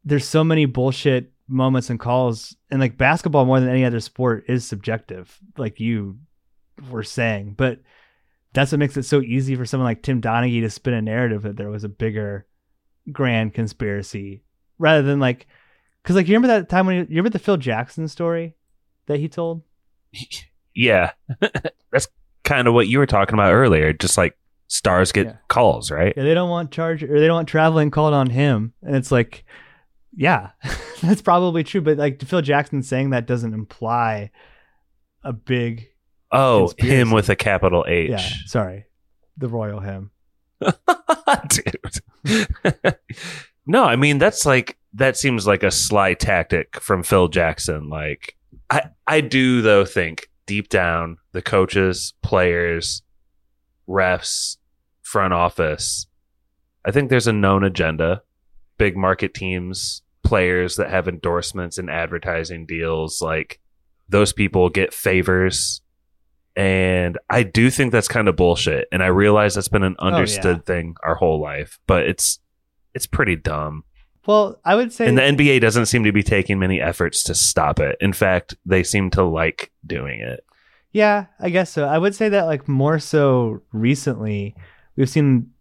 there's 0.04 0.26
so 0.26 0.43
many 0.43 0.65
bullshit 0.65 1.32
moments 1.49 1.89
and 1.89 1.99
calls 1.99 2.55
and 2.69 2.79
like 2.79 2.97
basketball 2.97 3.45
more 3.45 3.59
than 3.59 3.69
any 3.69 3.83
other 3.83 3.99
sport 3.99 4.45
is 4.47 4.63
subjective, 4.65 5.38
like 5.57 5.79
you 5.79 6.19
were 6.89 7.03
saying. 7.03 7.55
But 7.57 7.79
that's 8.53 8.71
what 8.71 8.79
makes 8.79 8.95
it 8.97 9.03
so 9.03 9.21
easy 9.21 9.55
for 9.55 9.65
someone 9.65 9.85
like 9.85 10.01
Tim 10.03 10.21
Donaghy 10.21 10.62
to 10.62 10.69
spin 10.69 10.93
a 10.93 11.01
narrative 11.01 11.41
that 11.43 11.57
there 11.57 11.69
was 11.69 11.83
a 11.83 11.89
bigger 11.89 12.45
grand 13.12 13.53
conspiracy 13.53 14.43
rather 14.77 15.01
than 15.01 15.19
like 15.19 15.47
because 16.04 16.15
like 16.15 16.27
you 16.27 16.35
remember 16.35 16.47
that 16.60 16.69
time 16.69 16.85
when 16.85 16.95
you, 16.95 17.02
you 17.02 17.08
remember 17.17 17.29
the 17.31 17.39
Phil 17.39 17.58
Jackson 17.58 18.08
story 18.08 18.56
that 19.08 19.19
he 19.19 19.27
told? 19.27 19.63
Yeah. 20.75 21.12
That's 21.91 22.08
kind 22.45 22.67
of 22.67 22.73
what 22.73 22.87
you 22.87 23.00
were 23.00 23.06
talking 23.08 23.33
about 23.33 23.52
earlier. 23.52 23.91
Just 23.91 24.17
like 24.17 24.37
stars 24.67 25.12
get 25.12 25.25
Yeah. 25.25 25.33
calls, 25.50 25.91
right? 25.91 26.13
Yeah, 26.15 26.23
they 26.23 26.33
don't 26.33 26.50
want 26.50 26.71
charge 26.71 27.04
or 27.04 27.19
they 27.19 27.27
don't 27.27 27.35
want 27.35 27.50
traveling 27.50 27.91
called 27.91 28.13
on 28.13 28.29
him. 28.29 28.71
And 28.81 28.95
it's 28.95 29.12
like, 29.12 29.43
yeah, 30.15 30.51
that's 31.01 31.21
probably 31.21 31.63
true. 31.63 31.81
But 31.81 31.97
like 31.97 32.21
Phil 32.21 32.41
Jackson 32.41 32.83
saying 32.83 33.12
that 33.12 33.25
doesn't 33.27 33.53
imply 33.53 34.31
a 35.23 35.33
big 35.33 35.87
Oh, 36.31 36.67
Conspiracy. 36.67 36.95
him 36.95 37.12
with 37.12 37.29
a 37.29 37.35
capital 37.35 37.85
H. 37.87 38.12
yeah. 38.12 38.29
Sorry, 38.45 38.85
the 39.37 39.47
royal 39.47 39.79
him. 39.79 40.12
Dude. 41.49 42.45
no, 43.65 43.83
I 43.83 43.95
mean 43.95 44.17
that's 44.17 44.45
like 44.45 44.77
that 44.93 45.17
seems 45.17 45.47
like 45.47 45.63
a 45.63 45.71
sly 45.71 46.13
tactic 46.13 46.79
from 46.81 47.03
Phil 47.03 47.27
Jackson. 47.29 47.89
Like 47.89 48.35
I 48.69 48.89
I 49.07 49.21
do 49.21 49.62
though 49.62 49.85
think 49.85 50.29
deep 50.45 50.69
down 50.69 51.17
the 51.31 51.41
coaches, 51.41 52.13
players, 52.21 53.01
refs, 53.87 54.57
front 55.01 55.33
office, 55.33 56.07
I 56.85 56.91
think 56.91 57.10
there's 57.10 57.27
a 57.27 57.33
known 57.33 57.63
agenda. 57.63 58.21
Big 58.80 58.98
market 58.98 59.36
teams 59.36 60.02
players 60.30 60.75
that 60.75 60.92
have 60.92 61.08
endorsements 61.08 61.80
and 61.80 61.90
advertising 61.90 62.67
deals, 62.67 63.19
like 63.19 63.60
those 64.10 64.32
people 64.32 64.69
get 64.69 64.94
favors. 64.94 65.82
And 66.56 67.17
I 67.32 67.42
do 67.42 67.71
think 67.71 67.92
that's 67.92 68.08
kind 68.08 68.27
of 68.27 68.36
bullshit. 68.36 68.88
And 68.92 69.02
I 69.02 69.08
realize 69.08 69.56
that's 69.56 69.69
been 69.69 69.82
an 69.82 69.96
oh, 69.98 70.08
understood 70.08 70.67
thing 70.67 70.96
our 71.04 71.15
whole 71.15 71.42
life, 71.42 71.80
but 71.88 72.04
it's 72.04 72.40
it's 72.94 73.08
pretty 73.08 73.36
dumb. 73.36 73.84
Well, 74.27 74.60
I 74.63 74.75
would 74.75 74.94
say 74.94 75.08
And 75.08 75.17
the 75.17 75.23
NBA 75.23 75.62
doesn't 75.62 75.88
seem 75.88 76.04
to 76.04 76.12
be 76.12 76.21
taking 76.21 76.60
many 76.60 76.80
efforts 76.80 77.23
to 77.23 77.34
stop 77.34 77.80
it. 77.80 77.98
In 78.00 78.13
fact, 78.13 78.56
they 78.65 78.84
seem 78.84 79.10
to 79.12 79.23
like 79.23 79.71
doing 79.88 80.19
it. 80.19 80.46
Yeah, 80.92 81.25
I 81.40 81.50
guess 81.50 81.71
so. 81.71 81.86
I 81.86 81.98
would 81.98 82.13
say 82.13 82.30
that 82.30 82.46
like 82.46 82.67
more 82.67 83.00
so 83.00 83.62
recently, 83.71 84.56
we've 84.96 85.10
seen 85.10 85.52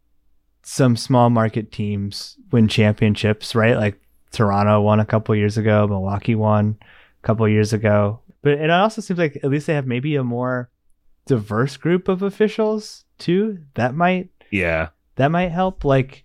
some 0.70 0.96
small 0.98 1.30
market 1.30 1.72
teams 1.72 2.36
win 2.52 2.68
championships, 2.68 3.54
right? 3.54 3.74
Like 3.78 3.98
Toronto 4.32 4.82
won 4.82 5.00
a 5.00 5.06
couple 5.06 5.34
years 5.34 5.56
ago, 5.56 5.86
Milwaukee 5.88 6.34
won 6.34 6.76
a 6.82 7.26
couple 7.26 7.48
years 7.48 7.72
ago. 7.72 8.20
But 8.42 8.52
it 8.58 8.68
also 8.68 9.00
seems 9.00 9.18
like 9.18 9.36
at 9.42 9.48
least 9.48 9.66
they 9.66 9.72
have 9.72 9.86
maybe 9.86 10.14
a 10.16 10.22
more 10.22 10.68
diverse 11.24 11.78
group 11.78 12.06
of 12.08 12.20
officials 12.22 13.06
too. 13.16 13.60
That 13.76 13.94
might 13.94 14.28
Yeah. 14.50 14.88
that 15.16 15.30
might 15.30 15.48
help. 15.52 15.86
Like 15.86 16.24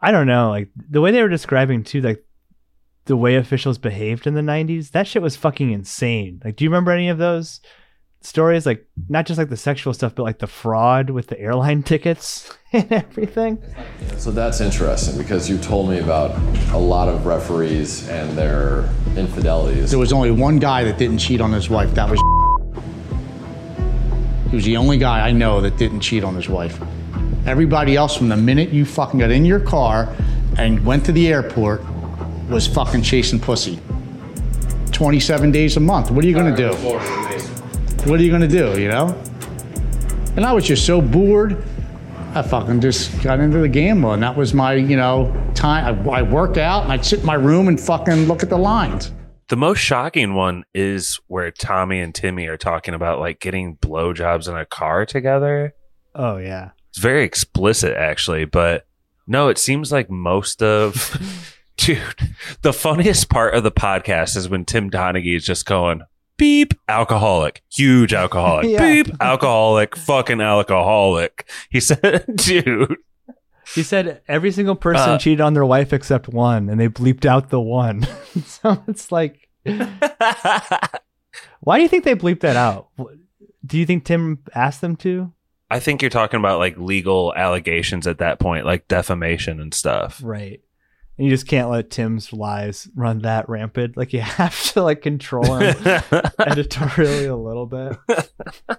I 0.00 0.10
don't 0.10 0.26
know, 0.26 0.48
like 0.50 0.70
the 0.90 1.00
way 1.00 1.12
they 1.12 1.22
were 1.22 1.28
describing 1.28 1.84
too, 1.84 2.00
like 2.00 2.24
the 3.04 3.16
way 3.16 3.36
officials 3.36 3.78
behaved 3.78 4.26
in 4.26 4.34
the 4.34 4.40
'90s. 4.42 4.90
That 4.90 5.06
shit 5.06 5.22
was 5.22 5.36
fucking 5.36 5.70
insane. 5.70 6.42
Like, 6.44 6.56
do 6.56 6.64
you 6.64 6.70
remember 6.70 6.90
any 6.90 7.08
of 7.10 7.18
those 7.18 7.60
stories? 8.24 8.66
Like, 8.66 8.86
not 9.08 9.26
just 9.26 9.38
like 9.38 9.48
the 9.48 9.56
sexual 9.56 9.94
stuff, 9.94 10.14
but 10.14 10.22
like 10.22 10.38
the 10.38 10.46
fraud 10.46 11.10
with 11.10 11.28
the 11.28 11.38
airline 11.38 11.82
tickets 11.92 12.52
and 12.72 12.90
everything. 12.90 13.62
So 14.16 14.30
that's 14.30 14.60
interesting 14.60 15.18
because 15.18 15.48
you 15.48 15.58
told 15.58 15.90
me 15.90 15.98
about 15.98 16.36
a 16.72 16.78
lot 16.78 17.08
of 17.08 17.26
referees 17.26 18.08
and 18.08 18.36
their 18.36 18.88
infidelities. 19.16 19.90
There 19.90 19.98
was 19.98 20.12
only 20.12 20.30
one 20.30 20.58
guy 20.58 20.84
that 20.84 20.98
didn't 20.98 21.18
cheat 21.18 21.40
on 21.40 21.52
his 21.52 21.68
wife. 21.70 21.94
That 21.94 22.10
was. 22.10 22.20
He 24.50 24.56
was 24.56 24.66
the 24.66 24.76
only 24.76 24.98
guy 24.98 25.26
I 25.26 25.32
know 25.32 25.60
that 25.62 25.78
didn't 25.78 25.98
cheat 25.98 26.22
on 26.22 26.36
his 26.36 26.48
wife. 26.48 26.80
Everybody 27.44 27.96
else, 27.96 28.16
from 28.16 28.28
the 28.28 28.36
minute 28.36 28.68
you 28.68 28.84
fucking 28.84 29.18
got 29.18 29.32
in 29.32 29.44
your 29.44 29.58
car 29.58 30.14
and 30.56 30.84
went 30.86 31.04
to 31.06 31.12
the 31.12 31.26
airport, 31.26 31.82
was 32.48 32.64
fucking 32.68 33.02
chasing 33.02 33.40
pussy. 33.40 33.80
27 34.92 35.50
days 35.50 35.76
a 35.76 35.80
month. 35.80 36.12
What 36.12 36.24
are 36.24 36.28
you 36.28 36.34
gonna 36.36 36.56
do? 36.56 36.72
What 38.06 38.20
are 38.20 38.22
you 38.22 38.30
gonna 38.30 38.46
do, 38.46 38.78
you 38.78 38.88
know? 38.88 39.18
And 40.36 40.44
I 40.44 40.52
was 40.52 40.66
just 40.66 40.84
so 40.84 41.00
bored. 41.00 41.64
I 42.34 42.42
fucking 42.42 42.82
just 42.82 43.22
got 43.22 43.40
into 43.40 43.58
the 43.58 43.68
gambling. 43.68 44.20
That 44.20 44.36
was 44.36 44.52
my, 44.52 44.74
you 44.74 44.96
know, 44.96 45.32
time. 45.54 46.06
I, 46.08 46.18
I 46.18 46.22
work 46.22 46.58
out 46.58 46.82
and 46.82 46.92
I'd 46.92 47.04
sit 47.04 47.20
in 47.20 47.26
my 47.26 47.34
room 47.34 47.66
and 47.66 47.80
fucking 47.80 48.26
look 48.26 48.42
at 48.42 48.50
the 48.50 48.58
lines. 48.58 49.10
The 49.48 49.56
most 49.56 49.78
shocking 49.78 50.34
one 50.34 50.64
is 50.74 51.18
where 51.28 51.50
Tommy 51.50 52.00
and 52.00 52.14
Timmy 52.14 52.46
are 52.46 52.58
talking 52.58 52.92
about 52.92 53.20
like 53.20 53.40
getting 53.40 53.76
blowjobs 53.76 54.48
in 54.48 54.56
a 54.56 54.66
car 54.66 55.06
together. 55.06 55.74
Oh 56.14 56.36
yeah. 56.36 56.72
It's 56.90 56.98
very 56.98 57.24
explicit, 57.24 57.96
actually, 57.96 58.44
but 58.44 58.86
no, 59.26 59.48
it 59.48 59.56
seems 59.56 59.90
like 59.90 60.10
most 60.10 60.62
of. 60.62 61.50
Dude, 61.76 61.98
the 62.62 62.72
funniest 62.72 63.28
part 63.28 63.54
of 63.54 63.64
the 63.64 63.72
podcast 63.72 64.36
is 64.36 64.48
when 64.48 64.64
Tim 64.64 64.90
Donaghy 64.90 65.34
is 65.36 65.44
just 65.44 65.66
going, 65.66 66.02
beep, 66.36 66.74
alcoholic, 66.88 67.62
huge 67.72 68.12
alcoholic, 68.14 68.66
Yeah. 68.68 68.80
beep, 69.02 69.08
alcoholic, 69.20 69.96
fucking 69.96 70.40
alcoholic. 70.40 71.48
He 71.70 71.80
said, 71.80 72.24
dude. 72.36 72.96
He 73.74 73.82
said 73.82 74.20
every 74.28 74.50
single 74.52 74.74
person 74.76 75.10
Uh, 75.10 75.18
cheated 75.18 75.40
on 75.40 75.54
their 75.54 75.64
wife 75.64 75.92
except 75.92 76.28
one, 76.28 76.68
and 76.68 76.78
they 76.78 76.88
bleeped 76.88 77.24
out 77.24 77.48
the 77.50 77.60
one. 77.60 78.06
so 78.46 78.82
it's 78.88 79.10
like, 79.10 79.48
why 81.60 81.76
do 81.78 81.82
you 81.82 81.88
think 81.88 82.04
they 82.04 82.14
bleeped 82.14 82.40
that 82.40 82.56
out? 82.56 82.88
Do 83.64 83.78
you 83.78 83.86
think 83.86 84.04
Tim 84.04 84.40
asked 84.54 84.80
them 84.82 84.96
to? 84.96 85.32
I 85.70 85.80
think 85.80 86.02
you're 86.02 86.10
talking 86.10 86.38
about 86.38 86.58
like 86.58 86.76
legal 86.76 87.32
allegations 87.34 88.06
at 88.06 88.18
that 88.18 88.38
point, 88.38 88.66
like 88.66 88.86
defamation 88.86 89.60
and 89.60 89.72
stuff. 89.72 90.20
Right. 90.22 90.60
And 91.16 91.26
you 91.26 91.30
just 91.30 91.46
can't 91.46 91.70
let 91.70 91.90
Tim's 91.90 92.32
lies 92.32 92.88
run 92.96 93.20
that 93.20 93.48
rampant. 93.48 93.96
Like 93.96 94.12
you 94.12 94.20
have 94.22 94.60
to 94.72 94.82
like 94.82 95.02
control 95.02 95.44
him 95.58 95.76
editorially 96.40 97.26
a 97.26 97.36
little 97.36 97.66
bit. 97.66 97.96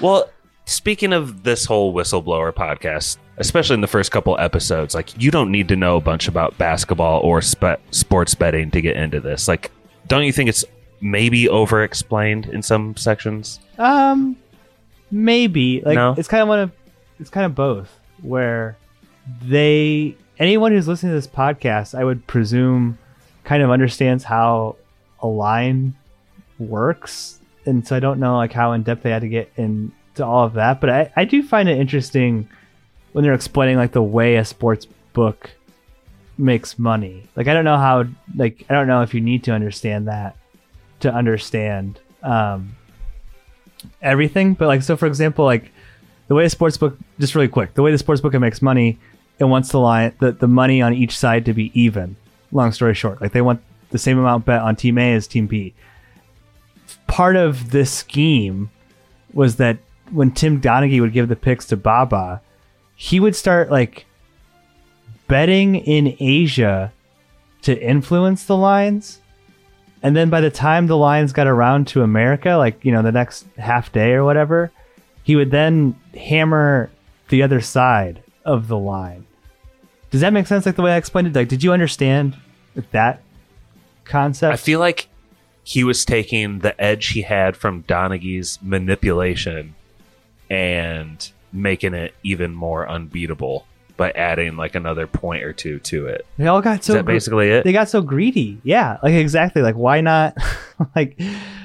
Well, 0.00 0.30
speaking 0.64 1.12
of 1.12 1.42
this 1.42 1.64
whole 1.64 1.92
whistleblower 1.94 2.52
podcast, 2.52 3.18
especially 3.38 3.74
in 3.74 3.80
the 3.80 3.86
first 3.88 4.10
couple 4.12 4.38
episodes, 4.38 4.94
like 4.94 5.20
you 5.20 5.30
don't 5.30 5.50
need 5.50 5.68
to 5.68 5.76
know 5.76 5.96
a 5.96 6.00
bunch 6.00 6.28
about 6.28 6.56
basketball 6.58 7.20
or 7.20 7.42
spe- 7.42 7.80
sports 7.90 8.34
betting 8.34 8.70
to 8.72 8.80
get 8.80 8.96
into 8.96 9.20
this. 9.20 9.48
Like, 9.48 9.70
don't 10.06 10.24
you 10.24 10.32
think 10.32 10.48
it's 10.48 10.64
maybe 11.00 11.48
over 11.48 11.82
explained 11.82 12.46
in 12.46 12.62
some 12.62 12.96
sections? 12.96 13.60
Um, 13.78 14.36
maybe 15.10 15.82
like 15.84 15.96
No? 15.96 16.14
it's 16.16 16.28
kind 16.28 16.42
of 16.42 16.48
one 16.48 16.60
of 16.60 16.72
it's 17.18 17.30
kind 17.30 17.46
of 17.46 17.54
both. 17.54 17.98
Where 18.22 18.76
they 19.42 20.16
anyone 20.38 20.72
who's 20.72 20.88
listening 20.88 21.12
to 21.12 21.16
this 21.16 21.26
podcast, 21.26 21.98
I 21.98 22.04
would 22.04 22.26
presume, 22.26 22.98
kind 23.44 23.62
of 23.62 23.70
understands 23.70 24.24
how 24.24 24.76
a 25.20 25.26
line 25.26 25.94
works, 26.58 27.38
and 27.64 27.86
so 27.86 27.96
I 27.96 28.00
don't 28.00 28.20
know 28.20 28.36
like 28.36 28.52
how 28.52 28.72
in 28.72 28.82
depth 28.82 29.02
they 29.02 29.10
had 29.10 29.22
to 29.22 29.28
get 29.28 29.52
into 29.56 30.24
all 30.24 30.44
of 30.44 30.54
that. 30.54 30.80
But 30.80 30.90
I 30.90 31.12
I 31.16 31.24
do 31.24 31.42
find 31.42 31.68
it 31.68 31.78
interesting 31.78 32.48
when 33.12 33.24
they're 33.24 33.34
explaining 33.34 33.76
like 33.76 33.92
the 33.92 34.02
way 34.02 34.36
a 34.36 34.44
sports 34.44 34.86
book 35.12 35.50
makes 36.38 36.78
money. 36.78 37.24
Like 37.34 37.48
I 37.48 37.54
don't 37.54 37.64
know 37.64 37.78
how 37.78 38.04
like 38.36 38.64
I 38.68 38.74
don't 38.74 38.86
know 38.86 39.02
if 39.02 39.14
you 39.14 39.20
need 39.20 39.44
to 39.44 39.52
understand 39.52 40.08
that 40.08 40.36
to 41.00 41.12
understand 41.12 41.98
um 42.22 42.76
everything, 44.02 44.54
but 44.54 44.66
like 44.66 44.82
so 44.82 44.96
for 44.96 45.06
example, 45.06 45.44
like 45.44 45.72
the 46.28 46.34
way 46.34 46.44
a 46.44 46.50
sports 46.50 46.76
book 46.76 46.98
just 47.18 47.34
really 47.34 47.48
quick, 47.48 47.74
the 47.74 47.82
way 47.82 47.92
the 47.92 47.98
sports 47.98 48.20
book 48.20 48.34
makes 48.34 48.60
money, 48.60 48.98
it 49.38 49.44
wants 49.44 49.70
the 49.70 49.80
line 49.80 50.14
the, 50.20 50.32
the 50.32 50.48
money 50.48 50.80
on 50.82 50.94
each 50.94 51.16
side 51.16 51.44
to 51.44 51.52
be 51.52 51.70
even. 51.78 52.16
Long 52.52 52.72
story 52.72 52.94
short. 52.94 53.20
Like 53.20 53.32
they 53.32 53.42
want 53.42 53.60
the 53.90 53.98
same 53.98 54.18
amount 54.18 54.44
bet 54.44 54.62
on 54.62 54.76
team 54.76 54.98
A 54.98 55.14
as 55.14 55.26
team 55.26 55.46
B. 55.46 55.74
Part 57.06 57.36
of 57.36 57.70
this 57.70 57.92
scheme 57.92 58.70
was 59.32 59.56
that 59.56 59.78
when 60.10 60.30
Tim 60.30 60.60
Donaghy 60.60 61.00
would 61.00 61.12
give 61.12 61.28
the 61.28 61.36
picks 61.36 61.66
to 61.66 61.76
Baba, 61.76 62.40
he 62.94 63.20
would 63.20 63.36
start 63.36 63.70
like 63.70 64.06
betting 65.28 65.76
in 65.76 66.16
Asia 66.18 66.92
to 67.62 67.80
influence 67.80 68.44
the 68.44 68.56
lines. 68.56 69.20
And 70.02 70.14
then 70.14 70.30
by 70.30 70.40
the 70.40 70.50
time 70.50 70.86
the 70.86 70.96
lines 70.96 71.32
got 71.32 71.46
around 71.46 71.88
to 71.88 72.02
America, 72.02 72.50
like, 72.50 72.84
you 72.84 72.92
know, 72.92 73.02
the 73.02 73.12
next 73.12 73.46
half 73.58 73.92
day 73.92 74.12
or 74.12 74.24
whatever, 74.24 74.70
he 75.24 75.34
would 75.34 75.50
then 75.50 75.98
hammer 76.14 76.90
the 77.28 77.42
other 77.42 77.60
side 77.60 78.22
of 78.44 78.68
the 78.68 78.78
line. 78.78 79.25
Does 80.10 80.20
that 80.20 80.32
make 80.32 80.46
sense? 80.46 80.66
Like 80.66 80.76
the 80.76 80.82
way 80.82 80.92
I 80.92 80.96
explained 80.96 81.28
it? 81.28 81.34
Like, 81.34 81.48
did 81.48 81.62
you 81.62 81.72
understand 81.72 82.36
that 82.92 83.22
concept? 84.04 84.52
I 84.52 84.56
feel 84.56 84.80
like 84.80 85.08
he 85.64 85.82
was 85.84 86.04
taking 86.04 86.60
the 86.60 86.80
edge 86.80 87.08
he 87.08 87.22
had 87.22 87.56
from 87.56 87.82
Donaghy's 87.84 88.58
manipulation 88.62 89.74
and 90.48 91.30
making 91.52 91.94
it 91.94 92.14
even 92.22 92.54
more 92.54 92.88
unbeatable 92.88 93.66
by 93.96 94.10
adding 94.12 94.56
like 94.56 94.74
another 94.74 95.06
point 95.06 95.42
or 95.42 95.52
two 95.52 95.78
to 95.80 96.06
it. 96.06 96.26
They 96.38 96.46
all 96.46 96.60
got 96.60 96.84
so 96.84 96.92
Is 96.92 96.96
that 96.98 97.04
gre- 97.04 97.12
basically 97.12 97.50
it? 97.50 97.64
They 97.64 97.72
got 97.72 97.88
so 97.88 98.02
greedy. 98.02 98.60
Yeah, 98.62 98.98
like 99.02 99.14
exactly. 99.14 99.62
Like 99.62 99.74
why 99.74 100.00
not? 100.00 100.36
like 100.94 101.20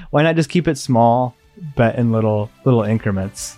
why 0.09 0.23
not 0.23 0.35
just 0.35 0.49
keep 0.49 0.67
it 0.67 0.77
small, 0.77 1.35
but 1.75 1.95
in 1.95 2.11
little 2.11 2.49
little 2.65 2.83
increments? 2.83 3.57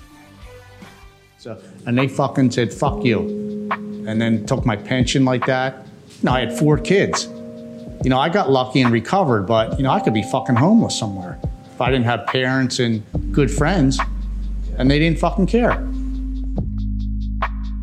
So, 1.37 1.61
and 1.85 1.97
they 1.97 2.07
fucking 2.07 2.51
said, 2.51 2.73
fuck 2.73 3.03
you. 3.03 3.69
And 4.07 4.21
then 4.21 4.45
took 4.45 4.65
my 4.65 4.75
pension 4.75 5.25
like 5.25 5.45
that. 5.45 5.85
No, 6.23 6.31
I 6.31 6.41
had 6.41 6.57
four 6.57 6.77
kids. 6.77 7.25
You 8.03 8.09
know, 8.09 8.19
I 8.19 8.29
got 8.29 8.49
lucky 8.49 8.81
and 8.81 8.91
recovered, 8.91 9.43
but, 9.43 9.77
you 9.77 9.83
know, 9.83 9.91
I 9.91 9.99
could 9.99 10.13
be 10.13 10.23
fucking 10.23 10.55
homeless 10.55 10.97
somewhere 10.97 11.39
if 11.71 11.79
I 11.79 11.89
didn't 11.89 12.05
have 12.05 12.25
parents 12.27 12.79
and 12.79 13.03
good 13.31 13.49
friends 13.49 13.99
and 14.77 14.89
they 14.89 14.99
didn't 14.99 15.19
fucking 15.19 15.47
care. 15.47 15.71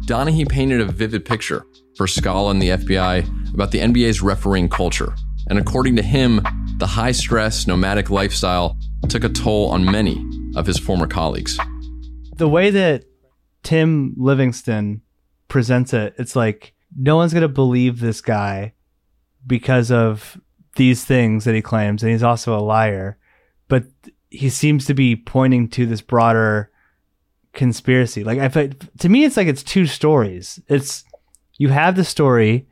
Donaghy 0.06 0.48
painted 0.48 0.80
a 0.80 0.86
vivid 0.86 1.24
picture 1.24 1.64
for 1.96 2.06
Scala 2.06 2.50
and 2.50 2.60
the 2.60 2.70
FBI 2.70 3.54
about 3.54 3.70
the 3.70 3.78
NBA's 3.78 4.22
refereeing 4.22 4.68
culture. 4.68 5.14
And 5.48 5.58
according 5.58 5.96
to 5.96 6.02
him, 6.02 6.40
the 6.78 6.86
high 6.86 7.12
stress, 7.12 7.66
nomadic 7.66 8.10
lifestyle 8.10 8.76
took 9.08 9.24
a 9.24 9.28
toll 9.28 9.68
on 9.70 9.84
many 9.84 10.24
of 10.56 10.66
his 10.66 10.78
former 10.78 11.06
colleagues. 11.06 11.58
The 12.36 12.48
way 12.48 12.70
that 12.70 13.04
Tim 13.62 14.14
Livingston 14.16 15.02
presents 15.50 15.92
it, 15.92 16.14
it's 16.16 16.34
like 16.34 16.72
no 16.96 17.16
one's 17.16 17.34
gonna 17.34 17.48
believe 17.48 18.00
this 18.00 18.20
guy 18.22 18.72
because 19.46 19.90
of 19.90 20.40
these 20.76 21.04
things 21.04 21.44
that 21.44 21.54
he 21.54 21.60
claims, 21.62 22.02
and 22.02 22.10
he's 22.12 22.22
also 22.22 22.56
a 22.56 22.60
liar. 22.62 23.18
But 23.68 23.84
he 24.30 24.48
seems 24.48 24.86
to 24.86 24.94
be 24.94 25.16
pointing 25.16 25.68
to 25.70 25.84
this 25.86 26.00
broader 26.00 26.70
conspiracy. 27.52 28.24
Like 28.24 28.38
I 28.38 28.48
feel- 28.48 28.70
to 28.98 29.08
me, 29.08 29.24
it's 29.24 29.36
like 29.36 29.48
it's 29.48 29.62
two 29.62 29.86
stories. 29.86 30.60
It's 30.68 31.04
you 31.58 31.68
have 31.68 31.96
the 31.96 32.04
story 32.04 32.66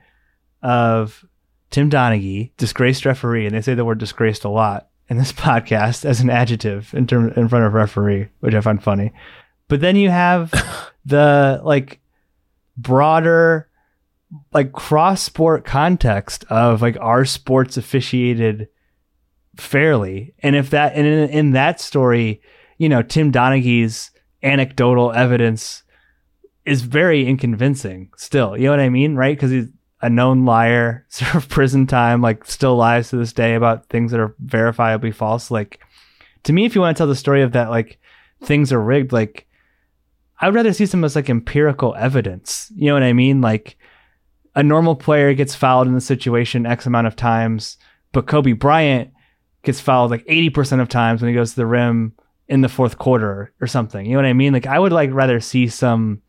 of 0.62 1.24
Tim 1.70 1.90
Donaghy, 1.90 2.52
disgraced 2.56 3.04
referee, 3.04 3.46
and 3.46 3.54
they 3.54 3.60
say 3.60 3.74
the 3.74 3.84
word 3.84 3.98
disgraced 3.98 4.44
a 4.44 4.48
lot 4.48 4.88
in 5.08 5.18
this 5.18 5.32
podcast 5.48 6.04
as 6.04 6.20
an 6.20 6.30
adjective 6.30 6.94
in 6.94 7.06
term 7.06 7.32
in 7.36 7.48
front 7.48 7.64
of 7.64 7.74
referee, 7.74 8.28
which 8.40 8.54
I 8.54 8.60
find 8.60 8.82
funny. 8.82 9.12
But 9.68 9.80
then 9.80 9.96
you 9.96 10.10
have 10.10 10.50
the 11.04 11.60
like 11.64 12.00
broader 12.78 13.68
like 14.52 14.72
cross 14.72 15.22
sport 15.22 15.64
context 15.64 16.44
of 16.50 16.82
like 16.82 16.96
our 17.00 17.24
sports 17.24 17.76
officiated 17.76 18.68
fairly. 19.56 20.34
And 20.42 20.54
if 20.54 20.70
that 20.70 20.94
and 20.94 21.06
in, 21.06 21.30
in 21.30 21.50
that 21.52 21.80
story, 21.80 22.40
you 22.76 22.88
know, 22.88 23.02
Tim 23.02 23.32
Donaghy's 23.32 24.10
anecdotal 24.42 25.12
evidence 25.12 25.82
is 26.64 26.82
very 26.82 27.26
inconvincing 27.26 28.10
still. 28.16 28.56
You 28.56 28.64
know 28.64 28.70
what 28.70 28.80
I 28.80 28.90
mean? 28.90 29.16
Right? 29.16 29.36
Because 29.36 29.50
he's 29.50 29.68
a 30.00 30.10
known 30.10 30.44
liar, 30.44 31.06
served 31.08 31.48
prison 31.48 31.86
time, 31.86 32.20
like 32.20 32.44
still 32.44 32.76
lies 32.76 33.10
to 33.10 33.16
this 33.16 33.32
day 33.32 33.54
about 33.54 33.88
things 33.88 34.12
that 34.12 34.20
are 34.20 34.34
verifiably 34.44 35.14
false. 35.14 35.50
Like 35.50 35.80
to 36.44 36.52
me, 36.52 36.66
if 36.66 36.74
you 36.74 36.80
want 36.80 36.96
to 36.96 37.00
tell 37.00 37.08
the 37.08 37.16
story 37.16 37.42
of 37.42 37.52
that, 37.52 37.70
like 37.70 37.98
things 38.42 38.72
are 38.72 38.82
rigged, 38.82 39.12
like 39.12 39.47
I 40.40 40.46
would 40.46 40.54
rather 40.54 40.72
see 40.72 40.86
some 40.86 41.04
as 41.04 41.16
like 41.16 41.30
empirical 41.30 41.94
evidence. 41.96 42.70
You 42.74 42.86
know 42.86 42.94
what 42.94 43.02
I 43.02 43.12
mean? 43.12 43.40
Like 43.40 43.76
a 44.54 44.62
normal 44.62 44.96
player 44.96 45.34
gets 45.34 45.54
fouled 45.54 45.86
in 45.86 45.94
the 45.94 46.00
situation 46.00 46.66
X 46.66 46.86
amount 46.86 47.06
of 47.06 47.16
times, 47.16 47.76
but 48.12 48.26
Kobe 48.26 48.52
Bryant 48.52 49.12
gets 49.62 49.80
fouled 49.80 50.10
like 50.10 50.24
80% 50.26 50.80
of 50.80 50.88
times 50.88 51.20
when 51.20 51.28
he 51.28 51.34
goes 51.34 51.50
to 51.50 51.56
the 51.56 51.66
rim 51.66 52.14
in 52.46 52.60
the 52.60 52.68
fourth 52.68 52.98
quarter 52.98 53.52
or 53.60 53.66
something. 53.66 54.06
You 54.06 54.12
know 54.12 54.18
what 54.18 54.26
I 54.26 54.32
mean? 54.32 54.52
Like 54.52 54.66
I 54.66 54.78
would 54.78 54.92
like 54.92 55.10
rather 55.12 55.40
see 55.40 55.68
some 55.68 56.22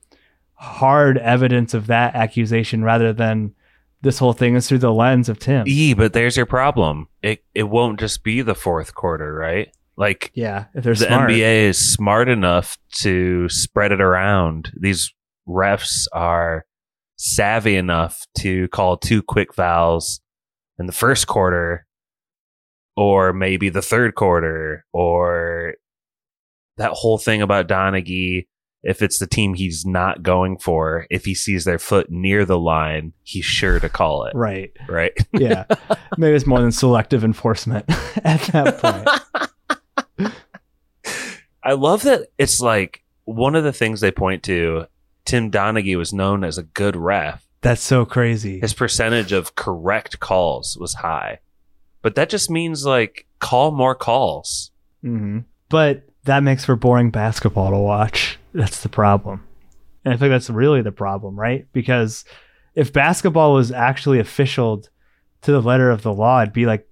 hard 0.54 1.18
evidence 1.18 1.74
of 1.74 1.88
that 1.88 2.16
accusation 2.16 2.84
rather 2.84 3.14
than 3.14 3.54
this 4.02 4.18
whole 4.18 4.34
thing 4.34 4.56
is 4.56 4.68
through 4.68 4.80
the 4.80 4.94
lens 4.94 5.30
of 5.30 5.40
Tim. 5.40 5.66
E, 5.68 5.94
but 5.94 6.14
there's 6.14 6.38
your 6.38 6.46
problem. 6.46 7.08
It 7.22 7.44
it 7.54 7.64
won't 7.64 8.00
just 8.00 8.24
be 8.24 8.42
the 8.42 8.56
fourth 8.56 8.96
quarter, 8.96 9.34
right? 9.34 9.74
Like 10.00 10.32
yeah, 10.34 10.66
if 10.74 10.84
they're 10.84 10.96
the 10.96 11.06
smart. 11.06 11.30
NBA 11.30 11.64
is 11.64 11.78
smart 11.78 12.30
enough 12.30 12.78
to 13.02 13.50
spread 13.50 13.92
it 13.92 14.02
around. 14.02 14.72
These 14.80 15.14
refs 15.48 16.08
are 16.14 16.66
savvy 17.18 17.76
enough 17.76 18.26
to 18.40 18.70
call 18.70 18.98
two 18.98 19.22
quick 19.22 19.54
fouls 19.54 20.22
in 20.80 20.86
the 20.86 20.94
first 20.94 21.28
quarter 21.28 21.86
or 22.96 23.34
maybe 23.34 23.68
the 23.68 23.82
third 23.82 24.16
quarter 24.16 24.86
or 24.94 25.76
that 26.78 26.92
whole 26.92 27.18
thing 27.18 27.42
about 27.42 27.68
Donaghy 27.68 28.48
if 28.84 29.02
it's 29.02 29.20
the 29.20 29.28
team 29.28 29.54
he's 29.54 29.86
not 29.86 30.24
going 30.24 30.58
for, 30.58 31.06
if 31.10 31.26
he 31.26 31.36
sees 31.36 31.66
their 31.66 31.80
foot 31.80 32.10
near 32.10 32.46
the 32.46 32.58
line, 32.58 33.14
he's 33.24 33.46
sure 33.46 33.80
to 33.80 33.90
call 33.90 34.24
it. 34.24 34.34
Right. 34.36 34.72
Right. 34.88 35.12
yeah. 35.34 35.66
Maybe 36.18 36.36
it's 36.36 36.48
more 36.48 36.62
than 36.62 36.72
selective 36.72 37.24
enforcement 37.24 37.86
at 38.24 38.42
that 38.54 38.78
point. 38.80 39.50
I 41.70 41.74
love 41.74 42.02
that 42.02 42.30
it's 42.40 42.60
like 42.60 43.04
one 43.26 43.54
of 43.54 43.64
the 43.64 43.72
things 43.72 44.02
they 44.02 44.10
point 44.10 44.42
to. 44.44 44.88
Tim 45.24 45.52
Donaghy 45.52 45.96
was 45.96 46.12
known 46.12 46.44
as 46.44 46.58
a 46.58 46.64
good 46.64 46.96
ref. 46.96 47.46
That's 47.62 47.84
so 47.84 48.06
crazy. 48.06 48.60
His 48.60 48.74
percentage 48.74 49.32
of 49.32 49.54
correct 49.54 50.20
calls 50.20 50.76
was 50.80 50.96
high, 50.96 51.42
but 52.02 52.16
that 52.16 52.30
just 52.30 52.50
means 52.50 52.88
like 52.88 53.28
call 53.38 53.70
more 53.70 53.94
calls. 53.94 54.72
hmm 55.04 55.42
But 55.70 56.10
that 56.24 56.42
makes 56.42 56.66
for 56.66 56.76
boring 56.76 57.12
basketball 57.12 57.70
to 57.70 57.78
watch. 57.78 58.40
That's 58.52 58.82
the 58.82 58.90
problem. 58.90 59.44
And 60.04 60.12
I 60.16 60.18
think 60.18 60.32
that's 60.32 60.50
really 60.50 60.82
the 60.82 60.92
problem, 60.92 61.40
right? 61.40 61.68
Because 61.72 62.26
if 62.74 62.92
basketball 62.92 63.54
was 63.54 63.72
actually 63.72 64.18
officialed 64.20 64.90
to 65.44 65.52
the 65.52 65.62
letter 65.62 65.92
of 65.92 66.02
the 66.02 66.14
law, 66.14 66.42
it'd 66.42 66.52
be 66.52 66.66
like 66.66 66.90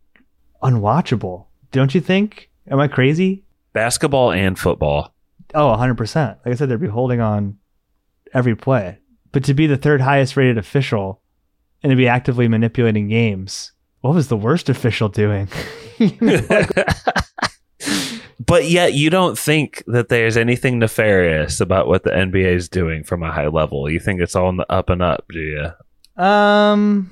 unwatchable. 0.61 1.45
Don't 1.71 1.95
you 1.95 2.01
think? 2.01 2.51
Am 2.69 2.79
I 2.79 2.87
crazy? 2.87 3.43
Basketball 3.77 4.31
and 4.31 4.57
football. 4.57 5.13
Oh, 5.53 5.67
100%. 5.77 6.37
Like 6.43 6.47
I 6.47 6.55
said, 6.55 6.67
they'd 6.67 6.79
be 6.79 6.87
holding 6.87 7.21
on 7.21 7.59
every 8.33 8.55
play. 8.55 8.97
But 9.31 9.43
to 9.43 9.53
be 9.53 9.67
the 9.67 9.77
third 9.77 10.01
highest 10.01 10.35
rated 10.35 10.57
official 10.57 11.21
and 11.83 11.91
to 11.91 11.95
be 11.95 12.07
actively 12.07 12.47
manipulating 12.47 13.07
games, 13.07 13.73
what 14.01 14.15
was 14.15 14.29
the 14.29 14.35
worst 14.35 14.67
official 14.67 15.09
doing? 15.09 15.47
but 18.39 18.65
yet 18.65 18.93
you 18.93 19.11
don't 19.11 19.37
think 19.37 19.83
that 19.85 20.09
there's 20.09 20.37
anything 20.37 20.79
nefarious 20.79 21.59
about 21.59 21.87
what 21.87 22.03
the 22.03 22.09
NBA 22.09 22.55
is 22.55 22.69
doing 22.69 23.03
from 23.03 23.21
a 23.21 23.31
high 23.31 23.47
level. 23.47 23.87
You 23.91 23.99
think 23.99 24.21
it's 24.21 24.35
all 24.35 24.49
in 24.49 24.57
the 24.57 24.71
up 24.71 24.89
and 24.89 25.03
up, 25.03 25.25
do 25.29 25.39
you? 25.39 26.23
um, 26.23 27.11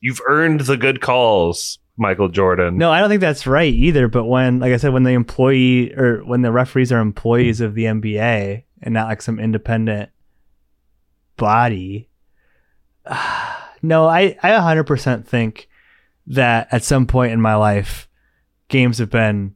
You've 0.00 0.22
earned 0.26 0.60
the 0.62 0.78
good 0.78 1.00
calls, 1.02 1.78
Michael 2.02 2.28
Jordan. 2.28 2.76
No, 2.76 2.92
I 2.92 3.00
don't 3.00 3.08
think 3.08 3.22
that's 3.22 3.46
right 3.46 3.72
either. 3.72 4.08
But 4.08 4.24
when, 4.24 4.58
like 4.58 4.72
I 4.72 4.76
said, 4.76 4.92
when 4.92 5.04
the 5.04 5.12
employee 5.12 5.94
or 5.94 6.18
when 6.24 6.42
the 6.42 6.52
referees 6.52 6.92
are 6.92 7.00
employees 7.00 7.60
of 7.60 7.74
the 7.74 7.84
NBA 7.84 8.64
and 8.82 8.92
not 8.92 9.08
like 9.08 9.22
some 9.22 9.40
independent 9.40 10.10
body, 11.36 12.10
no, 13.82 14.06
I, 14.06 14.36
I 14.42 14.50
100% 14.50 15.26
think 15.26 15.68
that 16.26 16.68
at 16.70 16.84
some 16.84 17.06
point 17.06 17.32
in 17.32 17.40
my 17.40 17.54
life, 17.54 18.08
games 18.68 18.98
have 18.98 19.10
been 19.10 19.54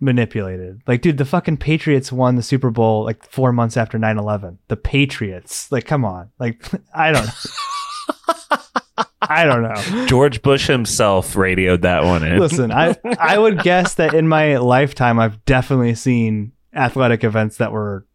manipulated. 0.00 0.82
Like, 0.86 1.02
dude, 1.02 1.18
the 1.18 1.24
fucking 1.24 1.58
Patriots 1.58 2.10
won 2.10 2.36
the 2.36 2.42
Super 2.42 2.70
Bowl 2.70 3.04
like 3.04 3.24
four 3.28 3.52
months 3.52 3.76
after 3.76 3.98
9 3.98 4.18
11. 4.18 4.58
The 4.68 4.76
Patriots. 4.76 5.70
Like, 5.70 5.84
come 5.84 6.04
on. 6.04 6.30
Like, 6.38 6.64
I 6.94 7.12
don't 7.12 7.28
I 9.22 9.44
don't 9.44 9.62
know. 9.62 10.06
George 10.06 10.42
Bush 10.42 10.66
himself 10.66 11.36
radioed 11.36 11.82
that 11.82 12.04
one 12.04 12.24
in. 12.24 12.38
Listen, 12.38 12.72
I 12.72 12.96
I 13.18 13.38
would 13.38 13.62
guess 13.62 13.94
that 13.94 14.14
in 14.14 14.26
my 14.28 14.56
lifetime 14.56 15.18
I've 15.18 15.44
definitely 15.44 15.94
seen 15.94 16.52
athletic 16.74 17.24
events 17.24 17.58
that 17.58 17.72
were 17.72 18.06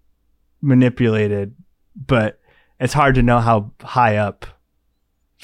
manipulated, 0.62 1.56
but 1.95 2.39
it's 2.80 2.93
hard 2.93 3.16
to 3.16 3.24
know 3.24 3.39
how 3.39 3.72
high 3.82 4.18
up 4.18 4.45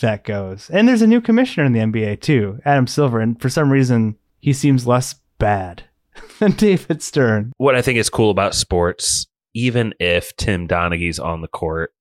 that 0.01 0.23
goes. 0.23 0.69
And 0.71 0.87
there's 0.87 1.01
a 1.03 1.07
new 1.07 1.21
commissioner 1.21 1.65
in 1.65 1.73
the 1.73 1.79
NBA 1.79 2.21
too, 2.21 2.59
Adam 2.65 2.87
Silver, 2.87 3.19
and 3.19 3.39
for 3.39 3.49
some 3.49 3.71
reason 3.71 4.17
he 4.39 4.53
seems 4.53 4.87
less 4.87 5.15
bad 5.37 5.83
than 6.39 6.53
David 6.53 7.03
Stern. 7.03 7.53
What 7.57 7.75
I 7.75 7.81
think 7.81 7.99
is 7.99 8.09
cool 8.09 8.31
about 8.31 8.55
sports, 8.55 9.27
even 9.53 9.93
if 9.99 10.35
Tim 10.37 10.67
Donaghy's 10.67 11.19
on 11.19 11.41
the 11.41 11.47
court 11.47 11.93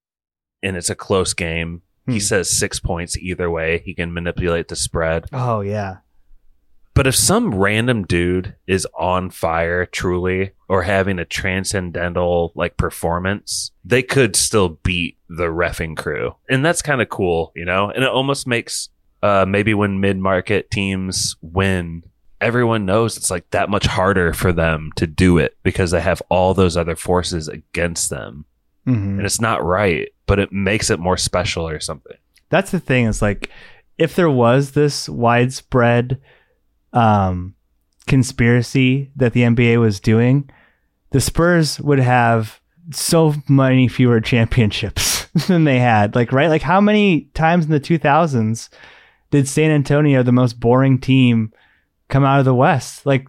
and 0.62 0.76
it's 0.76 0.90
a 0.90 0.94
close 0.94 1.34
game, 1.34 1.82
he 2.12 2.20
says 2.20 2.58
six 2.58 2.80
points 2.80 3.16
either 3.16 3.50
way. 3.50 3.82
He 3.84 3.94
can 3.94 4.12
manipulate 4.12 4.68
the 4.68 4.76
spread. 4.76 5.26
Oh 5.32 5.60
yeah. 5.60 5.98
But 6.92 7.06
if 7.06 7.14
some 7.14 7.54
random 7.54 8.04
dude 8.04 8.56
is 8.66 8.86
on 8.98 9.30
fire 9.30 9.86
truly 9.86 10.50
or 10.68 10.82
having 10.82 11.18
a 11.18 11.24
transcendental 11.24 12.52
like 12.54 12.76
performance, 12.76 13.70
they 13.84 14.02
could 14.02 14.36
still 14.36 14.70
beat 14.82 15.16
the 15.28 15.46
refing 15.46 15.96
crew. 15.96 16.34
And 16.48 16.64
that's 16.64 16.82
kind 16.82 17.00
of 17.00 17.08
cool, 17.08 17.52
you 17.54 17.64
know? 17.64 17.90
And 17.90 18.04
it 18.04 18.10
almost 18.10 18.46
makes 18.46 18.88
uh 19.22 19.46
maybe 19.46 19.72
when 19.72 20.00
mid-market 20.00 20.70
teams 20.70 21.36
win, 21.40 22.02
everyone 22.40 22.86
knows 22.86 23.16
it's 23.16 23.30
like 23.30 23.48
that 23.50 23.70
much 23.70 23.86
harder 23.86 24.32
for 24.32 24.52
them 24.52 24.90
to 24.96 25.06
do 25.06 25.38
it 25.38 25.56
because 25.62 25.90
they 25.92 26.00
have 26.00 26.22
all 26.28 26.54
those 26.54 26.76
other 26.76 26.96
forces 26.96 27.48
against 27.48 28.10
them. 28.10 28.44
Mhm. 28.86 29.18
And 29.18 29.26
it's 29.26 29.40
not 29.40 29.64
right, 29.64 30.08
but 30.26 30.38
it 30.38 30.52
makes 30.52 30.90
it 30.90 30.98
more 30.98 31.16
special 31.16 31.68
or 31.68 31.80
something. 31.80 32.16
That's 32.48 32.70
the 32.70 32.80
thing 32.80 33.06
is 33.06 33.20
like 33.22 33.50
if 33.98 34.16
there 34.16 34.30
was 34.30 34.72
this 34.72 35.08
widespread 35.08 36.20
um 36.92 37.54
conspiracy 38.06 39.10
that 39.16 39.32
the 39.32 39.42
NBA 39.42 39.78
was 39.78 40.00
doing, 40.00 40.50
the 41.10 41.20
Spurs 41.20 41.80
would 41.80 42.00
have 42.00 42.60
so 42.92 43.34
many 43.48 43.86
fewer 43.86 44.20
championships 44.32 45.26
than 45.46 45.64
they 45.64 45.78
had. 45.78 46.14
Like 46.14 46.32
right? 46.32 46.48
Like 46.48 46.62
how 46.62 46.80
many 46.80 47.22
times 47.34 47.66
in 47.66 47.70
the 47.70 47.80
2000s 47.80 48.68
did 49.30 49.46
San 49.46 49.70
Antonio, 49.70 50.22
the 50.24 50.32
most 50.32 50.58
boring 50.58 50.98
team, 50.98 51.52
come 52.08 52.24
out 52.24 52.40
of 52.40 52.44
the 52.44 52.54
West? 52.54 53.06
Like 53.06 53.28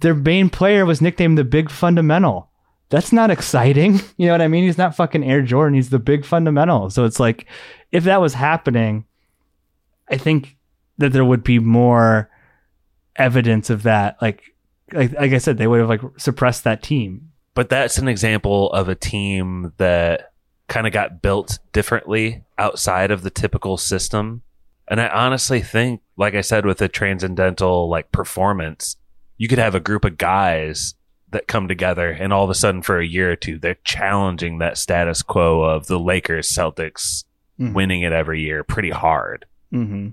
their 0.00 0.14
main 0.14 0.48
player 0.48 0.86
was 0.86 1.02
nicknamed 1.02 1.36
the 1.36 1.44
Big 1.44 1.70
Fundamental. 1.70 2.48
That's 2.92 3.10
not 3.10 3.30
exciting. 3.30 4.00
You 4.18 4.26
know 4.26 4.34
what 4.34 4.42
I 4.42 4.48
mean? 4.48 4.64
He's 4.64 4.78
not 4.78 4.94
fucking 4.94 5.24
Air 5.24 5.42
Jordan. 5.42 5.74
He's 5.74 5.90
the 5.90 5.98
big 5.98 6.24
fundamental. 6.24 6.90
So 6.90 7.04
it's 7.04 7.18
like, 7.18 7.46
if 7.90 8.04
that 8.04 8.20
was 8.20 8.34
happening, 8.34 9.06
I 10.08 10.18
think 10.18 10.56
that 10.98 11.12
there 11.12 11.24
would 11.24 11.42
be 11.42 11.58
more 11.58 12.30
evidence 13.16 13.70
of 13.70 13.82
that. 13.84 14.20
Like, 14.20 14.54
like, 14.92 15.12
like 15.14 15.32
I 15.32 15.38
said, 15.38 15.56
they 15.56 15.66
would 15.66 15.80
have 15.80 15.88
like 15.88 16.02
suppressed 16.18 16.64
that 16.64 16.82
team. 16.82 17.32
But 17.54 17.70
that's 17.70 17.98
an 17.98 18.06
example 18.06 18.70
of 18.72 18.88
a 18.88 18.94
team 18.94 19.72
that 19.78 20.32
kind 20.68 20.86
of 20.86 20.92
got 20.92 21.22
built 21.22 21.58
differently 21.72 22.44
outside 22.58 23.10
of 23.10 23.22
the 23.22 23.30
typical 23.30 23.76
system. 23.78 24.42
And 24.86 25.00
I 25.00 25.08
honestly 25.08 25.62
think, 25.62 26.02
like 26.16 26.34
I 26.34 26.42
said, 26.42 26.66
with 26.66 26.80
a 26.82 26.88
transcendental 26.88 27.88
like 27.88 28.12
performance, 28.12 28.96
you 29.38 29.48
could 29.48 29.58
have 29.58 29.74
a 29.74 29.80
group 29.80 30.04
of 30.04 30.18
guys 30.18 30.94
that 31.32 31.48
come 31.48 31.68
together 31.68 32.10
and 32.10 32.32
all 32.32 32.44
of 32.44 32.50
a 32.50 32.54
sudden 32.54 32.80
for 32.82 32.98
a 32.98 33.06
year 33.06 33.32
or 33.32 33.36
two, 33.36 33.58
they're 33.58 33.76
challenging 33.84 34.58
that 34.58 34.78
status 34.78 35.22
quo 35.22 35.62
of 35.62 35.86
the 35.86 35.98
Lakers, 35.98 36.48
Celtics, 36.50 37.24
Mhm. 37.60 37.74
winning 37.74 38.02
it 38.02 38.12
every 38.12 38.40
year 38.40 38.64
pretty 38.64 38.90
hard. 38.90 39.44
Mm-hmm. 39.74 40.08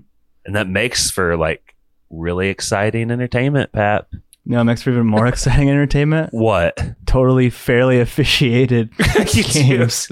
And 0.46 0.54
that 0.56 0.68
makes 0.68 1.10
for 1.10 1.36
like 1.36 1.74
really 2.10 2.48
exciting 2.48 3.10
entertainment, 3.10 3.72
Pat. 3.72 4.06
No, 4.46 4.60
it 4.60 4.64
makes 4.64 4.82
for 4.82 4.90
even 4.90 5.06
more 5.06 5.26
exciting 5.26 5.68
entertainment. 5.70 6.30
What? 6.32 6.82
Totally 7.06 7.50
fairly 7.50 8.00
officiated 8.00 8.90
games. 9.52 10.08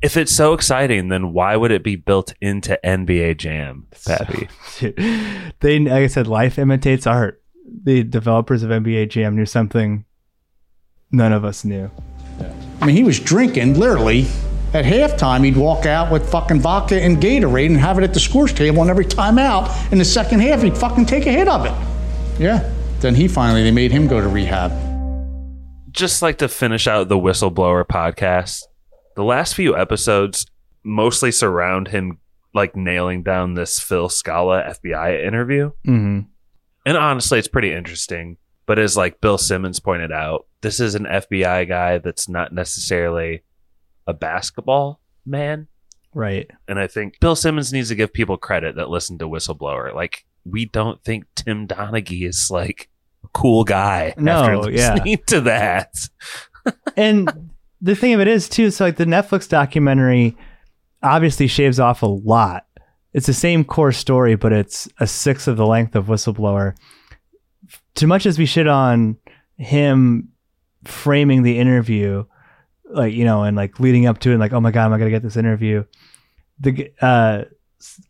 If 0.00 0.16
it's 0.16 0.32
so 0.32 0.52
exciting, 0.52 1.08
then 1.08 1.32
why 1.32 1.56
would 1.56 1.70
it 1.70 1.84
be 1.84 1.96
built 1.96 2.34
into 2.40 2.78
NBA 2.84 3.36
Jam, 3.36 3.86
Pappy? 4.06 4.48
Dude, 4.78 4.96
they, 5.60 5.78
like 5.78 5.92
I 5.92 6.06
said, 6.08 6.26
life 6.26 6.58
imitates 6.58 7.06
art. 7.06 7.41
The 7.84 8.02
developers 8.04 8.62
of 8.62 8.70
NBA 8.70 9.10
Jam 9.10 9.36
knew 9.36 9.46
something 9.46 10.04
none 11.10 11.32
of 11.32 11.44
us 11.44 11.64
knew. 11.64 11.90
I 12.80 12.86
mean, 12.86 12.96
he 12.96 13.04
was 13.04 13.20
drinking 13.20 13.78
literally. 13.78 14.26
At 14.74 14.86
halftime, 14.86 15.44
he'd 15.44 15.56
walk 15.56 15.84
out 15.84 16.10
with 16.10 16.30
fucking 16.30 16.60
vodka 16.60 17.00
and 17.00 17.18
Gatorade 17.18 17.66
and 17.66 17.76
have 17.76 17.98
it 17.98 18.04
at 18.04 18.14
the 18.14 18.20
scores 18.20 18.54
table, 18.54 18.80
and 18.80 18.90
every 18.90 19.04
time 19.04 19.38
out 19.38 19.70
in 19.92 19.98
the 19.98 20.04
second 20.04 20.40
half, 20.40 20.62
he'd 20.62 20.76
fucking 20.76 21.04
take 21.04 21.26
a 21.26 21.30
hit 21.30 21.46
of 21.46 21.66
it. 21.66 22.40
Yeah. 22.40 22.72
Then 23.00 23.14
he 23.14 23.28
finally, 23.28 23.62
they 23.62 23.70
made 23.70 23.92
him 23.92 24.06
go 24.06 24.20
to 24.20 24.28
rehab. 24.28 24.72
Just 25.90 26.22
like 26.22 26.38
to 26.38 26.48
finish 26.48 26.86
out 26.86 27.08
the 27.08 27.18
whistleblower 27.18 27.84
podcast, 27.84 28.62
the 29.14 29.24
last 29.24 29.54
few 29.54 29.76
episodes 29.76 30.46
mostly 30.82 31.30
surround 31.30 31.88
him 31.88 32.18
like 32.54 32.74
nailing 32.74 33.22
down 33.22 33.54
this 33.54 33.78
Phil 33.78 34.08
Scala 34.08 34.62
FBI 34.62 35.26
interview. 35.26 35.72
Mm-hmm. 35.86 36.20
And 36.84 36.96
honestly, 36.96 37.38
it's 37.38 37.48
pretty 37.48 37.72
interesting. 37.72 38.36
But 38.66 38.78
as 38.78 38.96
like 38.96 39.20
Bill 39.20 39.38
Simmons 39.38 39.80
pointed 39.80 40.12
out, 40.12 40.46
this 40.60 40.80
is 40.80 40.94
an 40.94 41.04
FBI 41.04 41.68
guy 41.68 41.98
that's 41.98 42.28
not 42.28 42.52
necessarily 42.52 43.42
a 44.06 44.14
basketball 44.14 45.00
man. 45.26 45.68
Right. 46.14 46.50
And 46.68 46.78
I 46.78 46.86
think 46.86 47.18
Bill 47.20 47.36
Simmons 47.36 47.72
needs 47.72 47.88
to 47.88 47.94
give 47.94 48.12
people 48.12 48.36
credit 48.36 48.76
that 48.76 48.90
listen 48.90 49.18
to 49.18 49.28
Whistleblower. 49.28 49.94
Like, 49.94 50.24
we 50.44 50.64
don't 50.66 51.02
think 51.02 51.24
Tim 51.34 51.66
Donaghy 51.66 52.26
is 52.26 52.50
like 52.50 52.88
a 53.24 53.28
cool 53.28 53.64
guy 53.64 54.14
No, 54.16 54.42
after 54.42 54.70
yeah. 54.70 55.16
to 55.26 55.40
that. 55.42 55.94
and 56.96 57.50
the 57.80 57.96
thing 57.96 58.14
of 58.14 58.20
it 58.20 58.28
is 58.28 58.48
too 58.48 58.70
so 58.70 58.84
like 58.84 58.96
the 58.96 59.04
netflix 59.04 59.48
documentary 59.48 60.36
obviously 61.02 61.48
shaves 61.48 61.80
off 61.80 62.02
a 62.02 62.06
lot 62.06 62.64
it's 63.12 63.26
the 63.26 63.34
same 63.34 63.64
core 63.64 63.92
story 63.92 64.34
but 64.34 64.52
it's 64.52 64.88
a 65.00 65.06
sixth 65.06 65.48
of 65.48 65.56
the 65.56 65.66
length 65.66 65.94
of 65.94 66.06
whistleblower. 66.06 66.74
Too 67.94 68.06
much 68.06 68.26
as 68.26 68.38
we 68.38 68.46
shit 68.46 68.66
on 68.66 69.18
him 69.56 70.28
framing 70.84 71.42
the 71.42 71.58
interview 71.58 72.24
like 72.90 73.14
you 73.14 73.24
know 73.24 73.42
and 73.44 73.56
like 73.56 73.78
leading 73.80 74.06
up 74.06 74.18
to 74.18 74.30
it 74.30 74.32
and 74.32 74.40
like 74.40 74.52
oh 74.52 74.60
my 74.60 74.70
god 74.70 74.86
am 74.86 74.92
i 74.92 74.98
gonna 74.98 75.10
get 75.10 75.22
this 75.22 75.36
interview? 75.36 75.84
The 76.60 76.92
uh 77.00 77.44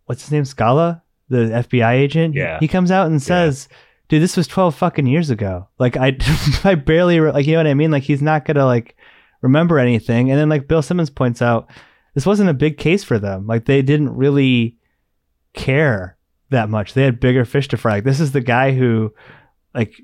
what's 0.07 0.22
his 0.22 0.32
name? 0.32 0.44
Scala? 0.44 1.03
The 1.28 1.64
fbi 1.68 1.92
agent? 1.92 2.34
Yeah. 2.34 2.59
he 2.61 2.68
comes 2.68 2.90
out 2.90 3.07
and 3.07 3.22
says 3.22 3.68
dude 4.09 4.22
this 4.22 4.36
was 4.36 4.46
12 4.46 4.74
fucking 4.74 5.07
years 5.07 5.30
ago. 5.30 5.68
Like 5.78 5.96
i 5.96 6.16
i 6.64 6.74
barely 6.74 7.20
re- 7.20 7.32
like 7.32 7.46
you 7.46 7.53
know 7.53 7.59
what 7.61 7.66
i 7.66 7.74
mean? 7.74 7.90
Like 7.90 8.03
he's 8.03 8.22
not 8.22 8.44
gonna 8.44 8.66
like 8.66 8.96
remember 9.40 9.78
anything. 9.78 10.30
And 10.30 10.38
then 10.38 10.48
like 10.48 10.68
bill 10.68 10.82
simmons 10.82 11.11
points 11.11 11.42
out 11.42 11.68
this 12.14 12.26
wasn't 12.26 12.50
a 12.50 12.55
big 12.55 12.76
case 12.76 13.05
for 13.05 13.18
them. 13.18 13.46
Like 13.46 13.64
they 13.64 13.82
didn't 13.82 14.14
really 14.14 14.76
care 15.55 16.16
that 16.50 16.68
much 16.68 16.94
they 16.94 17.03
had 17.05 17.20
bigger 17.20 17.44
fish 17.44 17.68
to 17.68 17.76
fry 17.76 17.94
like 17.94 18.05
this 18.05 18.20
is 18.20 18.32
the 18.32 18.40
guy 18.40 18.72
who 18.72 19.12
like 19.74 19.94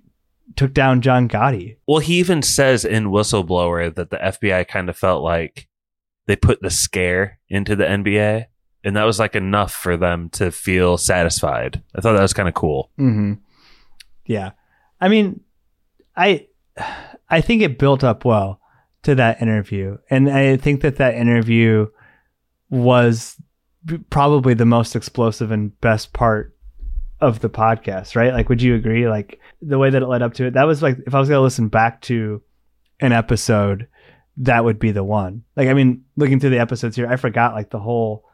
took 0.56 0.72
down 0.72 1.00
john 1.00 1.28
gotti 1.28 1.76
Well, 1.86 1.98
he 1.98 2.18
even 2.18 2.42
says 2.42 2.84
in 2.84 3.06
Whistleblower 3.06 3.94
that 3.94 4.10
the 4.10 4.16
FBI 4.16 4.66
kind 4.66 4.88
of 4.88 4.96
felt 4.96 5.22
like 5.22 5.68
they 6.26 6.36
put 6.36 6.60
the 6.60 6.70
scare 6.70 7.38
into 7.48 7.76
the 7.76 7.84
NBA, 7.84 8.46
and 8.84 8.96
that 8.96 9.04
was 9.04 9.18
like 9.18 9.34
enough 9.34 9.72
for 9.72 9.96
them 9.96 10.28
to 10.30 10.50
feel 10.50 10.98
satisfied. 10.98 11.82
I 11.94 12.00
thought 12.00 12.12
that 12.14 12.22
was 12.22 12.34
kind 12.34 12.48
of 12.48 12.54
cool. 12.54 12.90
Mm-hmm. 12.98 13.34
Yeah, 14.26 14.50
I 15.00 15.08
mean, 15.08 15.40
I 16.16 16.46
I 17.30 17.40
think 17.40 17.62
it 17.62 17.78
built 17.78 18.02
up 18.04 18.24
well 18.24 18.60
to 19.02 19.14
that 19.14 19.40
interview, 19.40 19.98
and 20.10 20.30
I 20.30 20.56
think 20.56 20.80
that 20.80 20.96
that 20.96 21.14
interview 21.14 21.86
was 22.70 23.36
probably 24.10 24.54
the 24.54 24.66
most 24.66 24.96
explosive 24.96 25.50
and 25.50 25.78
best 25.80 26.12
part 26.12 26.56
of 27.20 27.40
the 27.40 27.50
podcast. 27.50 28.16
Right? 28.16 28.32
Like, 28.32 28.48
would 28.48 28.62
you 28.62 28.74
agree? 28.74 29.08
Like 29.08 29.40
the 29.60 29.78
way 29.78 29.90
that 29.90 30.02
it 30.02 30.06
led 30.06 30.22
up 30.22 30.34
to 30.34 30.46
it, 30.46 30.54
that 30.54 30.66
was 30.66 30.82
like 30.82 30.98
if 31.06 31.14
I 31.14 31.20
was 31.20 31.28
gonna 31.28 31.40
listen 31.40 31.68
back 31.68 32.02
to 32.02 32.42
an 33.00 33.12
episode, 33.12 33.88
that 34.38 34.64
would 34.64 34.78
be 34.78 34.92
the 34.92 35.04
one. 35.04 35.44
Like, 35.56 35.68
I 35.68 35.74
mean, 35.74 36.04
looking 36.16 36.40
through 36.40 36.50
the 36.50 36.60
episodes 36.60 36.96
here, 36.96 37.08
I 37.08 37.16
forgot 37.16 37.54
like 37.54 37.70
the 37.70 37.80
whole 37.80 38.24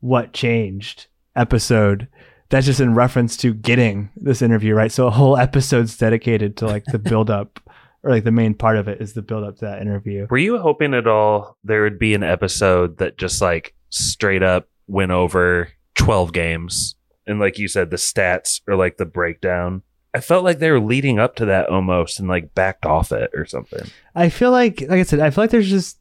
what 0.00 0.32
changed 0.32 1.06
episode 1.36 2.08
that's 2.48 2.66
just 2.66 2.80
in 2.80 2.94
reference 2.94 3.36
to 3.36 3.54
getting 3.54 4.10
this 4.16 4.42
interview 4.42 4.74
right 4.74 4.90
so 4.90 5.06
a 5.06 5.10
whole 5.10 5.36
episode's 5.36 5.96
dedicated 5.96 6.56
to 6.56 6.66
like 6.66 6.84
the 6.86 6.98
build 7.10 7.30
up 7.30 7.60
or 8.02 8.10
like 8.10 8.24
the 8.24 8.32
main 8.32 8.54
part 8.54 8.76
of 8.76 8.88
it 8.88 9.00
is 9.00 9.12
the 9.12 9.22
build 9.22 9.44
up 9.44 9.56
to 9.56 9.64
that 9.64 9.80
interview 9.80 10.26
Were 10.30 10.38
you 10.38 10.58
hoping 10.58 10.94
at 10.94 11.06
all 11.06 11.56
there 11.64 11.82
would 11.82 11.98
be 11.98 12.14
an 12.14 12.22
episode 12.22 12.98
that 12.98 13.18
just 13.18 13.40
like 13.40 13.74
straight 13.90 14.42
up 14.42 14.68
went 14.90 15.12
over 15.12 15.70
12 15.94 16.32
games 16.32 16.94
and 17.26 17.38
like 17.38 17.58
you 17.58 17.68
said 17.68 17.90
the 17.90 17.96
stats 17.96 18.60
or 18.66 18.76
like 18.76 18.96
the 18.96 19.06
breakdown? 19.06 19.82
I 20.12 20.20
felt 20.20 20.42
like 20.42 20.58
they 20.58 20.70
were 20.70 20.80
leading 20.80 21.20
up 21.20 21.36
to 21.36 21.44
that 21.46 21.68
almost 21.68 22.18
and 22.18 22.28
like 22.28 22.54
backed 22.54 22.84
off 22.84 23.12
it 23.12 23.30
or 23.32 23.46
something. 23.46 23.88
i 24.14 24.28
feel 24.28 24.50
like 24.50 24.80
like 24.82 24.98
i 24.98 25.02
said 25.04 25.20
i 25.20 25.30
feel 25.30 25.44
like 25.44 25.50
there's 25.50 25.70
just 25.70 25.98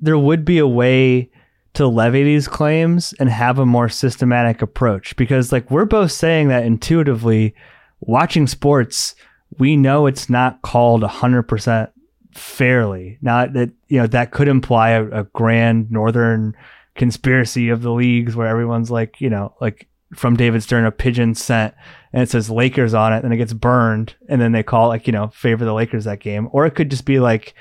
there 0.00 0.18
would 0.18 0.44
be 0.44 0.58
a 0.58 0.68
way 0.68 1.30
to 1.72 1.86
levy 1.86 2.22
these 2.22 2.46
claims 2.46 3.14
and 3.18 3.28
have 3.30 3.58
a 3.58 3.66
more 3.66 3.88
systematic 3.88 4.60
approach 4.60 5.16
because 5.16 5.52
like 5.52 5.70
we're 5.70 5.86
both 5.86 6.12
saying 6.12 6.48
that 6.48 6.64
intuitively 6.64 7.54
watching 8.00 8.46
sports 8.46 9.14
we 9.58 9.76
know 9.76 10.06
it's 10.06 10.28
not 10.28 10.60
called 10.62 11.02
100% 11.02 11.90
fairly 12.34 13.16
now 13.22 13.46
that 13.46 13.70
you 13.88 13.98
know 13.98 14.06
that 14.06 14.32
could 14.32 14.48
imply 14.48 14.90
a, 14.90 15.04
a 15.20 15.24
grand 15.24 15.90
northern 15.90 16.54
conspiracy 16.94 17.68
of 17.70 17.82
the 17.82 17.90
leagues 17.92 18.36
where 18.36 18.46
everyone's 18.46 18.90
like 18.90 19.20
you 19.20 19.28
know 19.28 19.52
like 19.60 19.88
from 20.14 20.36
david 20.36 20.62
stern 20.62 20.84
a 20.84 20.92
pigeon 20.92 21.34
sent 21.34 21.74
and 22.12 22.22
it 22.22 22.30
says 22.30 22.48
lakers 22.48 22.94
on 22.94 23.12
it 23.12 23.24
and 23.24 23.32
it 23.32 23.36
gets 23.36 23.52
burned 23.52 24.14
and 24.28 24.40
then 24.40 24.52
they 24.52 24.62
call 24.62 24.86
like 24.88 25.06
you 25.08 25.12
know 25.12 25.26
favor 25.28 25.64
the 25.64 25.72
lakers 25.74 26.04
that 26.04 26.20
game 26.20 26.48
or 26.52 26.66
it 26.66 26.70
could 26.76 26.90
just 26.90 27.04
be 27.04 27.18
like 27.18 27.54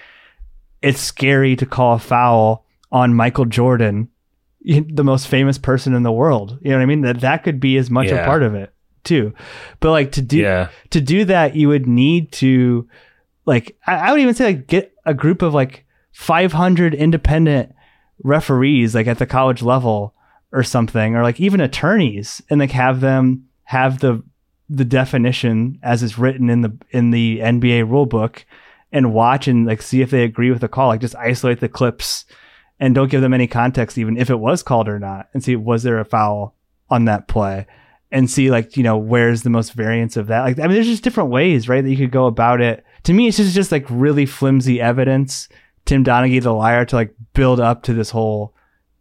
it's 0.84 1.00
scary 1.00 1.56
to 1.56 1.66
call 1.66 1.96
a 1.96 2.00
foul 2.00 2.66
on 2.92 3.14
Michael 3.14 3.46
Jordan, 3.46 4.10
the 4.64 5.04
most 5.04 5.28
famous 5.30 5.58
person 5.58 5.94
in 5.96 6.04
the 6.04 6.12
world. 6.12 6.60
You 6.62 6.72
know 6.72 6.76
what 6.78 6.84
I 6.84 6.86
mean? 6.86 7.02
That 7.02 7.22
that 7.22 7.44
could 7.44 7.60
be 7.62 7.78
as 7.78 7.90
much 7.90 8.10
a 8.10 8.24
part 8.26 8.44
of 8.44 8.54
it 8.54 8.72
too. 9.06 9.34
But 9.80 9.92
like 9.92 10.12
to 10.12 10.22
do 10.22 10.38
Yeah. 10.40 10.70
to 10.90 11.00
do 11.00 11.24
that, 11.26 11.56
you 11.56 11.70
would 11.70 11.88
need 11.88 12.34
to 12.34 12.88
like 13.46 13.78
I, 13.88 13.96
I 13.96 14.12
would 14.12 14.20
even 14.20 14.34
say 14.36 14.46
like 14.48 14.68
get 14.68 14.94
a 15.06 15.14
group 15.14 15.42
of 15.42 15.54
like 15.54 15.86
500 16.12 16.94
independent 16.94 17.74
referees 18.24 18.96
like 18.96 19.08
at 19.08 19.20
the 19.20 19.26
college 19.26 19.62
level 19.62 20.14
or 20.52 20.64
something, 20.64 21.16
or 21.16 21.24
like 21.24 21.40
even 21.40 21.62
attorneys, 21.62 22.42
and 22.50 22.60
like 22.60 22.72
have 22.72 23.02
them 23.02 23.48
have 23.64 24.00
the 24.00 24.24
the 24.70 24.86
definition 24.86 25.78
as 25.84 26.02
is 26.02 26.18
written 26.18 26.50
in 26.50 26.62
the 26.62 26.78
in 26.92 27.12
the 27.12 27.40
NBA 27.40 27.90
rule 27.90 28.06
book 28.06 28.46
and 28.92 29.14
watch 29.14 29.48
and 29.48 29.66
like 29.66 29.82
see 29.82 30.02
if 30.02 30.12
they 30.12 30.24
agree 30.24 30.52
with 30.52 30.62
the 30.62 30.68
call. 30.68 30.88
Like 30.88 31.02
just 31.02 31.16
isolate 31.16 31.60
the 31.60 31.70
clips 31.70 32.26
and 32.80 32.96
don't 32.96 33.12
give 33.12 33.22
them 33.22 33.34
any 33.34 33.48
context, 33.48 33.98
even 33.98 34.18
if 34.18 34.30
it 34.30 34.40
was 34.40 34.64
called 34.64 34.88
or 34.88 35.00
not, 35.00 35.30
and 35.34 35.44
see 35.44 35.56
was 35.56 35.84
there 35.84 36.00
a 36.00 36.06
foul 36.06 36.56
on 36.90 37.06
that 37.06 37.28
play, 37.28 37.66
and 38.12 38.30
see 38.30 38.52
like 38.52 38.78
you 38.78 38.84
know 38.84 38.98
where's 38.98 39.44
the 39.44 39.50
most 39.50 39.74
variance 39.74 40.18
of 40.18 40.28
that. 40.28 40.42
Like 40.42 40.60
I 40.60 40.64
mean, 40.64 40.74
there's 40.74 40.88
just 40.88 41.04
different 41.04 41.30
ways, 41.30 41.68
right, 41.68 41.82
that 41.82 41.90
you 41.90 41.98
could 41.98 42.12
go 42.12 42.26
about 42.26 42.62
it. 42.62 42.86
To 43.04 43.14
me, 43.14 43.28
it's 43.28 43.38
just 43.38 43.56
just 43.56 43.72
like 43.72 43.86
really 43.90 44.26
flimsy 44.26 44.80
evidence. 44.80 45.50
Tim 45.86 46.04
Donaghy, 46.04 46.42
the 46.42 46.54
liar, 46.54 46.86
to 46.86 46.96
like 46.96 47.14
build 47.34 47.60
up 47.60 47.84
to 47.84 47.94
this 47.94 48.10
whole 48.10 48.54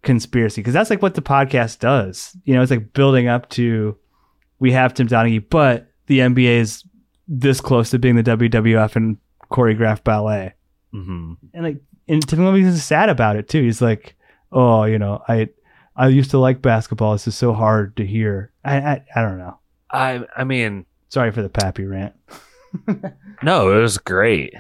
conspiracy 0.03 0.61
because 0.61 0.74
that's 0.74 0.91
like 0.91 1.03
what 1.03 1.14
the 1.14 1.22
podcast 1.22 1.78
does. 1.78 2.37
You 2.45 2.55
know, 2.55 2.62
it's 2.62 2.70
like 2.70 2.93
building 2.93 3.28
up 3.28 3.49
to 3.51 3.97
we 4.59 4.72
have 4.72 4.95
Tim 4.95 5.09
Donaghy, 5.09 5.45
but 5.49 5.89
the 6.07 6.20
NBA 6.20 6.59
is 6.59 6.85
this 7.28 7.61
close 7.61 7.91
to 7.91 7.99
being 7.99 8.16
the 8.16 8.22
WWF 8.22 8.97
and 8.97 9.16
choreographed 9.51 10.05
ballet. 10.05 10.55
Mm-hmm. 10.95 11.35
And 11.55 11.64
like, 11.64 11.80
and 12.09 12.26
Tim 12.26 12.55
is 12.57 12.85
sad 12.85 13.09
about 13.09 13.37
it 13.37 13.49
too. 13.49 13.62
He's 13.62 13.80
like, 13.80 14.16
oh, 14.51 14.85
you 14.85 14.99
know, 14.99 15.22
I, 15.28 15.49
I 15.97 16.09
used 16.09 16.30
to 16.33 16.39
like 16.39 16.62
basketball. 16.62 17.12
This 17.12 17.28
is 17.28 17.37
so 17.37 17.53
hard 17.53 17.97
to 17.97 18.07
hear. 18.07 18.53
I, 18.64 18.76
I, 18.76 19.05
I 19.14 19.22
don't 19.22 19.39
know. 19.39 19.59
I 19.91 20.24
I 20.37 20.45
mean, 20.45 20.87
Sorry 21.12 21.30
for 21.30 21.43
the 21.43 21.51
Pappy 21.51 21.85
rant. 21.85 22.14
no, 23.43 23.70
it 23.70 23.83
was 23.83 23.99
great. 23.99 24.55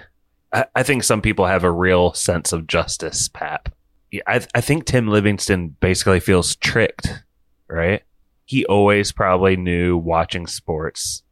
I, 0.52 0.66
I 0.74 0.82
think 0.82 1.04
some 1.04 1.22
people 1.22 1.46
have 1.46 1.64
a 1.64 1.70
real 1.70 2.12
sense 2.12 2.52
of 2.52 2.66
justice, 2.66 3.28
Pap. 3.28 3.74
Yeah, 4.10 4.22
I 4.26 4.46
I 4.54 4.60
think 4.60 4.84
Tim 4.84 5.08
Livingston 5.08 5.76
basically 5.80 6.20
feels 6.20 6.56
tricked, 6.56 7.22
right? 7.68 8.02
He 8.44 8.66
always 8.66 9.12
probably 9.12 9.56
knew 9.56 9.96
watching 9.96 10.46
sports 10.46 11.22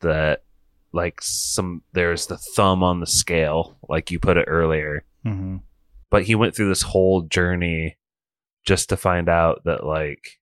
that 0.00 0.42
like 0.92 1.20
some 1.20 1.82
there's 1.92 2.26
the 2.26 2.38
thumb 2.38 2.82
on 2.82 3.00
the 3.00 3.06
scale, 3.06 3.76
like 3.88 4.10
you 4.10 4.18
put 4.18 4.36
it 4.36 4.46
earlier. 4.48 5.04
Mm-hmm. 5.24 5.56
but 6.10 6.24
he 6.24 6.34
went 6.34 6.54
through 6.54 6.68
this 6.68 6.82
whole 6.82 7.22
journey 7.22 7.96
just 8.66 8.90
to 8.90 8.96
find 8.98 9.26
out 9.30 9.62
that 9.64 9.86
like 9.86 10.38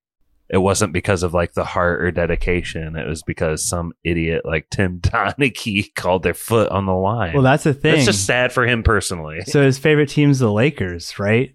it 0.53 0.59
wasn't 0.59 0.93
because 0.93 1.23
of 1.23 1.33
like 1.33 1.55
the 1.55 1.65
heart 1.65 2.03
or 2.03 2.11
dedication. 2.11 2.95
It 2.95 3.09
was 3.09 3.23
because 3.23 3.67
some 3.67 3.95
idiot 4.05 4.43
like 4.45 4.69
Tim 4.69 5.01
Donaghy 5.01 5.93
called 5.95 6.23
their 6.23 6.35
foot 6.35 6.69
on 6.71 6.85
the 6.85 6.93
line. 6.93 7.33
Well, 7.33 7.43
that's 7.43 7.65
the 7.65 7.73
thing. 7.73 7.97
It's 7.97 8.05
just 8.05 8.27
sad 8.27 8.53
for 8.53 8.67
him 8.67 8.83
personally. 8.83 9.41
So 9.47 9.63
his 9.63 9.79
favorite 9.79 10.11
team's 10.11 10.41
the 10.41 10.53
Lakers, 10.53 11.19
right? 11.19 11.55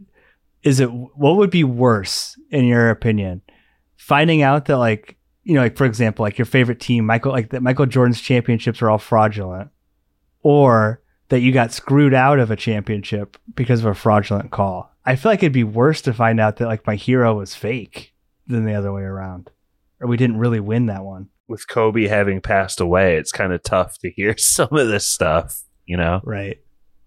Is 0.63 0.79
it 0.79 0.87
what 0.91 1.37
would 1.37 1.51
be 1.51 1.63
worse 1.63 2.37
in 2.49 2.65
your 2.65 2.89
opinion? 2.89 3.43
Finding 3.97 4.41
out 4.41 4.65
that 4.65 4.79
like 4.79 5.15
you 5.43 5.53
know, 5.53 5.61
like 5.61 5.77
for 5.77 5.85
example, 5.85 6.23
like 6.23 6.39
your 6.39 6.45
favorite 6.45 6.79
team, 6.79 7.05
Michael, 7.05 7.31
like 7.31 7.51
that 7.51 7.61
Michael 7.61 7.85
Jordan's 7.85 8.19
championships 8.19 8.81
are 8.81 8.89
all 8.89 8.97
fraudulent, 8.97 9.69
or 10.41 11.03
that 11.29 11.41
you 11.41 11.51
got 11.51 11.71
screwed 11.71 12.15
out 12.15 12.39
of 12.39 12.49
a 12.49 12.55
championship 12.55 13.37
because 13.53 13.81
of 13.81 13.85
a 13.85 13.93
fraudulent 13.93 14.49
call. 14.49 14.91
I 15.05 15.15
feel 15.15 15.31
like 15.31 15.43
it'd 15.43 15.53
be 15.53 15.63
worse 15.63 16.01
to 16.01 16.13
find 16.13 16.39
out 16.39 16.57
that 16.57 16.67
like 16.67 16.87
my 16.87 16.95
hero 16.95 17.35
was 17.37 17.53
fake 17.53 18.13
than 18.47 18.65
the 18.65 18.73
other 18.73 18.93
way 18.93 19.03
around, 19.03 19.51
or 19.99 20.07
we 20.07 20.17
didn't 20.17 20.37
really 20.37 20.59
win 20.59 20.87
that 20.87 21.03
one. 21.03 21.29
With 21.47 21.67
Kobe 21.67 22.07
having 22.07 22.41
passed 22.41 22.79
away, 22.81 23.17
it's 23.17 23.31
kind 23.31 23.53
of 23.53 23.63
tough 23.63 23.97
to 23.99 24.09
hear 24.09 24.37
some 24.37 24.69
of 24.71 24.87
this 24.87 25.07
stuff, 25.07 25.61
you 25.85 25.97
know? 25.97 26.21
Right. 26.23 26.57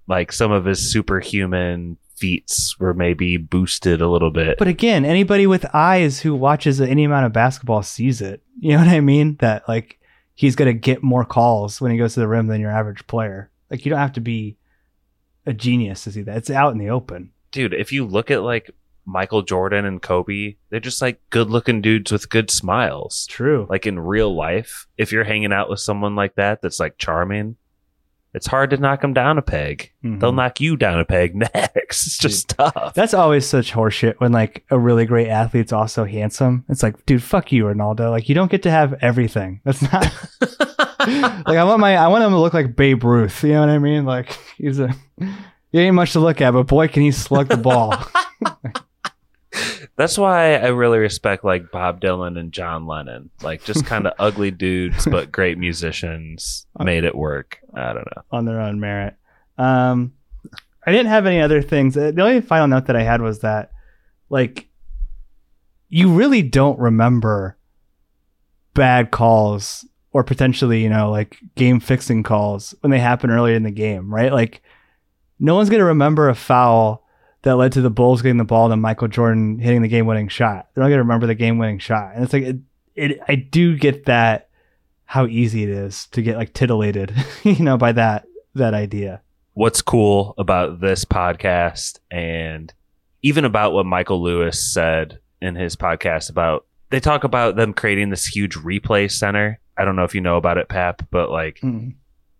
Like 0.06 0.32
some 0.32 0.50
of 0.50 0.64
his 0.64 0.92
superhuman 0.92 1.98
feats 2.20 2.78
were 2.78 2.92
maybe 2.92 3.38
boosted 3.38 4.00
a 4.00 4.08
little 4.08 4.30
bit. 4.30 4.58
But 4.58 4.68
again, 4.68 5.04
anybody 5.04 5.46
with 5.46 5.74
eyes 5.74 6.20
who 6.20 6.34
watches 6.34 6.80
any 6.80 7.04
amount 7.04 7.26
of 7.26 7.32
basketball 7.32 7.82
sees 7.82 8.20
it. 8.20 8.42
You 8.62 8.72
know 8.72 8.84
what 8.84 8.88
I 8.88 9.00
mean? 9.00 9.36
That 9.36 9.66
like 9.66 9.98
he's 10.34 10.54
gonna 10.54 10.74
get 10.74 11.02
more 11.02 11.24
calls 11.24 11.80
when 11.80 11.90
he 11.92 11.96
goes 11.96 12.12
to 12.12 12.20
the 12.20 12.28
rim 12.28 12.46
than 12.46 12.60
your 12.60 12.70
average 12.70 13.06
player. 13.06 13.50
Like 13.70 13.86
you 13.86 13.90
don't 13.90 13.98
have 13.98 14.12
to 14.12 14.20
be 14.20 14.58
a 15.46 15.54
genius 15.54 16.04
to 16.04 16.12
see 16.12 16.20
that. 16.20 16.36
It's 16.36 16.50
out 16.50 16.72
in 16.72 16.78
the 16.78 16.90
open. 16.90 17.32
Dude, 17.52 17.72
if 17.72 17.90
you 17.90 18.04
look 18.04 18.30
at 18.30 18.42
like 18.42 18.70
Michael 19.10 19.42
Jordan 19.42 19.84
and 19.84 20.00
Kobe, 20.00 20.54
they're 20.70 20.78
just 20.78 21.02
like 21.02 21.20
good 21.30 21.50
looking 21.50 21.80
dudes 21.82 22.12
with 22.12 22.30
good 22.30 22.50
smiles. 22.50 23.26
True. 23.28 23.66
Like 23.68 23.84
in 23.86 23.98
real 23.98 24.34
life, 24.34 24.86
if 24.96 25.10
you're 25.10 25.24
hanging 25.24 25.52
out 25.52 25.68
with 25.68 25.80
someone 25.80 26.14
like 26.14 26.36
that 26.36 26.62
that's 26.62 26.78
like 26.78 26.96
charming, 26.96 27.56
it's 28.32 28.46
hard 28.46 28.70
to 28.70 28.76
knock 28.76 29.00
them 29.00 29.12
down 29.12 29.38
a 29.38 29.42
peg. 29.42 29.90
Mhm. 30.04 30.20
They'll 30.20 30.30
knock 30.32 30.60
you 30.60 30.76
down 30.76 31.00
a 31.00 31.04
peg 31.04 31.34
next. 31.54 32.06
It's 32.06 32.18
just 32.18 32.50
tough. 32.50 32.94
That's 32.94 33.12
always 33.12 33.44
such 33.44 33.72
horseshit 33.72 34.14
when 34.18 34.30
like 34.30 34.64
a 34.70 34.78
really 34.78 35.04
great 35.06 35.26
athlete's 35.28 35.72
also 35.72 36.04
handsome. 36.04 36.64
It's 36.68 36.84
like, 36.84 37.04
dude, 37.06 37.22
fuck 37.24 37.50
you, 37.50 37.64
Ronaldo. 37.64 38.10
Like 38.10 38.28
you 38.28 38.36
don't 38.36 38.50
get 38.50 38.62
to 38.62 38.70
have 38.70 38.94
everything. 39.02 39.60
That's 39.64 39.82
not 39.82 40.04
like 41.00 41.56
I 41.58 41.64
want 41.64 41.80
my 41.80 41.96
I 41.96 42.06
want 42.06 42.22
him 42.22 42.30
to 42.30 42.38
look 42.38 42.54
like 42.54 42.76
Babe 42.76 43.02
Ruth. 43.02 43.42
You 43.42 43.54
know 43.54 43.60
what 43.60 43.70
I 43.70 43.78
mean? 43.78 44.04
Like 44.04 44.38
he's 44.56 44.78
a 44.78 44.94
he 45.72 45.80
ain't 45.80 45.96
much 45.96 46.12
to 46.12 46.20
look 46.20 46.40
at, 46.40 46.52
but 46.52 46.68
boy 46.68 46.86
can 46.86 47.02
he 47.02 47.10
slug 47.10 47.48
the 47.48 47.56
ball. 47.56 47.94
That's 50.00 50.16
why 50.16 50.54
I 50.54 50.68
really 50.68 50.98
respect 50.98 51.44
like 51.44 51.70
Bob 51.70 52.00
Dylan 52.00 52.38
and 52.38 52.52
John 52.52 52.86
Lennon. 52.86 53.28
Like 53.42 53.62
just 53.64 53.84
kind 53.84 54.06
of 54.06 54.14
ugly 54.18 54.50
dudes, 54.50 55.04
but 55.06 55.30
great 55.30 55.58
musicians 55.58 56.66
made 56.78 57.04
it 57.04 57.14
work. 57.14 57.58
I 57.74 57.92
don't 57.92 58.06
know. 58.16 58.22
on 58.32 58.46
their 58.46 58.60
own 58.62 58.80
merit. 58.80 59.14
Um, 59.58 60.14
I 60.86 60.90
didn't 60.92 61.08
have 61.08 61.26
any 61.26 61.42
other 61.42 61.60
things. 61.60 61.96
Uh, 61.98 62.12
The 62.12 62.22
only 62.22 62.40
final 62.40 62.66
note 62.66 62.86
that 62.86 62.96
I 62.96 63.02
had 63.02 63.20
was 63.20 63.40
that, 63.40 63.72
like, 64.30 64.70
you 65.90 66.10
really 66.14 66.40
don't 66.40 66.78
remember 66.78 67.58
bad 68.72 69.10
calls 69.10 69.86
or 70.12 70.24
potentially, 70.24 70.82
you 70.82 70.88
know, 70.88 71.10
like 71.10 71.36
game 71.56 71.78
fixing 71.78 72.22
calls 72.22 72.74
when 72.80 72.90
they 72.90 72.98
happen 73.00 73.30
earlier 73.30 73.54
in 73.54 73.64
the 73.64 73.70
game, 73.70 74.12
right? 74.12 74.32
Like, 74.32 74.62
no 75.38 75.54
one's 75.56 75.68
going 75.68 75.80
to 75.80 75.84
remember 75.84 76.30
a 76.30 76.34
foul 76.34 77.04
that 77.42 77.56
led 77.56 77.72
to 77.72 77.80
the 77.80 77.90
Bulls 77.90 78.22
getting 78.22 78.36
the 78.36 78.44
ball 78.44 78.70
and 78.70 78.82
Michael 78.82 79.08
Jordan 79.08 79.58
hitting 79.58 79.82
the 79.82 79.88
game 79.88 80.06
winning 80.06 80.28
shot. 80.28 80.68
They're 80.74 80.82
not 80.82 80.88
going 80.88 80.98
to 80.98 81.02
remember 81.04 81.26
the 81.26 81.34
game 81.34 81.58
winning 81.58 81.78
shot. 81.78 82.12
And 82.14 82.24
it's 82.24 82.32
like, 82.32 82.42
it, 82.42 82.56
it, 82.94 83.20
I 83.28 83.34
do 83.36 83.76
get 83.76 84.04
that 84.06 84.48
how 85.04 85.26
easy 85.26 85.62
it 85.62 85.68
is 85.68 86.06
to 86.08 86.22
get 86.22 86.36
like 86.36 86.52
titillated, 86.52 87.12
you 87.42 87.64
know, 87.64 87.76
by 87.76 87.92
that 87.92 88.26
that 88.54 88.74
idea. 88.74 89.22
What's 89.54 89.82
cool 89.82 90.34
about 90.38 90.80
this 90.80 91.04
podcast 91.04 91.98
and 92.10 92.72
even 93.22 93.44
about 93.44 93.72
what 93.72 93.86
Michael 93.86 94.22
Lewis 94.22 94.72
said 94.72 95.18
in 95.40 95.54
his 95.54 95.76
podcast 95.76 96.30
about 96.30 96.66
they 96.90 97.00
talk 97.00 97.24
about 97.24 97.56
them 97.56 97.72
creating 97.72 98.10
this 98.10 98.26
huge 98.26 98.56
replay 98.56 99.10
center. 99.10 99.60
I 99.76 99.84
don't 99.84 99.96
know 99.96 100.04
if 100.04 100.14
you 100.14 100.20
know 100.20 100.36
about 100.36 100.58
it, 100.58 100.68
Pap, 100.68 101.06
but 101.10 101.30
like 101.30 101.60
Mm. 101.60 101.94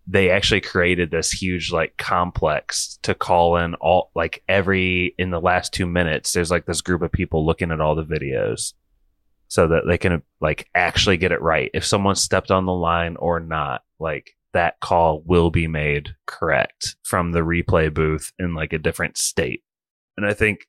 They 0.07 0.29
actually 0.29 0.61
created 0.61 1.11
this 1.11 1.31
huge 1.31 1.71
like 1.71 1.95
complex 1.97 2.97
to 3.03 3.13
call 3.13 3.57
in 3.57 3.75
all 3.75 4.11
like 4.15 4.43
every 4.47 5.13
in 5.17 5.29
the 5.29 5.39
last 5.39 5.73
two 5.73 5.85
minutes 5.85 6.33
there's 6.33 6.51
like 6.51 6.65
this 6.65 6.81
group 6.81 7.01
of 7.01 7.11
people 7.11 7.45
looking 7.45 7.71
at 7.71 7.79
all 7.79 7.95
the 7.95 8.03
videos 8.03 8.73
so 9.51 9.67
that 9.67 9.83
they 9.85 9.97
can 9.97 10.23
like 10.39 10.69
actually 10.75 11.17
get 11.17 11.33
it 11.33 11.41
right. 11.41 11.69
If 11.73 11.85
someone 11.85 12.15
stepped 12.15 12.51
on 12.51 12.65
the 12.65 12.73
line 12.73 13.17
or 13.17 13.41
not 13.41 13.81
like 13.99 14.37
that 14.53 14.79
call 14.79 15.23
will 15.25 15.51
be 15.51 15.67
made 15.67 16.15
correct 16.25 16.95
from 17.03 17.33
the 17.33 17.41
replay 17.41 17.93
booth 17.93 18.31
in 18.39 18.53
like 18.53 18.71
a 18.71 18.79
different 18.79 19.17
state. 19.17 19.61
And 20.17 20.25
i 20.25 20.33
think 20.33 20.67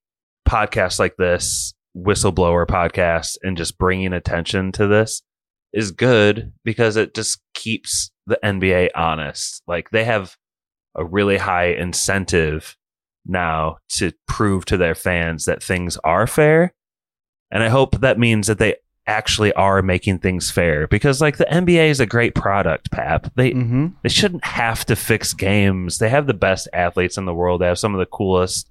podcasts 0.48 0.98
like 0.98 1.16
this 1.16 1.74
whistleblower 1.96 2.66
podcast 2.66 3.36
and 3.42 3.56
just 3.56 3.78
bringing 3.78 4.12
attention 4.12 4.72
to 4.72 4.86
this 4.86 5.22
is 5.72 5.90
good 5.90 6.52
because 6.64 6.96
it 6.96 7.14
just 7.14 7.40
keeps 7.54 8.10
the 8.26 8.38
NBA 8.42 8.90
honest. 8.94 9.62
Like 9.66 9.90
they 9.90 10.04
have 10.04 10.36
a 10.94 11.04
really 11.04 11.38
high 11.38 11.66
incentive 11.66 12.76
now 13.24 13.78
to 13.88 14.12
prove 14.26 14.64
to 14.66 14.76
their 14.76 14.94
fans 14.94 15.44
that 15.44 15.62
things 15.62 15.96
are 16.04 16.26
fair. 16.26 16.74
And 17.50 17.62
I 17.62 17.68
hope 17.68 18.00
that 18.00 18.18
means 18.18 18.46
that 18.46 18.58
they 18.58 18.76
actually 19.06 19.52
are 19.54 19.82
making 19.82 20.18
things 20.18 20.50
fair 20.50 20.86
because 20.86 21.20
like 21.20 21.36
the 21.36 21.44
NBA 21.46 21.88
is 21.88 22.00
a 22.00 22.06
great 22.06 22.34
product, 22.34 22.90
Pap. 22.92 23.32
They 23.34 23.50
Mm-hmm. 23.52 23.88
they 24.02 24.08
shouldn't 24.08 24.44
have 24.44 24.84
to 24.86 24.96
fix 24.96 25.34
games. 25.34 25.98
They 25.98 26.08
have 26.08 26.26
the 26.26 26.34
best 26.34 26.68
athletes 26.72 27.18
in 27.18 27.24
the 27.24 27.34
world. 27.34 27.60
They 27.60 27.66
have 27.66 27.78
some 27.78 27.94
of 27.94 27.98
the 27.98 28.06
coolest 28.06 28.68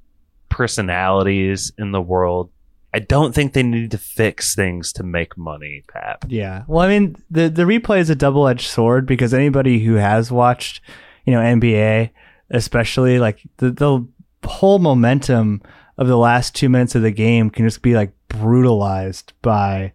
personalities 0.49 1.71
in 1.77 1.91
the 1.91 2.01
world. 2.01 2.49
I 2.93 2.99
don't 2.99 3.33
think 3.33 3.53
they 3.53 3.63
need 3.63 3.91
to 3.91 3.97
fix 3.97 4.53
things 4.53 4.91
to 4.93 5.03
make 5.03 5.37
money, 5.37 5.83
Pap. 5.87 6.25
Yeah. 6.27 6.63
Well, 6.67 6.83
I 6.83 6.89
mean, 6.89 7.15
the 7.29 7.49
the 7.49 7.63
replay 7.63 7.99
is 7.99 8.09
a 8.09 8.15
double 8.15 8.47
edged 8.47 8.67
sword 8.67 9.05
because 9.05 9.33
anybody 9.33 9.79
who 9.79 9.95
has 9.95 10.31
watched, 10.31 10.81
you 11.25 11.33
know, 11.33 11.39
NBA, 11.39 12.09
especially 12.49 13.19
like 13.19 13.41
the 13.57 13.71
the 13.71 14.05
whole 14.47 14.79
momentum 14.79 15.61
of 15.97 16.07
the 16.07 16.17
last 16.17 16.55
two 16.55 16.67
minutes 16.67 16.95
of 16.95 17.01
the 17.01 17.11
game 17.11 17.49
can 17.49 17.65
just 17.65 17.81
be 17.81 17.95
like 17.95 18.11
brutalized 18.27 19.33
by 19.41 19.93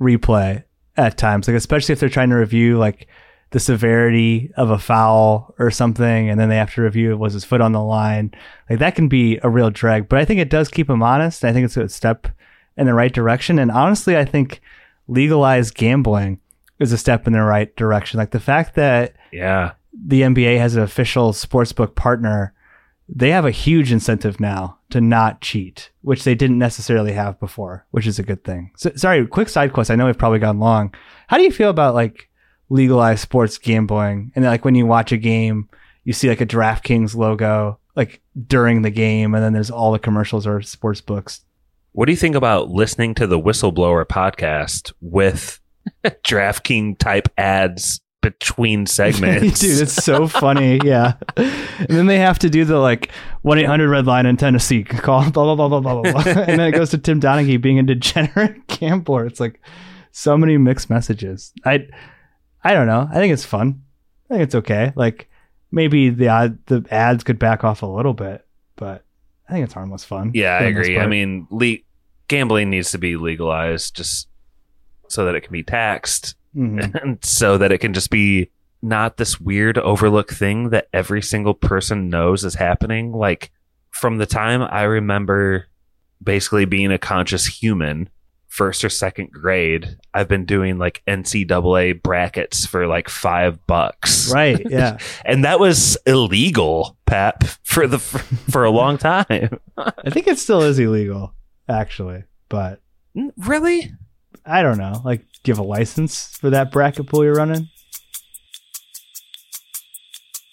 replay 0.00 0.62
at 0.96 1.18
times. 1.18 1.48
Like 1.48 1.56
especially 1.56 1.94
if 1.94 2.00
they're 2.00 2.08
trying 2.08 2.30
to 2.30 2.36
review 2.36 2.78
like 2.78 3.08
the 3.50 3.60
severity 3.60 4.50
of 4.56 4.70
a 4.70 4.78
foul 4.78 5.54
or 5.58 5.70
something, 5.70 6.28
and 6.30 6.38
then 6.38 6.48
they 6.48 6.56
have 6.56 6.72
to 6.74 6.82
review 6.82 7.10
it 7.12 7.18
was 7.18 7.32
his 7.32 7.44
foot 7.44 7.60
on 7.60 7.72
the 7.72 7.82
line. 7.82 8.32
Like 8.68 8.78
that 8.78 8.94
can 8.94 9.08
be 9.08 9.38
a 9.42 9.48
real 9.50 9.70
drag. 9.70 10.08
But 10.08 10.18
I 10.20 10.24
think 10.24 10.40
it 10.40 10.50
does 10.50 10.68
keep 10.68 10.88
him 10.88 11.02
honest. 11.02 11.44
I 11.44 11.52
think 11.52 11.64
it's 11.64 11.76
a 11.76 11.88
step 11.88 12.28
in 12.76 12.86
the 12.86 12.94
right 12.94 13.12
direction. 13.12 13.58
And 13.58 13.70
honestly, 13.70 14.16
I 14.16 14.24
think 14.24 14.60
legalized 15.08 15.74
gambling 15.74 16.38
is 16.78 16.92
a 16.92 16.98
step 16.98 17.26
in 17.26 17.32
the 17.32 17.42
right 17.42 17.74
direction. 17.76 18.18
Like 18.18 18.30
the 18.30 18.40
fact 18.40 18.74
that 18.76 19.14
Yeah. 19.32 19.72
the 19.92 20.22
NBA 20.22 20.58
has 20.58 20.76
an 20.76 20.82
official 20.82 21.32
sportsbook 21.32 21.94
partner, 21.94 22.54
they 23.08 23.30
have 23.32 23.44
a 23.44 23.50
huge 23.50 23.90
incentive 23.92 24.38
now 24.40 24.78
to 24.90 25.00
not 25.00 25.40
cheat, 25.40 25.90
which 26.02 26.22
they 26.24 26.34
didn't 26.36 26.58
necessarily 26.58 27.12
have 27.12 27.38
before, 27.40 27.84
which 27.90 28.06
is 28.06 28.18
a 28.20 28.22
good 28.22 28.44
thing. 28.44 28.70
So, 28.76 28.92
sorry, 28.94 29.26
quick 29.26 29.48
side 29.48 29.72
quest. 29.72 29.90
I 29.90 29.96
know 29.96 30.06
we've 30.06 30.16
probably 30.16 30.38
gone 30.38 30.60
long. 30.60 30.94
How 31.26 31.36
do 31.36 31.42
you 31.42 31.50
feel 31.50 31.70
about 31.70 31.94
like 31.94 32.28
legalized 32.70 33.20
sports 33.20 33.58
gambling? 33.58 34.32
And 34.34 34.44
like 34.44 34.64
when 34.64 34.74
you 34.74 34.86
watch 34.86 35.12
a 35.12 35.18
game, 35.18 35.68
you 36.04 36.14
see 36.14 36.28
like 36.28 36.40
a 36.40 36.46
DraftKings 36.46 37.14
logo 37.14 37.78
like 37.96 38.20
during 38.46 38.82
the 38.82 38.90
game, 38.90 39.34
and 39.34 39.44
then 39.44 39.52
there's 39.52 39.70
all 39.70 39.92
the 39.92 39.98
commercials 39.98 40.46
or 40.46 40.62
sports 40.62 41.00
books. 41.00 41.42
What 41.92 42.06
do 42.06 42.12
you 42.12 42.18
think 42.18 42.36
about 42.36 42.70
listening 42.70 43.14
to 43.16 43.26
the 43.26 43.38
Whistleblower 43.38 44.04
podcast 44.04 44.92
with 45.00 45.60
DraftKings 46.04 46.98
type 46.98 47.28
ads 47.36 48.00
between 48.22 48.86
segments? 48.86 49.60
Dude, 49.60 49.82
it's 49.82 49.92
so 49.92 50.28
funny. 50.28 50.80
Yeah. 50.84 51.14
And 51.36 51.88
then 51.88 52.06
they 52.06 52.18
have 52.18 52.38
to 52.40 52.50
do 52.50 52.64
the 52.64 52.78
like 52.78 53.10
1 53.42 53.58
800 53.58 53.88
red 53.88 54.06
line 54.06 54.26
in 54.26 54.36
Tennessee 54.36 54.84
call, 54.84 55.28
blah, 55.30 55.54
blah, 55.54 55.68
blah, 55.68 55.68
blah, 55.68 55.80
blah, 55.80 56.02
blah. 56.02 56.22
blah. 56.22 56.42
and 56.42 56.60
then 56.60 56.68
it 56.68 56.72
goes 56.72 56.90
to 56.90 56.98
Tim 56.98 57.20
Donaghy 57.20 57.60
being 57.60 57.78
a 57.78 57.82
degenerate 57.82 58.66
gambler. 58.68 59.26
It's 59.26 59.40
like 59.40 59.60
so 60.12 60.38
many 60.38 60.56
mixed 60.58 60.88
messages. 60.90 61.52
I, 61.64 61.88
I 62.62 62.74
don't 62.74 62.86
know. 62.86 63.08
I 63.10 63.14
think 63.14 63.32
it's 63.32 63.44
fun. 63.44 63.82
I 64.28 64.34
think 64.34 64.42
it's 64.44 64.54
okay. 64.54 64.92
Like 64.96 65.28
maybe 65.70 66.10
the 66.10 66.28
ad, 66.28 66.58
the 66.66 66.84
ads 66.90 67.24
could 67.24 67.38
back 67.38 67.64
off 67.64 67.82
a 67.82 67.86
little 67.86 68.14
bit, 68.14 68.46
but 68.76 69.04
I 69.48 69.52
think 69.52 69.64
it's 69.64 69.74
harmless 69.74 70.04
fun. 70.04 70.32
yeah, 70.34 70.54
I 70.56 70.62
agree. 70.64 70.98
I 70.98 71.06
mean, 71.06 71.46
le- 71.50 71.78
gambling 72.28 72.70
needs 72.70 72.90
to 72.92 72.98
be 72.98 73.16
legalized 73.16 73.96
just 73.96 74.28
so 75.08 75.24
that 75.24 75.34
it 75.34 75.40
can 75.42 75.52
be 75.52 75.62
taxed 75.62 76.34
Mhm. 76.56 76.94
and 77.02 77.24
so 77.24 77.58
that 77.58 77.70
it 77.72 77.78
can 77.78 77.94
just 77.94 78.10
be 78.10 78.50
not 78.82 79.16
this 79.16 79.38
weird 79.40 79.78
overlooked 79.78 80.32
thing 80.32 80.70
that 80.70 80.88
every 80.92 81.22
single 81.22 81.54
person 81.54 82.08
knows 82.10 82.44
is 82.44 82.54
happening. 82.54 83.12
Like 83.12 83.50
from 83.90 84.18
the 84.18 84.26
time 84.26 84.62
I 84.62 84.82
remember 84.82 85.66
basically 86.22 86.64
being 86.64 86.90
a 86.92 86.98
conscious 86.98 87.46
human, 87.46 88.08
first 88.50 88.84
or 88.84 88.88
second 88.90 89.30
grade, 89.30 89.96
I've 90.12 90.28
been 90.28 90.44
doing 90.44 90.76
like 90.76 91.02
NCAA 91.06 92.02
brackets 92.02 92.66
for 92.66 92.86
like 92.86 93.08
five 93.08 93.64
bucks. 93.66 94.30
Right. 94.32 94.60
Yeah. 94.70 94.98
and 95.24 95.44
that 95.44 95.58
was 95.58 95.96
illegal, 96.06 96.96
Pap, 97.06 97.44
for 97.64 97.86
the 97.86 97.98
for 97.98 98.64
a 98.64 98.70
long 98.70 98.98
time. 98.98 99.58
I 99.78 100.10
think 100.10 100.26
it 100.26 100.38
still 100.38 100.62
is 100.62 100.78
illegal, 100.78 101.32
actually. 101.68 102.24
But 102.48 102.80
really, 103.36 103.90
I 104.44 104.62
don't 104.62 104.78
know. 104.78 105.00
Like, 105.04 105.20
do 105.42 105.50
you 105.50 105.54
have 105.54 105.58
a 105.64 105.66
license 105.68 106.36
for 106.36 106.50
that 106.50 106.70
bracket 106.70 107.06
pool 107.06 107.24
you're 107.24 107.34
running? 107.34 107.68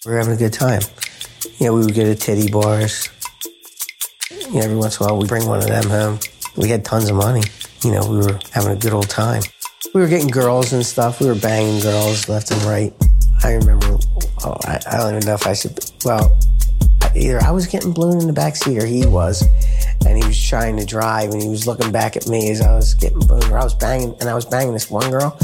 We're 0.06 0.18
having 0.18 0.34
a 0.34 0.38
good 0.38 0.54
time. 0.54 0.82
You 1.58 1.68
know, 1.68 1.74
we 1.74 1.86
would 1.86 1.96
go 1.96 2.04
to 2.04 2.16
titty 2.16 2.50
bars. 2.52 3.10
You 4.32 4.54
know, 4.54 4.60
every 4.62 4.76
once 4.78 5.00
in 5.00 5.06
a 5.06 5.10
while 5.10 5.20
we 5.20 5.28
bring 5.28 5.48
one 5.48 5.60
of 5.60 5.68
them 5.68 5.90
home. 5.90 6.20
We 6.56 6.70
had 6.70 6.86
tons 6.86 7.10
of 7.10 7.16
money. 7.18 7.44
You 7.84 7.92
know, 7.92 8.10
we 8.10 8.18
were 8.18 8.40
having 8.54 8.72
a 8.72 8.76
good 8.76 8.94
old 8.94 9.10
time. 9.10 9.44
We 9.94 10.02
were 10.02 10.08
getting 10.08 10.30
girls 10.30 10.74
and 10.74 10.86
stuff. 10.86 11.20
We 11.20 11.28
were 11.28 11.36
banging 11.36 11.82
girls 11.82 12.28
left 12.28 12.52
and 12.52 12.62
right. 12.64 12.94
I 13.44 13.54
remember, 13.54 13.98
oh, 14.44 14.58
I, 14.66 14.80
I 14.90 14.98
don't 14.98 15.16
even 15.16 15.28
know 15.28 15.36
if 15.36 15.46
I 15.46 15.54
should, 15.54 15.80
well, 16.04 16.38
either 17.16 17.42
I 17.42 17.52
was 17.52 17.68
getting 17.68 17.92
blown 17.92 18.20
in 18.20 18.28
the 18.28 18.34
back 18.34 18.56
seat 18.56 18.82
or 18.82 18.86
he 18.86 19.06
was. 19.06 19.44
And 20.06 20.18
he 20.18 20.26
was 20.26 20.42
trying 20.42 20.78
to 20.78 20.86
drive 20.86 21.32
and 21.32 21.42
he 21.42 21.50
was 21.50 21.68
looking 21.68 21.92
back 21.92 22.18
at 22.18 22.28
me 22.28 22.50
as 22.50 22.62
I 22.62 22.74
was 22.76 22.94
getting 22.96 23.20
blown, 23.20 23.44
or 23.52 23.58
I 23.58 23.64
was 23.64 23.76
banging, 23.76 24.16
and 24.20 24.30
I 24.30 24.34
was 24.34 24.46
banging 24.46 24.74
this 24.74 24.90
one 24.90 25.10
girl. 25.12 25.38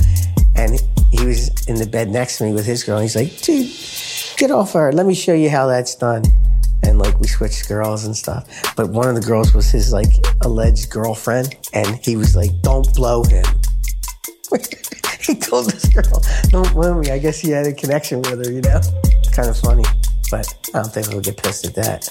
And 0.56 0.80
he 1.12 1.26
was 1.26 1.68
in 1.68 1.76
the 1.76 1.86
bed 1.86 2.10
next 2.10 2.38
to 2.38 2.46
me 2.46 2.54
with 2.54 2.66
his 2.66 2.84
girl. 2.84 2.98
And 2.98 3.04
he's 3.04 3.16
like, 3.16 3.40
dude, 3.42 3.70
get 4.38 4.52
off 4.52 4.74
her. 4.74 4.92
Let 4.92 5.06
me 5.06 5.14
show 5.14 5.34
you 5.34 5.50
how 5.50 5.68
that's 5.68 5.96
done. 5.96 6.24
And 6.84 7.00
like 7.00 7.20
we 7.20 7.28
switched 7.28 7.68
girls 7.68 8.06
and 8.06 8.16
stuff. 8.16 8.48
But 8.76 8.90
one 8.90 9.08
of 9.08 9.16
the 9.16 9.22
girls 9.22 9.54
was 9.54 9.70
his 9.72 9.94
like 9.94 10.14
alleged 10.42 10.90
girlfriend. 10.90 11.56
And 11.74 11.96
he 11.98 12.16
was 12.16 12.36
like, 12.36 12.52
don't 12.62 12.94
blow 12.94 13.24
him. 13.24 13.46
he 15.22 15.36
told 15.36 15.70
this 15.70 15.86
girl, 15.90 16.22
don't 16.50 16.72
blow 16.74 17.00
me. 17.00 17.10
I 17.10 17.20
guess 17.20 17.40
he 17.40 17.52
had 17.52 17.66
a 17.66 17.74
connection 17.74 18.22
with 18.22 18.46
her, 18.46 18.52
you 18.52 18.62
know? 18.62 18.78
It's 18.78 19.36
Kind 19.36 19.50
of 19.50 19.58
funny. 19.58 19.84
But 20.30 20.54
I 20.74 20.82
don't 20.82 20.94
think 20.94 21.10
he'll 21.10 21.22
get 21.22 21.38
pissed 21.38 21.66
at 21.66 21.76
that. 21.76 22.10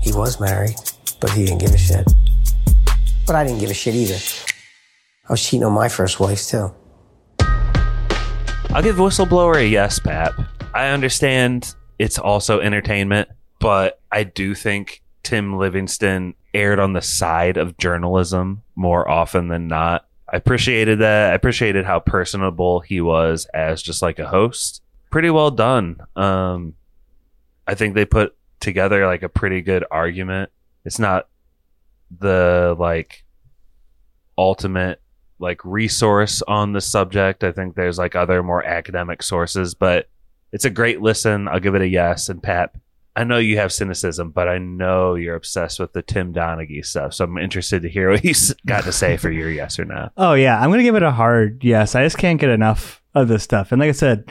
He 0.00 0.12
was 0.12 0.40
married, 0.40 0.76
but 1.20 1.30
he 1.30 1.44
didn't 1.44 1.60
give 1.60 1.72
a 1.72 1.78
shit. 1.78 2.06
But 3.26 3.36
I 3.36 3.44
didn't 3.44 3.60
give 3.60 3.70
a 3.70 3.74
shit 3.74 3.94
either. 3.94 4.18
I 5.28 5.32
was 5.32 5.44
cheating 5.44 5.64
on 5.64 5.72
my 5.72 5.88
first 5.88 6.20
wife 6.20 6.46
too. 6.46 6.72
I'll 8.70 8.82
give 8.82 8.96
Whistleblower 8.96 9.56
a 9.56 9.66
yes, 9.66 9.98
Pap. 9.98 10.32
I 10.74 10.88
understand 10.88 11.74
it's 11.98 12.18
also 12.18 12.60
entertainment, 12.60 13.28
but 13.66 14.00
I 14.12 14.22
do 14.22 14.54
think 14.54 15.02
Tim 15.24 15.58
Livingston 15.58 16.34
aired 16.54 16.78
on 16.78 16.92
the 16.92 17.02
side 17.02 17.56
of 17.56 17.76
journalism 17.78 18.62
more 18.76 19.10
often 19.10 19.48
than 19.48 19.66
not. 19.66 20.06
I 20.32 20.36
appreciated 20.36 21.00
that. 21.00 21.32
I 21.32 21.34
appreciated 21.34 21.84
how 21.84 21.98
personable 21.98 22.78
he 22.78 23.00
was 23.00 23.44
as 23.46 23.82
just 23.82 24.02
like 24.02 24.20
a 24.20 24.28
host. 24.28 24.82
Pretty 25.10 25.30
well 25.30 25.50
done. 25.50 25.96
Um, 26.14 26.74
I 27.66 27.74
think 27.74 27.96
they 27.96 28.04
put 28.04 28.36
together 28.60 29.04
like 29.04 29.24
a 29.24 29.28
pretty 29.28 29.62
good 29.62 29.84
argument. 29.90 30.50
It's 30.84 31.00
not 31.00 31.26
the 32.20 32.76
like 32.78 33.24
ultimate 34.38 35.02
like 35.40 35.60
resource 35.64 36.40
on 36.42 36.72
the 36.72 36.80
subject. 36.80 37.42
I 37.42 37.50
think 37.50 37.74
there's 37.74 37.98
like 37.98 38.14
other 38.14 38.44
more 38.44 38.64
academic 38.64 39.24
sources, 39.24 39.74
but 39.74 40.08
it's 40.52 40.64
a 40.64 40.70
great 40.70 41.00
listen. 41.00 41.48
I'll 41.48 41.58
give 41.58 41.74
it 41.74 41.82
a 41.82 41.88
yes. 41.88 42.28
And 42.28 42.40
Pat, 42.40 42.72
I 43.16 43.24
know 43.24 43.38
you 43.38 43.56
have 43.56 43.72
cynicism, 43.72 44.30
but 44.30 44.46
I 44.46 44.58
know 44.58 45.14
you're 45.14 45.36
obsessed 45.36 45.80
with 45.80 45.94
the 45.94 46.02
Tim 46.02 46.34
Donaghy 46.34 46.84
stuff. 46.84 47.14
So 47.14 47.24
I'm 47.24 47.38
interested 47.38 47.80
to 47.82 47.88
hear 47.88 48.10
what 48.10 48.20
he's 48.20 48.52
got 48.66 48.84
to 48.84 48.92
say 48.92 49.16
for 49.16 49.30
your 49.30 49.50
yes 49.50 49.78
or 49.78 49.86
no. 49.86 50.10
Oh 50.18 50.34
yeah, 50.34 50.60
I'm 50.60 50.70
gonna 50.70 50.82
give 50.82 50.96
it 50.96 51.02
a 51.02 51.10
hard 51.10 51.64
yes. 51.64 51.94
I 51.94 52.04
just 52.04 52.18
can't 52.18 52.38
get 52.38 52.50
enough 52.50 53.02
of 53.14 53.28
this 53.28 53.42
stuff. 53.42 53.72
And 53.72 53.80
like 53.80 53.88
I 53.88 53.92
said, 53.92 54.30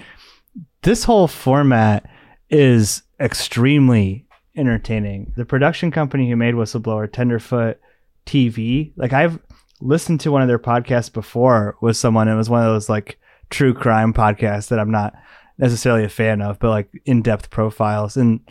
this 0.84 1.04
whole 1.04 1.28
format 1.28 2.08
is 2.52 3.02
extremely 3.20 4.28
entertaining. 4.56 5.34
The 5.36 5.46
production 5.46 5.90
company 5.90 6.30
who 6.30 6.36
made 6.36 6.54
Whistleblower, 6.54 7.12
Tenderfoot 7.12 7.80
TV, 8.28 8.94
like 8.96 9.14
I've 9.14 9.40
listened 9.82 10.20
to 10.22 10.32
one 10.32 10.44
of 10.44 10.48
their 10.48 10.60
podcasts 10.60 11.12
before 11.12 11.76
with 11.82 11.98
someone. 11.98 12.28
It 12.28 12.36
was 12.36 12.52
one 12.52 12.62
of 12.62 12.72
those 12.72 12.88
like 12.88 13.20
true 13.50 13.74
crime 13.74 14.14
podcasts 14.14 14.68
that 14.70 14.80
I'm 14.80 14.92
not 14.92 15.16
necessarily 15.58 16.04
a 16.04 16.10
fan 16.10 16.44
of, 16.44 16.60
but 16.60 16.70
like 16.70 16.90
in 17.06 17.24
depth 17.24 17.50
profiles. 17.50 18.16
And 18.16 18.42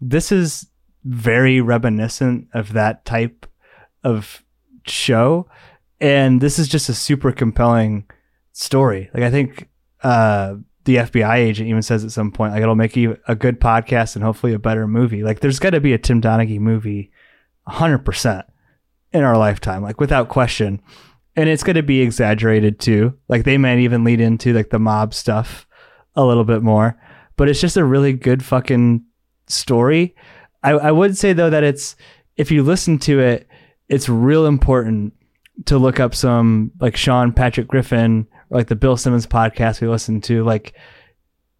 this 0.00 0.32
is 0.32 0.66
very 1.04 1.60
reminiscent 1.60 2.48
of 2.54 2.72
that 2.72 3.04
type 3.04 3.46
of 4.04 4.44
show. 4.86 5.48
And 6.00 6.40
this 6.40 6.58
is 6.58 6.68
just 6.68 6.88
a 6.88 6.94
super 6.94 7.32
compelling 7.32 8.06
story. 8.52 9.10
Like 9.12 9.22
I 9.22 9.30
think 9.30 9.68
uh, 10.02 10.56
the 10.84 10.96
FBI 10.96 11.36
agent 11.36 11.68
even 11.68 11.82
says 11.82 12.04
at 12.04 12.12
some 12.12 12.30
point, 12.30 12.52
like 12.52 12.62
it'll 12.62 12.74
make 12.74 12.96
you 12.96 13.16
a 13.26 13.34
good 13.34 13.60
podcast 13.60 14.14
and 14.14 14.24
hopefully 14.24 14.52
a 14.52 14.58
better 14.58 14.86
movie. 14.86 15.22
Like 15.22 15.40
there's 15.40 15.58
got 15.58 15.70
to 15.70 15.80
be 15.80 15.92
a 15.92 15.98
Tim 15.98 16.20
Donaghy 16.20 16.58
movie, 16.58 17.10
hundred 17.66 18.04
percent 18.04 18.46
in 19.12 19.24
our 19.24 19.36
lifetime, 19.36 19.82
like 19.82 20.00
without 20.00 20.28
question. 20.28 20.80
And 21.36 21.48
it's 21.48 21.62
going 21.62 21.76
to 21.76 21.82
be 21.82 22.00
exaggerated 22.00 22.80
too. 22.80 23.14
Like 23.28 23.44
they 23.44 23.58
might 23.58 23.78
even 23.78 24.04
lead 24.04 24.20
into 24.20 24.52
like 24.52 24.70
the 24.70 24.78
mob 24.78 25.14
stuff 25.14 25.66
a 26.14 26.24
little 26.24 26.44
bit 26.44 26.62
more, 26.62 27.00
but 27.36 27.48
it's 27.48 27.60
just 27.60 27.76
a 27.76 27.84
really 27.84 28.12
good 28.12 28.44
fucking 28.44 29.04
story. 29.48 30.14
I, 30.62 30.72
I 30.72 30.90
would 30.90 31.16
say 31.16 31.32
though 31.32 31.50
that 31.50 31.64
it's, 31.64 31.96
if 32.36 32.50
you 32.50 32.62
listen 32.62 32.98
to 33.00 33.20
it, 33.20 33.48
it's 33.88 34.08
real 34.08 34.46
important 34.46 35.14
to 35.66 35.78
look 35.78 35.98
up 35.98 36.14
some 36.14 36.72
like 36.80 36.96
Sean 36.96 37.32
Patrick 37.32 37.68
Griffin 37.68 38.26
or 38.50 38.58
like 38.58 38.68
the 38.68 38.76
Bill 38.76 38.96
Simmons 38.96 39.26
podcast 39.26 39.80
we 39.80 39.88
listened 39.88 40.24
to, 40.24 40.44
like, 40.44 40.74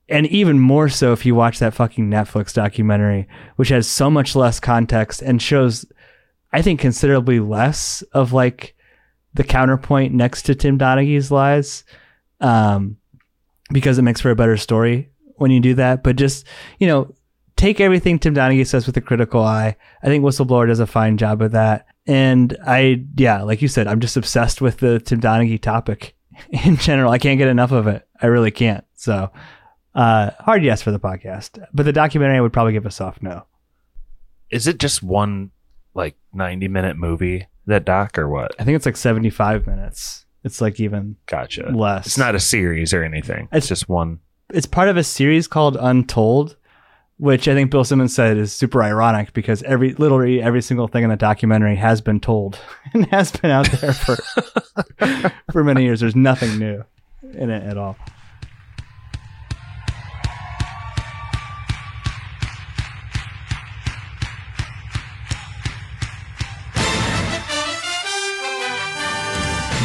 and 0.09 0.27
even 0.29 0.59
more 0.59 0.89
so 0.89 1.13
if 1.13 1.27
you 1.27 1.35
watch 1.35 1.59
that 1.59 1.75
fucking 1.75 2.11
Netflix 2.11 2.55
documentary, 2.55 3.29
which 3.57 3.69
has 3.69 3.87
so 3.87 4.11
much 4.11 4.35
less 4.35 4.61
context 4.61 5.21
and 5.21 5.43
shows 5.43 5.85
I 6.53 6.63
think 6.63 6.81
considerably 6.81 7.41
less 7.41 8.03
of 8.13 8.33
like 8.33 8.75
the 9.35 9.45
counterpoint 9.45 10.15
next 10.15 10.43
to 10.43 10.55
Tim 10.55 10.79
Donaghy's 10.79 11.31
lies, 11.31 11.85
um, 12.41 12.97
because 13.71 13.99
it 13.99 14.03
makes 14.03 14.21
for 14.21 14.31
a 14.31 14.37
better 14.37 14.57
story 14.57 15.11
when 15.37 15.51
you 15.51 15.61
do 15.61 15.75
that. 15.75 16.03
But 16.03 16.17
just 16.17 16.47
you 16.79 16.87
know, 16.87 17.15
take 17.59 17.81
everything 17.81 18.19
Tim 18.19 18.35
Donaghy 18.35 18.67
says 18.67 18.87
with 18.87 18.97
a 18.97 19.03
critical 19.03 19.43
eye. 19.43 19.77
I 20.03 20.07
think 20.07 20.25
Whistleblower 20.25 20.67
does 20.67 20.81
a 20.81 20.87
fine 20.87 21.19
job 21.19 21.43
of 21.43 21.53
that. 21.53 21.87
And 22.07 22.57
I, 22.67 23.05
yeah, 23.17 23.43
like 23.43 23.61
you 23.61 23.69
said, 23.69 23.87
I'm 23.87 24.01
just 24.01 24.17
obsessed 24.17 24.63
with 24.63 24.79
the 24.79 25.01
Tim 25.01 25.21
Donaghy 25.21 25.61
topic 25.61 26.17
in 26.51 26.77
general. 26.77 27.13
I 27.13 27.19
can't 27.19 27.39
get 27.39 27.49
enough 27.49 27.73
of 27.73 27.87
it. 27.87 28.09
I 28.23 28.27
really 28.29 28.51
can't. 28.51 28.85
So, 28.95 29.31
uh, 29.95 30.31
hard 30.39 30.65
yes 30.65 30.81
for 30.81 30.93
the 30.93 31.01
podcast, 31.01 31.63
but 31.75 31.85
the 31.85 31.93
documentary 31.93 32.39
I 32.39 32.41
would 32.41 32.53
probably 32.53 32.73
give 32.73 32.87
a 32.87 32.91
soft 32.91 33.23
no. 33.23 33.45
Is 34.51 34.67
it 34.67 34.79
just 34.79 35.03
one 35.03 35.51
like 35.95 36.17
90 36.33 36.69
minute 36.69 36.97
movie 36.97 37.47
that 37.67 37.85
doc 37.85 38.17
or 38.17 38.29
what 38.29 38.55
i 38.59 38.65
think 38.65 38.77
it's 38.77 38.87
like 38.87 38.97
75 38.97 39.67
minutes 39.67 40.25
it's 40.45 40.61
like 40.61 40.81
even 40.81 41.17
gotcha 41.27 41.71
less 41.71 42.07
it's 42.07 42.19
not 42.19 42.35
a 42.35 42.41
series 42.41 42.95
or 42.95 43.03
anything 43.03 43.49
it's, 43.53 43.65
it's 43.65 43.69
just 43.69 43.89
one 43.89 44.21
it's 44.51 44.65
part 44.65 44.89
of 44.89 44.97
a 44.97 45.05
series 45.05 45.47
called 45.47 45.77
untold 45.79 46.57
which 47.19 47.47
i 47.49 47.55
think 47.55 47.71
bill 47.71 47.85
simmons 47.85 48.15
said 48.15 48.37
is 48.37 48.53
super 48.53 48.83
ironic 48.83 49.33
because 49.33 49.63
every 49.65 49.93
literally 49.95 50.41
every 50.41 50.63
single 50.63 50.89
thing 50.89 51.05
in 51.05 51.11
the 51.11 51.17
documentary 51.17 51.77
has 51.77 52.01
been 52.01 52.21
told 52.21 52.59
and 52.95 53.07
has 53.07 53.33
been 53.33 53.51
out 53.51 53.71
there 53.73 53.93
for 53.93 54.17
for 55.53 55.65
many 55.65 55.83
years 55.83 56.01
there's 56.01 56.17
nothing 56.17 56.59
new 56.59 56.85
in 57.35 57.51
it 57.51 57.63
at 57.65 57.77
all 57.77 57.97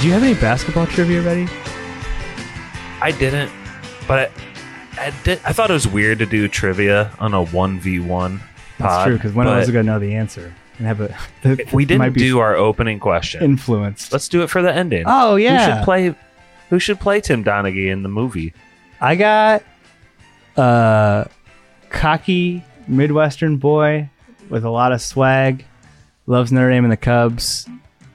Do 0.04 0.10
you 0.10 0.16
have 0.16 0.24
any 0.24 0.34
basketball 0.34 0.86
trivia 0.86 1.22
ready? 1.22 1.48
I 3.02 3.16
didn't, 3.18 3.50
but 4.06 4.34
I, 4.98 5.14
did. 5.24 5.40
I 5.46 5.54
thought 5.54 5.70
it 5.70 5.74
was 5.74 5.88
weird 5.88 6.20
to 6.20 6.26
do 6.26 6.48
trivia 6.48 7.12
on 7.20 7.34
a 7.34 7.44
one 7.44 7.80
v 7.80 8.00
one. 8.00 8.42
That's 8.80 9.06
true 9.06 9.16
because 9.16 9.34
when 9.34 9.48
I 9.48 9.60
was 9.60 9.70
going 9.70 9.86
to 9.86 9.92
know 9.92 10.00
the 10.00 10.16
answer 10.16 10.54
and 10.78 10.88
have 10.88 11.02
a. 11.02 11.16
The, 11.44 11.68
we 11.74 11.86
didn't 11.86 12.14
do 12.14 12.40
our 12.40 12.56
opening 12.56 13.00
question. 13.00 13.44
Influenced. 13.44 14.12
Let's 14.12 14.28
do 14.30 14.44
it 14.44 14.50
for 14.50 14.62
the 14.62 14.74
ending. 14.74 15.04
Oh 15.08 15.36
yeah. 15.36 15.66
Who 15.66 15.78
should 15.78 15.86
play? 15.86 16.16
Who 16.70 16.80
should 16.80 17.00
play 17.00 17.22
Tim 17.22 17.44
Donaghy 17.44 17.92
in 17.92 18.04
the 18.04 18.10
movie? 18.10 18.54
I 19.02 19.16
got 19.16 19.64
a 20.56 21.30
cocky 21.90 22.64
Midwestern 22.88 23.58
boy 23.58 24.10
with 24.50 24.64
a 24.64 24.70
lot 24.70 24.92
of 24.92 25.02
swag, 25.02 25.66
loves 26.26 26.52
Notre 26.52 26.70
Dame 26.70 26.86
and 26.86 26.92
the 26.92 26.98
Cubs, 26.98 27.68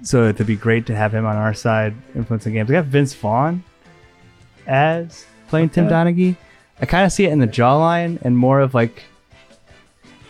so 0.02 0.28
it'd 0.28 0.46
be 0.46 0.56
great 0.56 0.86
to 0.86 0.96
have 0.96 1.14
him 1.14 1.26
on 1.26 1.36
our 1.36 1.54
side 1.54 1.94
influencing 2.14 2.54
games. 2.54 2.68
We 2.68 2.72
got 2.74 2.86
Vince 2.86 3.14
Vaughn 3.14 3.62
as 4.66 5.26
playing 5.48 5.66
okay. 5.66 5.74
Tim 5.74 5.88
Donaghy. 5.88 6.36
I 6.80 6.86
kind 6.86 7.04
of 7.04 7.12
see 7.12 7.24
it 7.24 7.32
in 7.32 7.38
the 7.40 7.46
jawline 7.46 8.20
and 8.22 8.36
more 8.36 8.60
of 8.60 8.74
like 8.74 9.02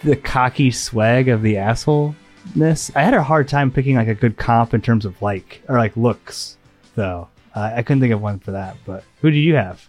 the 0.03 0.17
cocky 0.17 0.71
swag 0.71 1.29
of 1.29 1.43
the 1.43 1.55
assholeness. 1.55 2.91
I 2.97 3.03
had 3.03 3.15
a 3.15 3.23
hard 3.23 3.49
time 3.49 3.71
picking 3.71 3.97
like 3.97 4.09
a 4.09 4.15
good 4.15 4.37
comp 4.37 4.73
in 4.75 4.81
terms 4.81 5.05
of 5.05 5.21
like 5.21 5.63
or 5.69 5.77
like 5.79 5.97
looks, 5.97 6.57
though. 6.95 7.29
Uh, 7.55 7.73
I 7.75 7.83
couldn't 7.83 8.01
think 8.01 8.13
of 8.15 8.23
one 8.23 8.39
for 8.39 8.53
that. 8.53 8.77
But 8.87 9.05
who 9.21 9.31
do 9.31 9.37
you 9.37 9.57
have? 9.57 9.87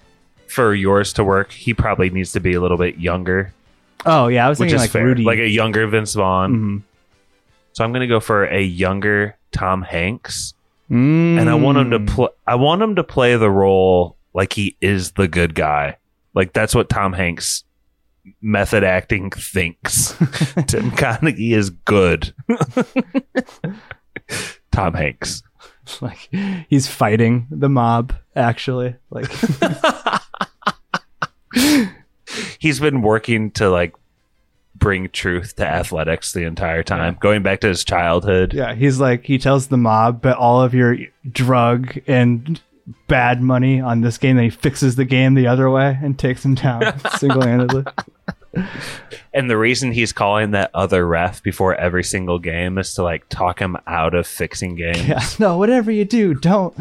For 0.48 0.74
yours 0.74 1.14
to 1.14 1.24
work, 1.24 1.52
he 1.52 1.74
probably 1.74 2.10
needs 2.10 2.32
to 2.34 2.40
be 2.40 2.54
a 2.54 2.62
little 2.62 2.78
bit 2.78 2.98
younger, 2.98 3.54
Oh 4.06 4.28
yeah, 4.28 4.46
I 4.46 4.50
was 4.50 4.58
thinking 4.58 4.78
like 4.78 4.92
fair. 4.92 5.06
Rudy. 5.06 5.24
Like 5.24 5.40
a 5.40 5.48
younger 5.50 5.86
Vince 5.88 6.14
Vaughn. 6.14 6.54
Mhm. 6.56 6.82
So 7.74 7.84
I'm 7.84 7.92
going 7.92 8.02
to 8.02 8.08
go 8.08 8.20
for 8.20 8.46
a 8.46 8.62
younger 8.62 9.38
Tom 9.52 9.82
Hanks. 9.82 10.54
Mm. 10.90 11.40
and 11.40 11.50
I 11.52 11.54
want 11.54 11.78
him 11.78 11.92
to 11.92 12.00
play. 12.00 12.30
I 12.48 12.56
want 12.56 12.82
him 12.82 12.96
to 12.96 13.04
play 13.04 13.36
the 13.36 13.52
role 13.52 14.18
like 14.34 14.54
he 14.54 14.76
is 14.82 15.12
the 15.12 15.28
good 15.28 15.54
guy. 15.54 15.98
Like 16.34 16.54
that's 16.54 16.76
what 16.76 16.90
Tom 16.90 17.14
Hanks 17.14 17.64
method 18.42 18.84
acting 18.84 19.30
thinks. 19.32 20.14
Tim 20.68 20.92
Carnegie 20.92 21.54
is 21.54 21.70
good. 21.70 22.34
Tom 24.72 24.94
Hanks. 24.94 25.42
like 26.02 26.30
he's 26.70 26.88
fighting 26.88 27.48
the 27.50 27.70
mob. 27.70 28.14
Actually, 28.36 28.96
like 29.10 29.26
He's 32.60 32.80
been 32.80 33.02
working 33.02 33.52
to 33.52 33.70
like 33.70 33.94
bring 34.76 35.10
truth 35.10 35.56
to 35.56 35.68
athletics 35.68 36.34
the 36.34 36.44
entire 36.44 36.84
time, 36.84 37.18
going 37.20 37.42
back 37.42 37.62
to 37.62 37.68
his 37.68 37.84
childhood. 37.84 38.54
yeah, 38.54 38.76
he's 38.76 39.00
like 39.00 39.26
he 39.26 39.38
tells 39.38 39.68
the 39.68 39.78
mob, 39.78 40.22
but 40.22 40.38
all 40.38 40.62
of 40.62 40.74
your 40.74 40.98
drug 41.32 41.98
and 42.08 42.62
bad 43.08 43.42
money 43.42 43.82
on 43.82 44.02
this 44.02 44.18
game. 44.18 44.36
Then 44.36 44.46
he 44.46 44.50
fixes 44.50 44.96
the 44.96 45.06
game 45.06 45.34
the 45.34 45.48
other 45.48 45.70
way 45.70 45.98
and 46.02 46.18
takes 46.18 46.44
him 46.44 46.56
down 46.56 47.00
single 47.18 47.42
handedly. 47.42 47.86
And 49.34 49.50
the 49.50 49.58
reason 49.58 49.92
he's 49.92 50.12
calling 50.12 50.52
that 50.52 50.72
other 50.74 51.06
ref 51.06 51.44
before 51.44 51.76
every 51.76 52.04
single 52.04 52.40
game 52.40 52.78
is 52.78 52.94
to 52.96 53.04
like 53.04 53.30
talk 53.30 53.60
him 53.60 53.78
out 53.86 54.14
of 54.14 54.26
fixing 54.26 54.76
games. 54.76 55.08
Yeah, 55.08 55.24
no, 55.38 55.58
whatever 55.58 55.92
you 55.92 56.06
do, 56.06 56.34
don't 56.34 56.76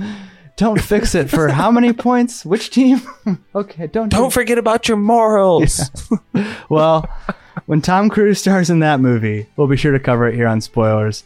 don't 0.58 0.80
fix 0.80 1.14
it 1.14 1.30
for 1.30 1.48
how 1.48 1.70
many 1.70 1.92
points? 1.92 2.44
Which 2.44 2.70
team? 2.70 3.00
okay, 3.54 3.86
don't 3.86 4.08
Don't 4.08 4.32
forget 4.32 4.58
about 4.58 4.88
your 4.88 4.96
morals. 4.96 5.90
well, 6.68 7.08
when 7.66 7.80
Tom 7.80 8.08
Cruise 8.08 8.40
stars 8.40 8.68
in 8.68 8.80
that 8.80 8.98
movie, 8.98 9.46
we'll 9.56 9.68
be 9.68 9.76
sure 9.76 9.92
to 9.92 10.00
cover 10.00 10.26
it 10.26 10.34
here 10.34 10.48
on 10.48 10.60
spoilers. 10.60 11.22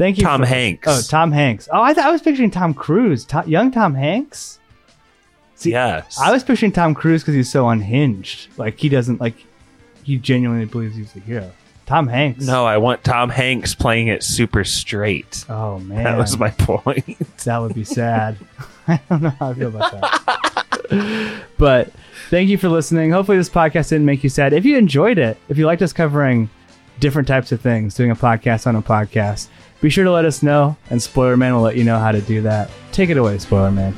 Thank 0.00 0.16
you, 0.16 0.24
Tom 0.24 0.40
for- 0.40 0.46
Hanks. 0.46 0.88
Oh, 0.88 1.02
Tom 1.10 1.30
Hanks. 1.30 1.68
Oh, 1.70 1.82
I 1.82 1.92
thought 1.92 2.06
I 2.06 2.10
was 2.10 2.22
picturing 2.22 2.50
Tom 2.50 2.72
Cruise. 2.72 3.26
To- 3.26 3.44
young 3.46 3.70
Tom 3.70 3.94
Hanks. 3.94 4.58
yes. 5.60 6.18
I 6.18 6.32
was 6.32 6.42
picturing 6.42 6.72
Tom 6.72 6.94
Cruise 6.94 7.22
because 7.22 7.34
he's 7.34 7.50
so 7.50 7.68
unhinged. 7.68 8.48
Like 8.56 8.78
he 8.78 8.88
doesn't 8.88 9.20
like. 9.20 9.34
He 10.02 10.16
genuinely 10.16 10.64
believes 10.64 10.96
he's 10.96 11.12
the 11.12 11.20
hero. 11.20 11.50
Tom 11.84 12.06
Hanks. 12.08 12.46
No, 12.46 12.64
I 12.64 12.78
want 12.78 13.04
Tom 13.04 13.28
Hanks 13.28 13.74
playing 13.74 14.08
it 14.08 14.22
super 14.22 14.64
straight. 14.64 15.44
Oh 15.50 15.78
man, 15.80 16.04
That 16.04 16.16
was 16.16 16.38
my 16.38 16.48
point. 16.50 17.18
That 17.44 17.58
would 17.58 17.74
be 17.74 17.84
sad. 17.84 18.36
I 18.88 19.00
don't 19.10 19.22
know 19.22 19.30
how 19.30 19.50
I 19.50 19.54
feel 19.54 19.68
about 19.68 19.92
that. 19.92 21.42
but 21.58 21.92
thank 22.30 22.48
you 22.48 22.56
for 22.58 22.68
listening. 22.70 23.10
Hopefully, 23.10 23.36
this 23.36 23.50
podcast 23.50 23.90
didn't 23.90 24.06
make 24.06 24.24
you 24.24 24.30
sad. 24.30 24.52
If 24.54 24.64
you 24.64 24.78
enjoyed 24.78 25.18
it, 25.18 25.36
if 25.50 25.58
you 25.58 25.66
liked 25.66 25.82
us 25.82 25.92
covering 25.92 26.48
different 27.00 27.28
types 27.28 27.52
of 27.52 27.60
things, 27.60 27.94
doing 27.94 28.10
a 28.10 28.16
podcast 28.16 28.66
on 28.66 28.76
a 28.76 28.82
podcast, 28.82 29.48
be 29.80 29.90
sure 29.90 30.04
to 30.04 30.12
let 30.12 30.24
us 30.24 30.42
know, 30.42 30.76
and 30.90 31.02
Spoiler 31.02 31.36
Man 31.36 31.54
will 31.54 31.62
let 31.62 31.76
you 31.76 31.84
know 31.84 31.98
how 31.98 32.12
to 32.12 32.20
do 32.20 32.42
that. 32.42 32.70
Take 32.92 33.10
it 33.10 33.16
away, 33.16 33.38
Spoiler 33.38 33.70
Man. 33.70 33.94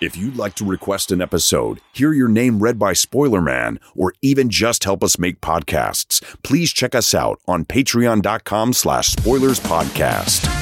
If 0.00 0.16
you'd 0.16 0.36
like 0.36 0.54
to 0.54 0.64
request 0.64 1.10
an 1.10 1.20
episode, 1.20 1.80
hear 1.92 2.12
your 2.12 2.28
name 2.28 2.60
read 2.60 2.78
by 2.78 2.92
Spoiler 2.92 3.40
Man, 3.40 3.80
or 3.96 4.12
even 4.22 4.48
just 4.48 4.84
help 4.84 5.02
us 5.02 5.18
make 5.18 5.40
podcasts, 5.40 6.22
please 6.44 6.72
check 6.72 6.94
us 6.94 7.14
out 7.14 7.40
on 7.48 7.64
patreon.com 7.64 8.74
slash 8.74 9.08
spoilers 9.08 9.58
podcast. 9.58 10.57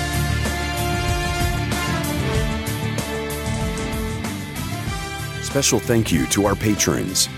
Special 5.46 5.78
thank 5.78 6.10
you 6.10 6.26
to 6.26 6.44
our 6.44 6.56
patrons. 6.56 7.28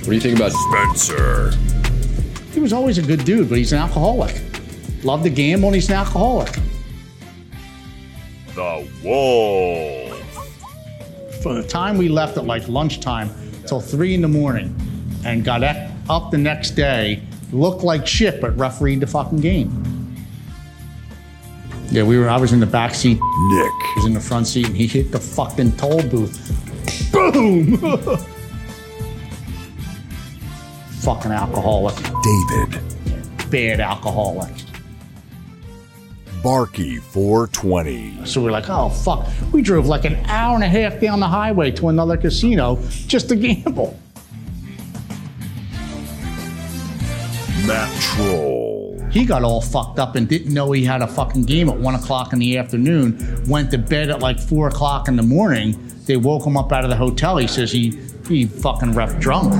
What 0.00 0.04
do 0.04 0.12
you 0.12 0.20
think 0.20 0.36
about 0.36 0.52
Spencer? 0.52 1.52
He 2.52 2.60
was 2.60 2.74
always 2.74 2.98
a 2.98 3.02
good 3.02 3.24
dude, 3.24 3.48
but 3.48 3.56
he's 3.56 3.72
an 3.72 3.78
alcoholic. 3.78 4.42
Loved 5.02 5.24
the 5.24 5.30
gamble 5.30 5.68
and 5.68 5.74
he's 5.74 5.88
an 5.88 5.96
alcoholic. 5.96 6.52
The 8.54 8.86
Wolf. 9.02 10.22
From 11.42 11.56
the 11.56 11.66
time 11.66 11.96
we 11.96 12.10
left 12.10 12.36
at 12.36 12.44
like 12.44 12.68
lunchtime 12.68 13.30
till 13.66 13.80
three 13.80 14.14
in 14.14 14.20
the 14.20 14.28
morning 14.28 14.76
and 15.24 15.42
got 15.42 15.64
up 15.64 16.30
the 16.30 16.38
next 16.38 16.72
day, 16.72 17.22
looked 17.52 17.82
like 17.82 18.06
shit, 18.06 18.40
but 18.42 18.56
refereed 18.58 19.00
the 19.00 19.06
fucking 19.06 19.40
game. 19.40 19.89
Yeah, 21.90 22.04
we 22.04 22.18
were. 22.18 22.28
I 22.28 22.36
was 22.36 22.52
in 22.52 22.60
the 22.60 22.66
back 22.66 22.94
seat. 22.94 23.18
Nick. 23.18 23.72
Was 23.96 24.06
in 24.06 24.14
the 24.14 24.20
front 24.20 24.46
seat, 24.46 24.66
and 24.66 24.76
he 24.76 24.86
hit 24.86 25.10
the 25.10 25.18
fucking 25.18 25.76
toll 25.76 26.00
booth. 26.02 26.38
Boom! 27.12 27.76
fucking 31.00 31.32
alcoholic. 31.32 31.96
David. 31.96 32.80
Bad 33.50 33.80
alcoholic. 33.80 34.52
Barky 36.42 36.98
420. 36.98 38.24
So 38.24 38.42
we're 38.42 38.52
like, 38.52 38.68
oh 38.70 38.88
fuck. 38.90 39.26
We 39.52 39.60
drove 39.60 39.86
like 39.86 40.04
an 40.04 40.14
hour 40.26 40.54
and 40.54 40.62
a 40.64 40.68
half 40.68 41.00
down 41.00 41.18
the 41.20 41.28
highway 41.28 41.70
to 41.72 41.88
another 41.88 42.16
casino 42.16 42.78
just 43.08 43.28
to 43.30 43.36
gamble. 43.36 43.98
Matt 47.66 48.00
Troll. 48.00 48.69
He 49.10 49.24
got 49.24 49.42
all 49.42 49.60
fucked 49.60 49.98
up 49.98 50.14
and 50.14 50.28
didn't 50.28 50.54
know 50.54 50.70
he 50.70 50.84
had 50.84 51.02
a 51.02 51.06
fucking 51.06 51.42
game 51.42 51.68
at 51.68 51.76
one 51.76 51.96
o'clock 51.96 52.32
in 52.32 52.38
the 52.38 52.56
afternoon. 52.56 53.44
Went 53.48 53.72
to 53.72 53.78
bed 53.78 54.08
at 54.08 54.20
like 54.20 54.38
four 54.38 54.68
o'clock 54.68 55.08
in 55.08 55.16
the 55.16 55.22
morning. 55.22 55.76
They 56.06 56.16
woke 56.16 56.46
him 56.46 56.56
up 56.56 56.72
out 56.72 56.84
of 56.84 56.90
the 56.90 56.96
hotel. 56.96 57.36
He 57.36 57.48
says 57.48 57.72
he 57.72 57.98
he 58.28 58.46
fucking 58.46 58.92
ref 58.92 59.18
drunk. 59.18 59.52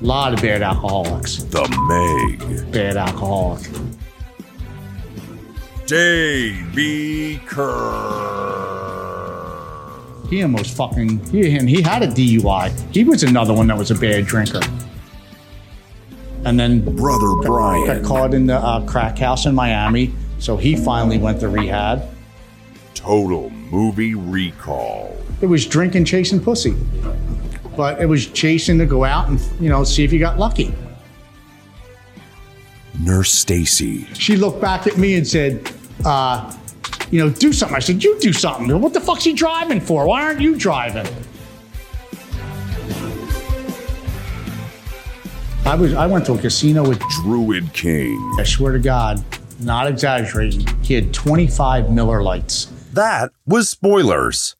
A 0.00 0.04
lot 0.04 0.32
of 0.32 0.40
bad 0.40 0.62
alcoholics. 0.62 1.42
The 1.44 1.62
Meg. 1.88 2.72
Bad 2.72 2.96
alcoholic. 2.96 3.68
Davey 5.86 7.38
Kerr. 7.46 8.32
He 10.30 10.42
almost 10.42 10.76
fucking 10.76 11.24
he 11.26 11.56
and 11.56 11.68
he 11.68 11.82
had 11.82 12.02
a 12.02 12.06
DUI. 12.06 12.94
He 12.94 13.02
was 13.02 13.24
another 13.24 13.52
one 13.52 13.66
that 13.66 13.76
was 13.76 13.90
a 13.90 13.96
bad 13.96 14.26
drinker. 14.26 14.60
And 16.44 16.58
then 16.58 16.80
brother 16.96 17.36
Brian 17.36 17.86
got 17.86 18.02
caught 18.02 18.34
in 18.34 18.46
the 18.46 18.56
uh, 18.56 18.84
crack 18.84 19.18
house 19.18 19.46
in 19.46 19.54
Miami, 19.54 20.12
so 20.38 20.56
he 20.56 20.74
finally 20.74 21.18
went 21.18 21.38
to 21.40 21.48
rehab. 21.48 22.02
Total 22.94 23.48
movie 23.50 24.14
recall. 24.14 25.16
It 25.40 25.46
was 25.46 25.66
drinking, 25.66 26.04
chasing 26.04 26.40
pussy, 26.40 26.74
but 27.76 28.00
it 28.00 28.06
was 28.06 28.26
chasing 28.26 28.78
to 28.78 28.86
go 28.86 29.04
out 29.04 29.28
and 29.28 29.40
you 29.60 29.68
know 29.68 29.84
see 29.84 30.04
if 30.04 30.12
you 30.12 30.18
got 30.18 30.38
lucky. 30.38 30.74
Nurse 33.00 33.32
Stacy. 33.32 34.06
She 34.14 34.36
looked 34.36 34.60
back 34.60 34.86
at 34.86 34.98
me 34.98 35.14
and 35.14 35.26
said, 35.26 35.72
uh, 36.04 36.52
"You 37.10 37.20
know, 37.20 37.30
do 37.30 37.52
something." 37.52 37.76
I 37.76 37.80
said, 37.80 38.02
"You 38.02 38.18
do 38.20 38.32
something. 38.32 38.80
What 38.80 38.94
the 38.94 39.00
fuck's 39.00 39.24
he 39.24 39.32
driving 39.32 39.80
for? 39.80 40.06
Why 40.06 40.22
aren't 40.22 40.40
you 40.40 40.56
driving?" 40.56 41.06
I 45.64 45.76
was. 45.76 45.94
I 45.94 46.06
went 46.06 46.26
to 46.26 46.32
a 46.34 46.38
casino 46.38 46.86
with 46.86 46.98
Druid 47.22 47.72
King. 47.72 48.34
I 48.38 48.42
swear 48.42 48.72
to 48.72 48.80
God, 48.80 49.24
not 49.60 49.86
exaggerating. 49.86 50.66
He 50.82 50.94
had 50.94 51.14
25 51.14 51.90
Miller 51.90 52.22
Lites. 52.22 52.66
That 52.92 53.30
was 53.46 53.68
spoilers. 53.68 54.56